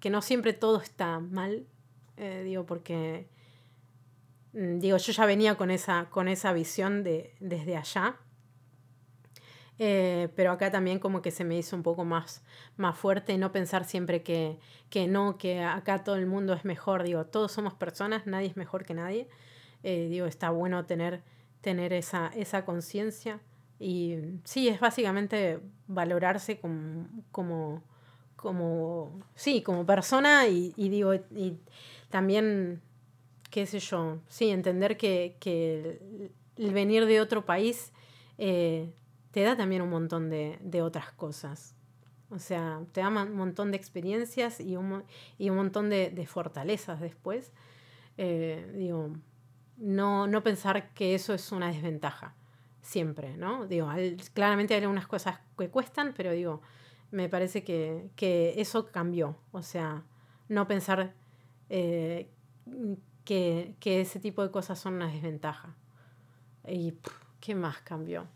[0.00, 1.66] que no siempre todo está mal,
[2.16, 3.28] eh, digo, porque,
[4.52, 8.16] mm, digo, yo ya venía con esa, con esa visión de, desde allá,
[9.78, 12.42] eh, pero acá también como que se me hizo un poco más,
[12.76, 14.58] más fuerte no pensar siempre que,
[14.88, 18.56] que, no, que acá todo el mundo es mejor, digo, todos somos personas, nadie es
[18.56, 19.28] mejor que nadie,
[19.82, 21.22] eh, digo, está bueno tener,
[21.60, 23.40] tener esa, esa conciencia
[23.78, 27.82] y sí, es básicamente valorarse como, como
[28.36, 31.58] como, sí, como persona y, digo, y
[32.10, 32.82] también,
[33.50, 35.98] qué sé yo, sí, entender que,
[36.56, 37.92] el venir de otro país
[38.38, 38.94] eh,
[39.30, 41.74] te da también un montón de, otras cosas.
[42.30, 45.04] O sea, te da un montón de experiencias y un,
[45.38, 47.52] y un montón de, fortalezas después.
[48.18, 49.10] Eh, digo,
[49.76, 52.34] no, no pensar que eso es una desventaja,
[52.80, 53.66] siempre, ¿no?
[53.66, 53.90] Digo,
[54.32, 56.62] claramente hay algunas cosas que cuestan, pero digo,
[57.10, 59.36] me parece que, eso cambió.
[59.52, 60.04] O sea,
[60.48, 61.14] no pensar
[61.68, 62.28] eh,
[63.24, 65.74] que, ese tipo de cosas son una desventaja.
[66.66, 66.94] Y
[67.40, 68.26] ¿qué más cambió?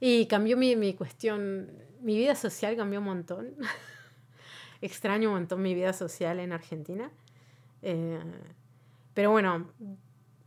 [0.00, 1.70] Y cambió mi, mi cuestión,
[2.00, 3.54] mi vida social cambió un montón.
[4.80, 7.10] Extraño un montón mi vida social en Argentina.
[7.82, 8.18] Eh,
[9.14, 9.70] pero bueno,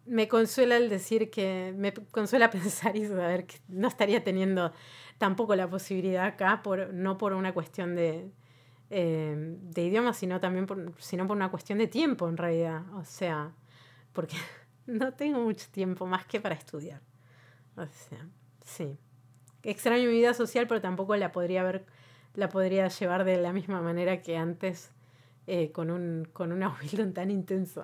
[0.06, 4.72] me consuela el decir que, me consuela pensar y saber que no estaría teniendo
[5.18, 8.32] tampoco la posibilidad acá, por, no por una cuestión de,
[8.90, 12.84] eh, de idioma, sino también por, sino por una cuestión de tiempo en realidad.
[12.96, 13.54] O sea,
[14.14, 14.36] porque
[14.86, 17.02] no tengo mucho tiempo más que para estudiar.
[17.76, 18.28] O sea,
[18.64, 18.98] sí.
[19.64, 21.86] Extraño mi vida social, pero tampoco la podría ver,
[22.36, 24.92] la podría llevar de la misma manera que antes
[25.48, 26.76] eh, con, un, con una
[27.14, 27.84] tan intenso.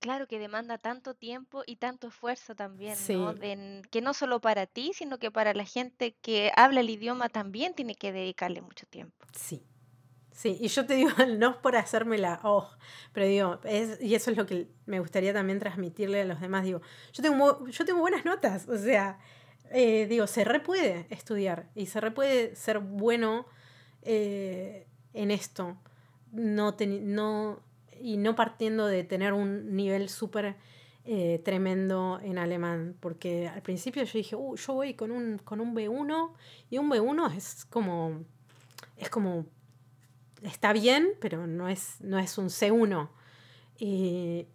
[0.00, 3.34] Claro que demanda tanto tiempo y tanto esfuerzo también, ¿no?
[3.34, 7.74] que no solo para ti, sino que para la gente que habla el idioma también
[7.74, 9.26] tiene que dedicarle mucho tiempo.
[9.32, 9.64] Sí,
[10.30, 12.70] sí, y yo te digo, no es por hacerme la oh,
[13.12, 16.64] pero digo, es, y eso es lo que me gustaría también transmitirle a los demás,
[16.64, 16.80] digo,
[17.12, 19.18] yo tengo, yo tengo buenas notas, o sea,
[19.70, 23.46] eh, digo, se re puede estudiar y se re puede ser bueno
[24.02, 25.76] eh, en esto,
[26.30, 27.67] no, no
[28.00, 30.56] y no partiendo de tener un nivel súper
[31.04, 35.60] eh, tremendo en alemán, porque al principio yo dije, uh, yo voy con un, con
[35.60, 36.32] un B1
[36.68, 38.24] y un B1 es como,
[38.98, 39.46] es como,
[40.42, 43.08] está bien, pero no es, no es un C1.
[43.78, 44.46] Y,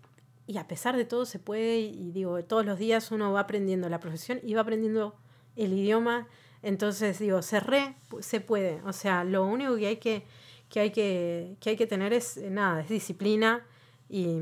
[0.46, 3.90] y a pesar de todo se puede, y digo, todos los días uno va aprendiendo
[3.90, 5.16] la profesión y va aprendiendo
[5.56, 6.28] el idioma,
[6.62, 10.24] entonces digo, se re, se puede, o sea, lo único que hay que
[10.74, 13.64] que hay que, que, hay que tener es, eh, nada, es disciplina
[14.10, 14.40] y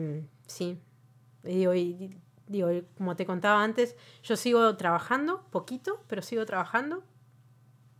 [0.47, 0.79] sí.
[1.43, 2.15] Y
[2.47, 7.03] digo, como te contaba antes, yo sigo trabajando, poquito, pero sigo trabajando.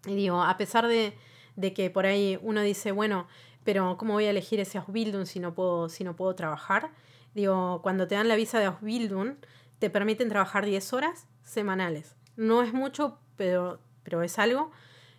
[0.05, 1.13] Y digo, a pesar de,
[1.57, 3.27] de que por ahí uno dice, bueno,
[3.65, 6.91] pero ¿cómo voy a elegir ese Ausbildung si no puedo, si no puedo trabajar?
[7.33, 9.35] Digo, cuando te dan la visa de Ausbildung,
[9.79, 12.15] te permiten trabajar 10 horas semanales.
[12.37, 14.71] No es mucho, pero, pero es algo.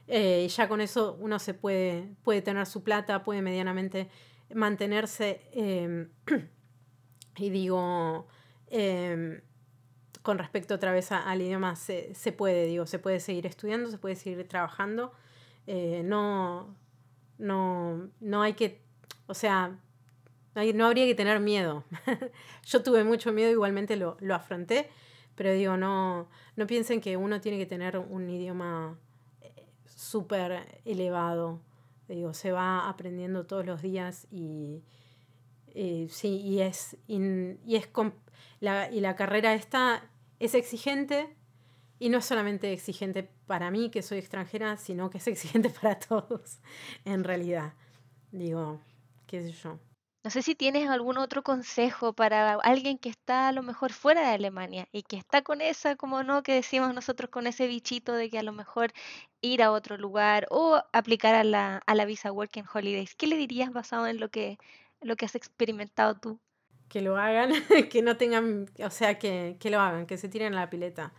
[0.08, 4.08] Eh, ya con eso uno se puede, puede tener su plata, puede medianamente
[4.54, 5.40] mantenerse.
[5.52, 6.10] Em,
[7.36, 8.26] y digo,
[8.68, 9.40] em,
[10.22, 13.98] con respecto otra vez al idioma, se, se, puede, digo, se puede seguir estudiando, se
[13.98, 15.12] puede seguir trabajando.
[15.66, 16.76] Eh, no,
[17.38, 18.82] no, no hay que,
[19.26, 19.78] o sea,
[20.54, 21.84] no habría que tener miedo.
[22.66, 24.90] Yo tuve mucho miedo, igualmente lo, lo afronté,
[25.34, 28.98] pero digo, no, no piensen que uno tiene que tener un idioma
[30.12, 31.60] súper elevado.
[32.08, 34.82] Digo, se va aprendiendo todos los días y,
[36.08, 37.88] sí, y es, y, es
[38.60, 40.02] la, y la carrera esta
[40.38, 41.34] es exigente
[41.98, 45.98] y no es solamente exigente para mí, que soy extranjera, sino que es exigente para
[45.98, 46.58] todos,
[47.04, 47.72] en realidad.
[48.30, 48.80] Digo,
[49.26, 49.78] qué sé yo.
[50.24, 54.20] No sé si tienes algún otro consejo para alguien que está a lo mejor fuera
[54.20, 58.12] de Alemania y que está con esa, como no, que decimos nosotros, con ese bichito
[58.12, 58.92] de que a lo mejor
[59.40, 63.16] ir a otro lugar o aplicar a la, a la visa Working Holidays.
[63.16, 64.58] ¿Qué le dirías basado en lo que,
[65.00, 66.38] lo que has experimentado tú?
[66.88, 67.50] Que lo hagan,
[67.90, 71.12] que no tengan, o sea, que, que lo hagan, que se tiren a la pileta.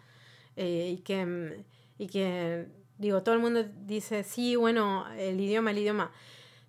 [0.56, 1.66] Eh, y, que,
[1.98, 6.12] y que, digo, todo el mundo dice, sí, bueno, el idioma, el idioma.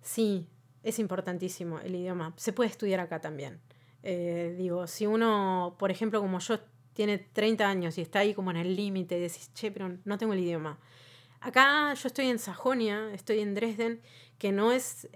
[0.01, 0.49] Sí,
[0.85, 2.33] es importantísimo el idioma.
[2.37, 3.59] Se puede estudiar acá también.
[4.03, 6.59] Eh, digo, si uno, por ejemplo, como yo,
[6.93, 10.33] tiene 30 años y está ahí como en el límite decís, che, pero no tengo
[10.33, 10.77] el idioma.
[11.41, 13.99] Acá yo estoy en Sajonia, estoy en Dresden,
[14.37, 15.09] que no es,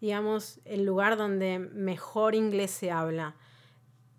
[0.00, 3.36] digamos, el lugar donde mejor inglés se habla,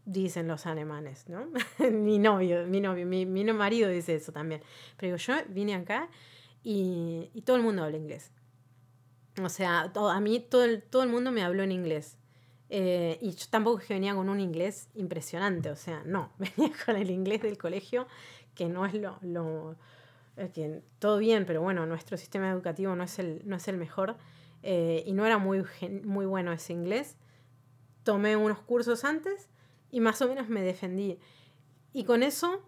[0.06, 1.50] dicen los alemanes, ¿no?
[1.92, 4.62] mi novio, mi novio, mi, mi marido dice eso también.
[4.96, 6.10] Pero digo, yo vine acá
[6.64, 8.32] y, y todo el mundo habla inglés.
[9.44, 12.18] O sea, a mí todo el, todo el mundo me habló en inglés.
[12.70, 16.96] Eh, y yo tampoco que venía con un inglés impresionante, o sea, no, venía con
[16.96, 18.08] el inglés del colegio,
[18.56, 19.76] que no es lo, lo
[20.54, 24.18] que todo bien, pero bueno, nuestro sistema educativo no es el, no es el mejor
[24.64, 25.64] eh, y no era muy,
[26.04, 27.18] muy bueno ese inglés.
[28.04, 29.50] Tomé unos cursos antes
[29.92, 31.20] y más o menos me defendí.
[31.94, 32.62] Y con eso,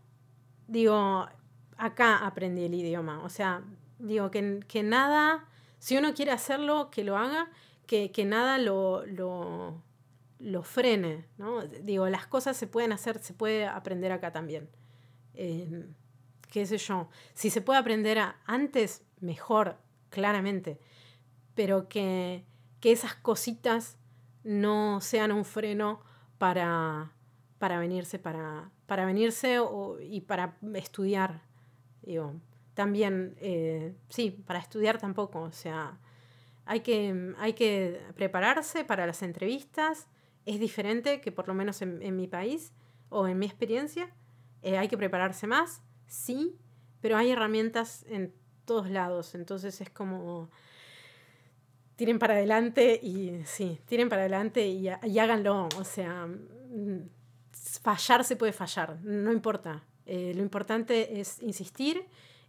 [0.68, 1.28] digo,
[1.76, 3.64] acá aprendí el idioma, o sea,
[4.00, 5.46] digo que, que nada
[5.80, 7.50] si uno quiere hacerlo, que lo haga,
[7.86, 11.66] que, nada lo, lo, frene, ¿no?
[11.66, 14.70] Digo, las cosas se pueden hacer, se puede aprender acá también.
[15.34, 15.94] Em,
[16.52, 19.78] qué sé yo, si se puede aprender antes, mejor,
[20.10, 20.80] claramente,
[21.56, 22.46] pero que,
[22.84, 23.98] esas cositas
[24.46, 26.00] no sean un freno
[26.38, 27.12] para,
[27.60, 29.60] para venirse, para, para venirse
[30.10, 31.42] y para estudiar.
[32.02, 32.36] Digo,
[32.78, 35.98] también, eh, sí, para estudiar tampoco, o sea,
[36.68, 40.08] hay que, hay que prepararse para las entrevistas
[40.46, 42.72] es diferente que por lo menos en, mi país
[43.10, 44.14] o en mi experiencia.
[44.62, 46.56] Eh, hay que prepararse más, sí,
[47.02, 48.32] pero hay herramientas en
[48.66, 50.52] todos lados, entonces es como
[51.96, 57.10] tiren para adelante y sí, tiren para adelante y, háganlo, o sea, mm,
[57.82, 62.06] fallar se puede fallar, no importa, eh, lo importante es insistir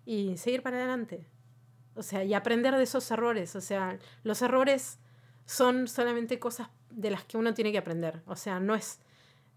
[0.09, 1.27] y seguir para adelante,
[1.95, 4.99] o sea, y aprender de esos errores, o sea, los errores
[5.45, 8.23] son solamente cosas de las que uno tiene que aprender.
[8.25, 9.01] O sea, no es,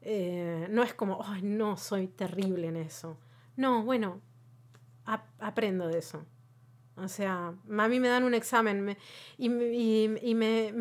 [0.02, 3.18] eh, no es como, ay, no, soy terrible en eso.
[3.56, 4.20] No, bueno,
[5.40, 6.26] aprendo de eso.
[6.98, 8.98] O sea, a mí me dan un examen
[9.38, 10.74] y, y, me,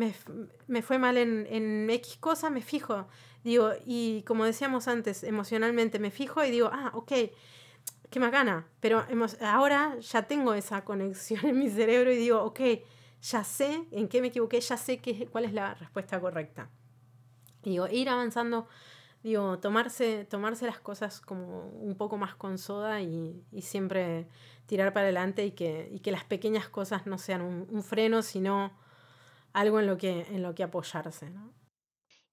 [0.67, 3.07] me, fue mal en, en X cosa, me fijo.
[3.45, 7.13] Digo, y como decíamos antes, emocionalmente me fijo y digo, ah, ok,
[8.11, 8.67] qué macana.
[8.79, 9.03] Pero
[9.41, 12.59] ahora ya tengo esa conexión en mi cerebro y digo, ok,
[13.21, 16.69] ya sé en qué me equivoqué, ya sé qué, cuál es la respuesta correcta.
[17.63, 18.67] digo, ir avanzando,
[19.23, 24.27] digo, tomarse, tomarse las cosas como un poco más con soda y, siempre
[24.65, 28.71] tirar para adelante y que, que, las pequeñas cosas no sean un, freno, sino
[29.53, 31.31] algo en lo que, en lo que apoyarse.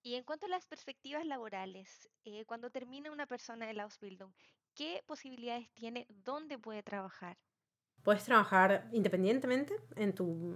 [0.03, 4.33] Y en cuanto a las perspectivas laborales, eh, cuando termina una persona el Ausbildung,
[4.79, 6.07] ¿qué posibilidades tiene?
[6.25, 7.37] ¿Dónde puede trabajar?
[8.05, 10.55] Puedes trabajar independientemente en tu,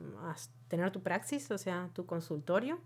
[0.69, 2.81] tener tu praxis, o sea, tu consultorio.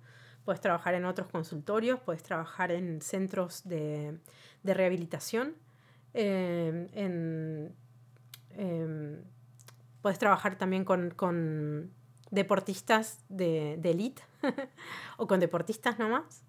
[0.47, 4.19] Puedes trabajar en otros consultorios, puedes trabajar en centros de,
[4.65, 5.57] rehabilitación,
[6.15, 6.89] em,
[8.51, 9.23] em,
[10.01, 11.93] puedes trabajar también con,
[12.31, 14.23] deportistas de, de elite
[15.19, 16.46] o con deportistas nomás.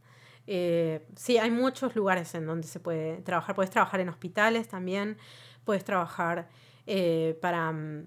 [0.47, 3.55] Eh, sí, hay muchos lugares en donde se puede trabajar.
[3.55, 5.17] Puedes trabajar en hospitales también,
[5.65, 6.49] puedes trabajar
[6.85, 8.05] eh, para mm,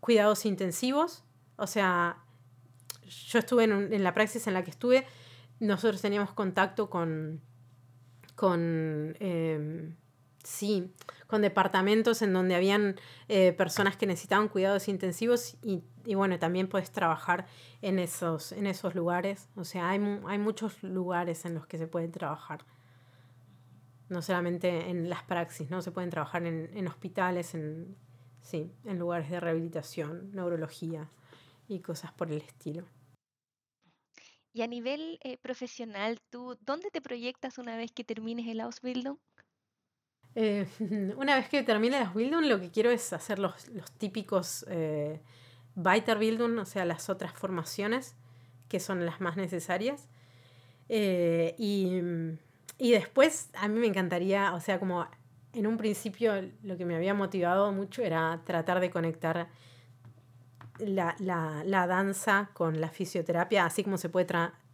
[0.00, 1.24] cuidados intensivos.
[1.56, 2.18] O sea,
[3.28, 5.06] yo estuve en, la praxis en la que estuve,
[5.60, 7.40] nosotros teníamos contacto con,
[8.34, 9.96] con em,
[10.44, 10.92] sí,
[11.26, 15.82] con departamentos en donde habían eh, personas que necesitaban cuidados intensivos y,
[16.14, 17.46] bueno, también puedes trabajar
[17.82, 19.48] en esos, en esos lugares.
[19.56, 22.64] O sea, hay, hay muchos lugares en los que se puede trabajar
[24.08, 25.82] no solamente en las praxis, ¿no?
[25.82, 27.94] Se pueden trabajar en, en hospitales, en,
[28.48, 31.10] Sí, en lugares de rehabilitación, neurología
[31.68, 32.86] y cosas por el estilo.
[34.54, 39.18] Y a nivel eh, profesional, ¿tú dónde te proyectas una vez que termines el Ausbildung?
[40.34, 40.66] Eh,
[41.18, 43.54] una vez que termine el Ausbildung, lo que quiero es hacer los,
[43.98, 45.20] típicos eh,
[45.78, 48.16] Weiterbildung, o sea, las otras formaciones
[48.68, 50.08] que son las más necesarias.
[50.88, 52.00] Eh, y,
[52.78, 55.06] y después a mí me encantaría, o sea, como
[55.52, 56.32] en un principio
[56.62, 59.48] lo que me había motivado mucho era tratar de conectar
[60.78, 64.26] la, danza con la fisioterapia, así como se puede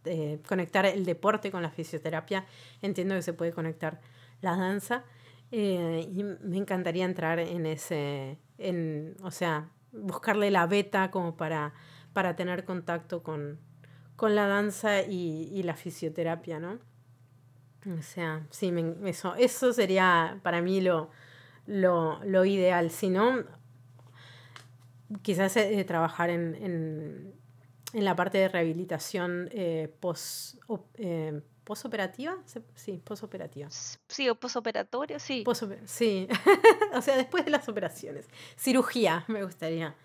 [0.05, 2.45] eh, conectar el deporte con la fisioterapia,
[2.81, 3.99] entiendo que se puede conectar
[4.41, 5.03] la danza.
[5.51, 11.73] Eh, y me encantaría entrar en ese, en, o sea, buscarle la beta como para,
[12.13, 13.59] para tener contacto con,
[14.21, 16.79] la danza y, la fisioterapia, ¿no?
[17.97, 18.73] O sea, sí,
[19.03, 21.09] eso, eso sería para mí lo,
[21.67, 22.89] lo, ideal.
[22.89, 23.43] Si no,
[25.21, 27.33] quizás eh, trabajar en, en,
[27.93, 30.55] en, la parte de rehabilitación eh, post,
[30.95, 32.37] eh, posoperativa.
[32.75, 33.67] Sí, posoperativa.
[33.69, 35.43] Sí, o posoperatorio, sí.
[35.85, 36.27] sí,
[36.93, 38.27] o sea, después de las operaciones.
[38.55, 39.95] Cirugía, me gustaría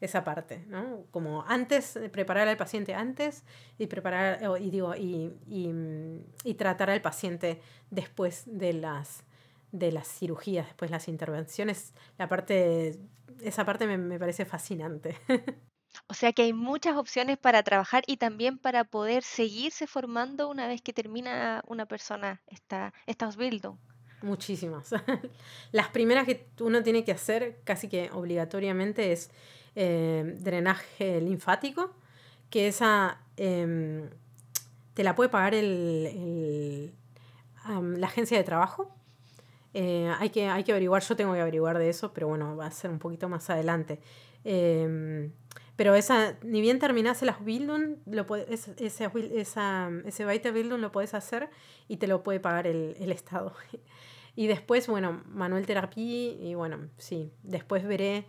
[0.00, 1.04] esa parte, ¿no?
[1.12, 3.44] Como antes, eh, preparar al paciente antes
[3.78, 7.60] y preparar, y digo, y, y, tratar al paciente
[7.90, 9.22] después de las,
[9.70, 11.94] de las cirugías, después de las intervenciones.
[12.18, 12.98] La parte,
[13.42, 15.16] esa parte me, me parece fascinante.
[16.06, 20.66] O sea que hay muchas opciones para trabajar y también para poder seguirse formando una
[20.66, 23.76] vez que termina una persona esta, esta Ausbildung.
[24.22, 24.90] Muchísimas.
[25.72, 29.30] Las primeras que uno tiene que hacer casi que obligatoriamente es
[29.74, 31.94] eh, drenaje linfático,
[32.50, 34.08] que esa em,
[34.94, 36.92] te la puede pagar el,
[37.66, 38.94] la agencia de trabajo.
[39.74, 42.66] Eh, hay, que, hay que averiguar, yo tengo que averiguar de eso, pero bueno, va
[42.66, 44.00] a ser un poquito más adelante.
[44.44, 45.32] Em,
[45.76, 51.48] pero esa, ni bien terminase las Bildung, lo ese, esa, ese Weiterbildung lo puedes hacer
[51.88, 53.54] y te lo puede pagar el, el Estado.
[54.36, 58.26] y después, bueno, Manuel Terapia, y bueno, sí, después veré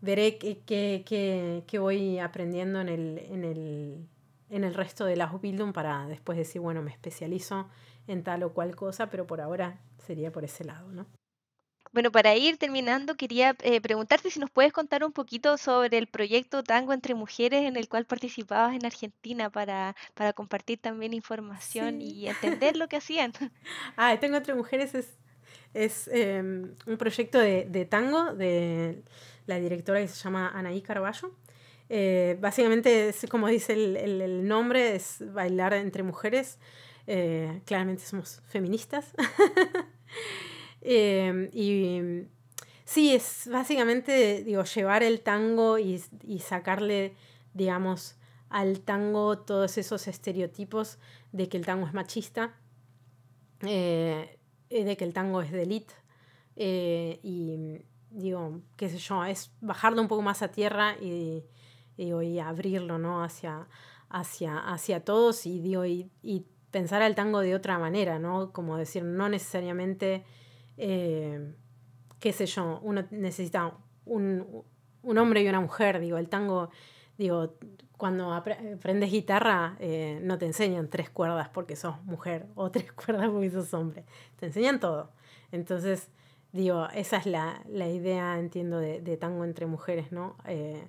[0.00, 4.08] veré qué, voy aprendiendo en el, en, el,
[4.48, 7.68] en el resto de las Bildung para después decir, bueno, me especializo
[8.06, 11.06] en tal o cual cosa, pero por ahora sería por ese lado, ¿no?
[11.92, 16.06] Bueno, para ir terminando, quería eh, preguntarte si nos puedes contar un poquito sobre el
[16.06, 22.00] proyecto Tango entre Mujeres en el cual participabas en Argentina para, para compartir también información
[22.00, 23.32] y entender lo que hacían.
[23.96, 25.18] Ah, Tango entre Mujeres es,
[25.74, 29.02] es em, un proyecto de, de, tango de
[29.46, 31.34] la directora que se llama Anaí Carballo.
[31.88, 36.58] Eh, básicamente, es, como dice el, el, nombre, es bailar entre mujeres.
[37.08, 39.12] Eh, claramente somos feministas.
[40.82, 42.26] Em, y
[42.84, 45.98] sí, es básicamente, digo, llevar el tango y,
[46.38, 47.14] sacarle,
[47.54, 48.16] digamos,
[48.48, 50.98] al tango todos esos estereotipos
[51.32, 52.54] de que el tango es machista,
[53.62, 54.38] eh,
[54.70, 55.84] de que el tango es de.
[56.56, 61.44] Eh, y digo, qué sé yo, es bajarlo un poco más a tierra y,
[61.96, 63.22] y abrirlo ¿no?
[63.22, 63.68] hacia,
[64.08, 68.52] hacia, hacia todos y, digo, y, y pensar al tango de otra manera, ¿no?
[68.52, 70.24] Como decir, no necesariamente
[70.82, 71.52] eh,
[72.20, 73.74] qué sé yo, uno necesita
[74.06, 74.64] un,
[75.04, 76.70] hombre y una mujer, digo, el tango,
[77.18, 77.54] digo,
[77.98, 83.28] cuando aprendes guitarra eh, no te enseñan tres cuerdas porque sos mujer o tres cuerdas
[83.28, 84.04] porque sos hombre,
[84.36, 85.10] te enseñan todo.
[85.52, 86.08] Entonces,
[86.52, 90.36] digo, esa es la, idea, entiendo, de, tango entre mujeres, ¿no?
[90.46, 90.82] Eh,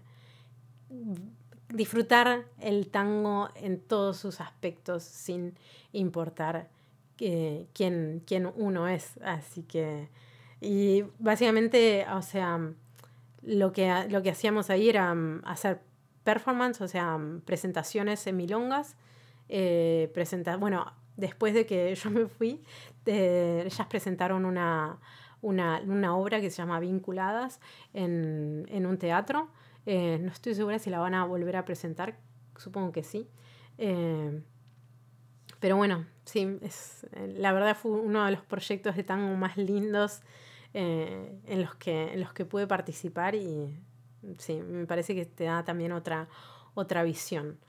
[1.68, 5.57] disfrutar el tango en todos sus aspectos sin
[5.91, 6.69] importar
[7.73, 9.18] quién, quién uno es.
[9.23, 10.10] Así que,
[10.60, 12.60] y básicamente, o sea,
[13.41, 15.81] lo que, lo que hacíamos ahí era mm, hacer
[16.23, 18.95] performance, o sea, mm, presentaciones en milongas.
[19.49, 20.11] Eh,
[20.60, 20.85] bueno,
[21.18, 22.61] después de que yo me fui,
[23.06, 24.99] ellas presentaron una,
[25.41, 27.60] una, obra que se llama Vinculadas
[27.93, 29.49] en, un teatro.
[29.85, 32.18] Eh, no estoy segura si la van a volver a presentar,
[32.56, 33.27] supongo que sí.
[33.77, 34.41] Eh,
[35.62, 39.58] pero bueno, sí, es, eh, la verdad fue uno de los proyectos de tango más
[39.58, 40.22] lindos
[40.74, 43.80] eh, en, los que, en los que pude participar y
[44.40, 46.28] sí, me parece que te da también otra,
[46.74, 47.60] otra visión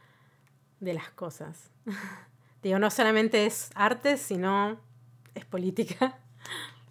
[0.81, 1.71] de las cosas.
[2.63, 4.81] Digo, no solamente es arte, sino
[5.35, 6.19] es política.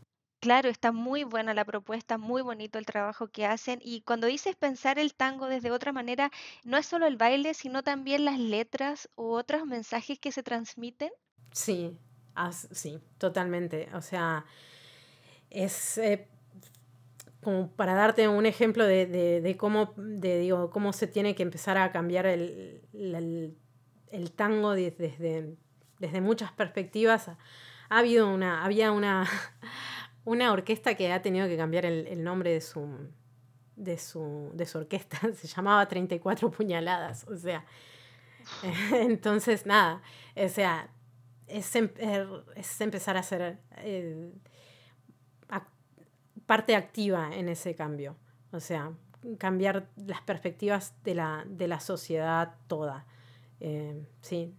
[0.42, 3.80] Claro, está muy buena la propuesta, muy bonito el trabajo que hacen.
[3.84, 6.32] Y cuando dices pensar el tango desde otra manera,
[6.64, 11.12] no es solo el baile, sino también las letras u otros mensajes que se transmiten.
[11.52, 11.96] Sí,
[12.72, 13.90] sí, totalmente.
[13.94, 14.46] O sea,
[15.52, 16.28] es eh,
[17.44, 21.92] como para darte un ejemplo de, cómo, de, digo, cómo se tiene que empezar a
[21.92, 22.82] cambiar el,
[24.36, 25.56] tango desde,
[26.00, 27.28] desde muchas perspectivas.
[27.28, 29.28] Ha habido una, había una
[30.26, 32.88] una orquesta que ha tenido que cambiar el, nombre de su,
[33.76, 35.20] de su, de su orquesta.
[35.34, 37.28] Se llamaba 34 puñaladas.
[37.28, 37.66] O sea,
[38.94, 40.02] entonces nada,
[40.36, 40.90] o sea,
[41.48, 44.32] es, em, er, es empezar a ser eh,
[46.46, 48.18] parte activa en ese cambio.
[48.52, 48.92] O sea,
[49.38, 53.06] cambiar las perspectivas de la, de la sociedad toda.
[53.62, 54.54] Eh, sí,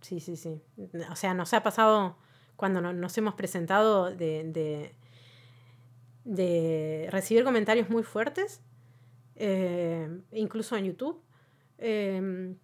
[0.00, 0.62] sí, sí, sí.
[1.10, 2.16] O sea, nos ha pasado
[2.56, 4.92] cuando nos hemos presentado de,
[6.24, 8.60] de, recibir comentarios muy fuertes,
[9.36, 11.22] eh, incluso en YouTube.
[11.78, 12.56] Em,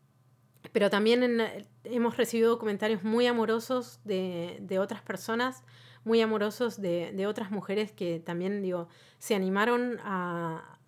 [0.73, 1.41] pero también
[1.85, 5.65] hemos recibido comentarios muy amorosos de, otras personas,
[6.05, 8.89] muy amorosos de, otras mujeres que también digo,
[9.19, 10.79] se animaron a,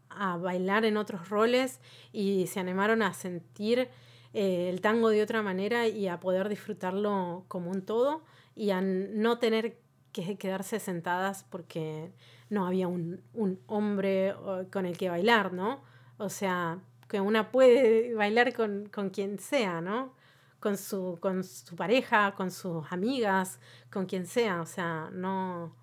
[0.40, 1.81] bailar en otros roles
[2.12, 3.89] y se animaron a sentir
[4.32, 8.22] eh, el tango de otra manera y a poder disfrutarlo como un todo
[8.55, 9.78] y a no tener
[10.12, 12.12] que quedarse sentadas porque
[12.48, 13.20] no había un,
[13.66, 14.35] hombre
[14.72, 15.82] con el que bailar, ¿no?
[16.18, 16.78] O sea,
[17.09, 20.14] que una puede bailar con, quien sea, ¿no?
[20.60, 23.60] Con su, con su pareja, con sus amigas,
[23.90, 25.74] con quien sea, o sea, no,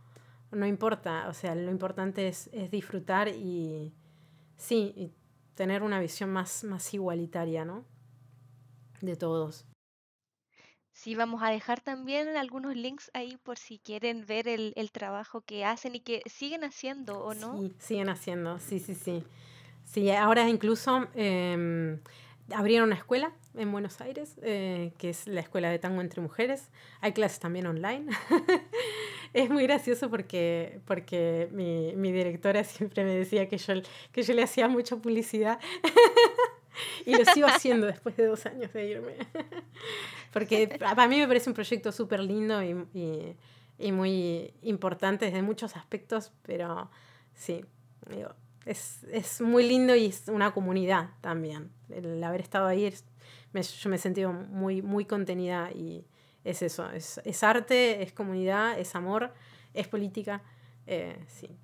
[0.52, 3.94] no importa, o sea, lo importante es, disfrutar y
[4.58, 5.14] sí,
[5.56, 7.84] tener una visión más, más igualitaria, ¿no?
[9.02, 9.66] De todos.
[11.02, 15.66] Sí, vamos a dejar también algunos links ahí por si quieren ver el, trabajo que
[15.66, 17.58] hacen y que siguen haciendo o no.
[17.58, 19.24] Sí, siguen haciendo, sí, sí, sí.
[19.84, 22.00] Sí, ahora incluso em,
[22.54, 26.70] abrieron una escuela en Buenos Aires, eh, que es la Escuela de Tango entre Mujeres.
[27.00, 28.06] Hay clases también online.
[29.34, 33.74] es muy gracioso porque, porque mi, mi, directora siempre me decía que yo,
[34.12, 35.60] que yo le hacía mucha publicidad.
[37.06, 39.16] y lo sigo haciendo después de dos años de irme.
[40.34, 43.36] Porque para mí me parece un proyecto súper lindo y,
[43.78, 46.90] y, muy importante desde muchos aspectos, pero
[47.34, 47.66] sí,
[48.10, 48.34] digo,
[48.66, 51.72] es, es, muy lindo y es una comunidad también.
[51.90, 56.06] El haber estado ahí, yo me he sentido muy, muy contenida y
[56.44, 59.34] es eso, es, es arte, es comunidad, es amor,
[59.74, 60.44] es política.
[60.86, 61.58] Eh, sí,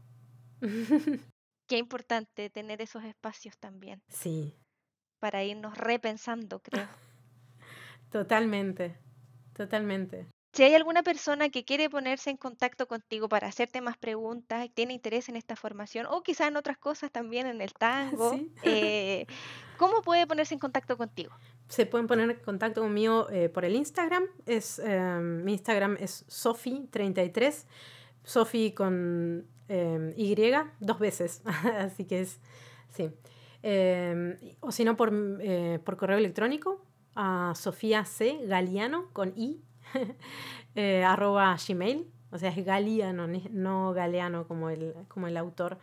[1.68, 4.02] Qué importante tener esos espacios también.
[4.08, 4.56] Sí.
[5.20, 6.88] Para irnos repensando, creo.
[8.12, 8.96] Totalmente,
[9.54, 10.28] totalmente.
[10.54, 14.94] Si hay alguna persona que quiere ponerse en contacto contigo para hacerte más preguntas, tiene
[14.94, 19.28] interés en esta formación o quizá en otras cosas también, en el tango, eh,
[19.78, 21.32] ¿cómo puede ponerse en contacto contigo?
[21.68, 24.24] Se pueden poner en contacto conmigo eh, por el Instagram.
[24.46, 27.66] Es, em, mi Instagram es Sofi33,
[28.24, 30.34] Sofi con em, Y
[30.80, 31.44] dos veces,
[31.78, 32.40] así que es,
[32.90, 33.12] sí.
[33.64, 36.86] Em, o si no, por, eh, por correo electrónico
[37.16, 38.40] a Sofía C.
[38.46, 39.62] Galiano con I
[40.76, 45.80] eh, arroba gmail, o sea, es Galiano, no Galeano como el, como el autor.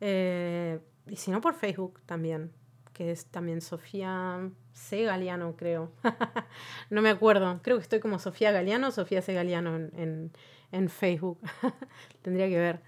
[0.00, 2.52] Eh, y si no, por Facebook también,
[2.92, 5.04] que es también Sofía C.
[5.04, 5.90] Galeano, creo.
[6.90, 9.34] no me acuerdo, creo que estoy como Sofía Galeano, Sofía C.
[9.34, 10.32] Galeano en,
[10.72, 11.40] en Facebook.
[12.22, 12.82] Tendría que ver.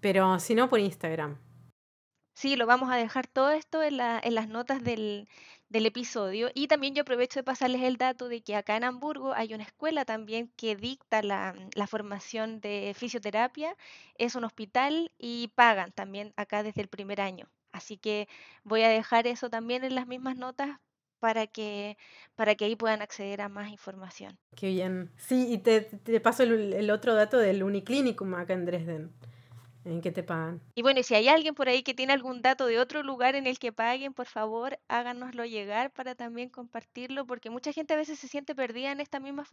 [0.00, 1.38] Pero si no, por Instagram.
[2.34, 5.28] Sí, lo vamos a dejar todo esto en, la, en las notas del,
[5.68, 6.50] del episodio.
[6.54, 9.64] Y también yo aprovecho de pasarles el dato de que acá en Hamburgo hay una
[9.64, 11.54] escuela también que dicta la,
[11.88, 13.76] formación de fisioterapia.
[14.16, 17.48] Es un hospital y pagan también acá desde el primer año.
[17.72, 18.28] Así que
[18.62, 20.78] voy a dejar eso también en las mismas notas
[21.18, 21.96] para que,
[22.34, 24.38] para que ahí puedan acceder a más información.
[24.56, 25.10] Qué bien.
[25.16, 29.12] Sí, y te, te paso el, el otro dato del Uniclinicum acá en Dresden
[29.84, 30.60] en qué te pagan.
[30.74, 33.46] Y bueno, si hay alguien por ahí que tiene algún dato de otro lugar en
[33.46, 38.18] el que paguen, por favor, háganoslo llegar para también compartirlo, porque mucha gente a veces
[38.18, 39.44] se siente perdida en esta misma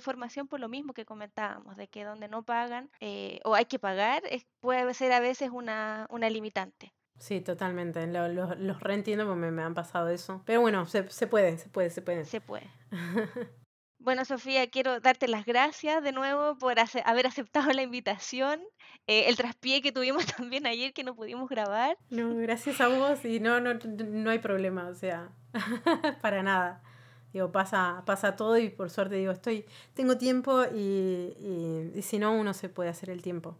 [0.00, 3.78] formación por lo mismo que comentábamos, de que donde no pagan eh, o hay que
[3.78, 4.22] pagar,
[4.60, 6.92] puede ser a veces una, una limitante.
[7.18, 8.06] Sí, totalmente.
[8.06, 10.42] los reentiendo porque me, han pasado eso.
[10.44, 12.24] Pero bueno, se, se puede, se puede, se puede.
[12.26, 12.70] Se puede.
[14.06, 18.60] Bueno, Sofía, quiero darte las gracias de nuevo por haber aceptado la invitación,
[19.08, 21.98] eh, el traspié que tuvimos también ayer que no pudimos grabar.
[22.10, 25.30] No, gracias a vos y no, no, no hay problema, o sea,
[26.22, 26.84] para nada.
[27.32, 29.64] Digo, pasa, pasa todo y por suerte digo, estoy,
[29.94, 33.56] tengo tiempo y, y, y si no, uno se puede hacer el tiempo.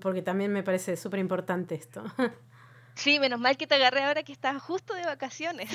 [0.00, 2.02] Porque también me parece súper importante esto.
[2.94, 5.70] Sí, menos mal que te agarré ahora que estás justo de vacaciones.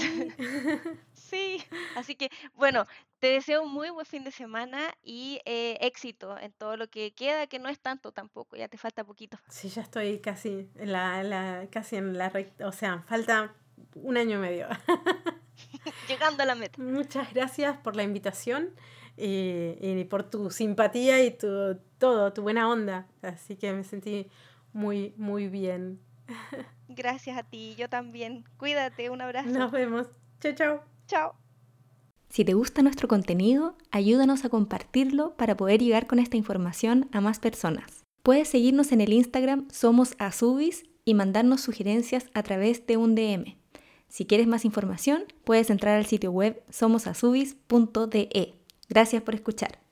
[1.13, 1.63] Sí,
[1.95, 2.85] así que bueno,
[3.19, 7.11] te deseo un muy buen fin de semana y eh, éxito en todo lo que
[7.13, 9.37] queda, que no es tanto tampoco, ya te falta poquito.
[9.49, 13.55] Sí, ya estoy casi en la, casi en la recta, o sea, falta
[13.95, 14.67] un año y medio.
[16.07, 16.81] Llegando a la meta.
[16.81, 18.75] Muchas gracias por la invitación
[19.17, 23.07] y, y por tu simpatía y tu todo, tu buena onda.
[23.23, 24.27] Así que me sentí
[24.73, 25.99] muy, muy bien.
[26.87, 28.45] Gracias a ti, yo también.
[28.57, 29.49] Cuídate, un abrazo.
[29.49, 30.07] Nos vemos.
[30.39, 30.81] Chao, chao.
[31.07, 31.35] Chao.
[32.29, 37.21] Si te gusta nuestro contenido, ayúdanos a compartirlo para poder llegar con esta información a
[37.21, 38.03] más personas.
[38.21, 43.55] Puedes seguirnos en el Instagram Somos Azubis y mandarnos sugerencias a través de un DM.
[44.09, 48.53] Si quieres más información, puedes entrar al sitio web somosazubis.de.
[48.89, 49.86] Gracias por escuchar.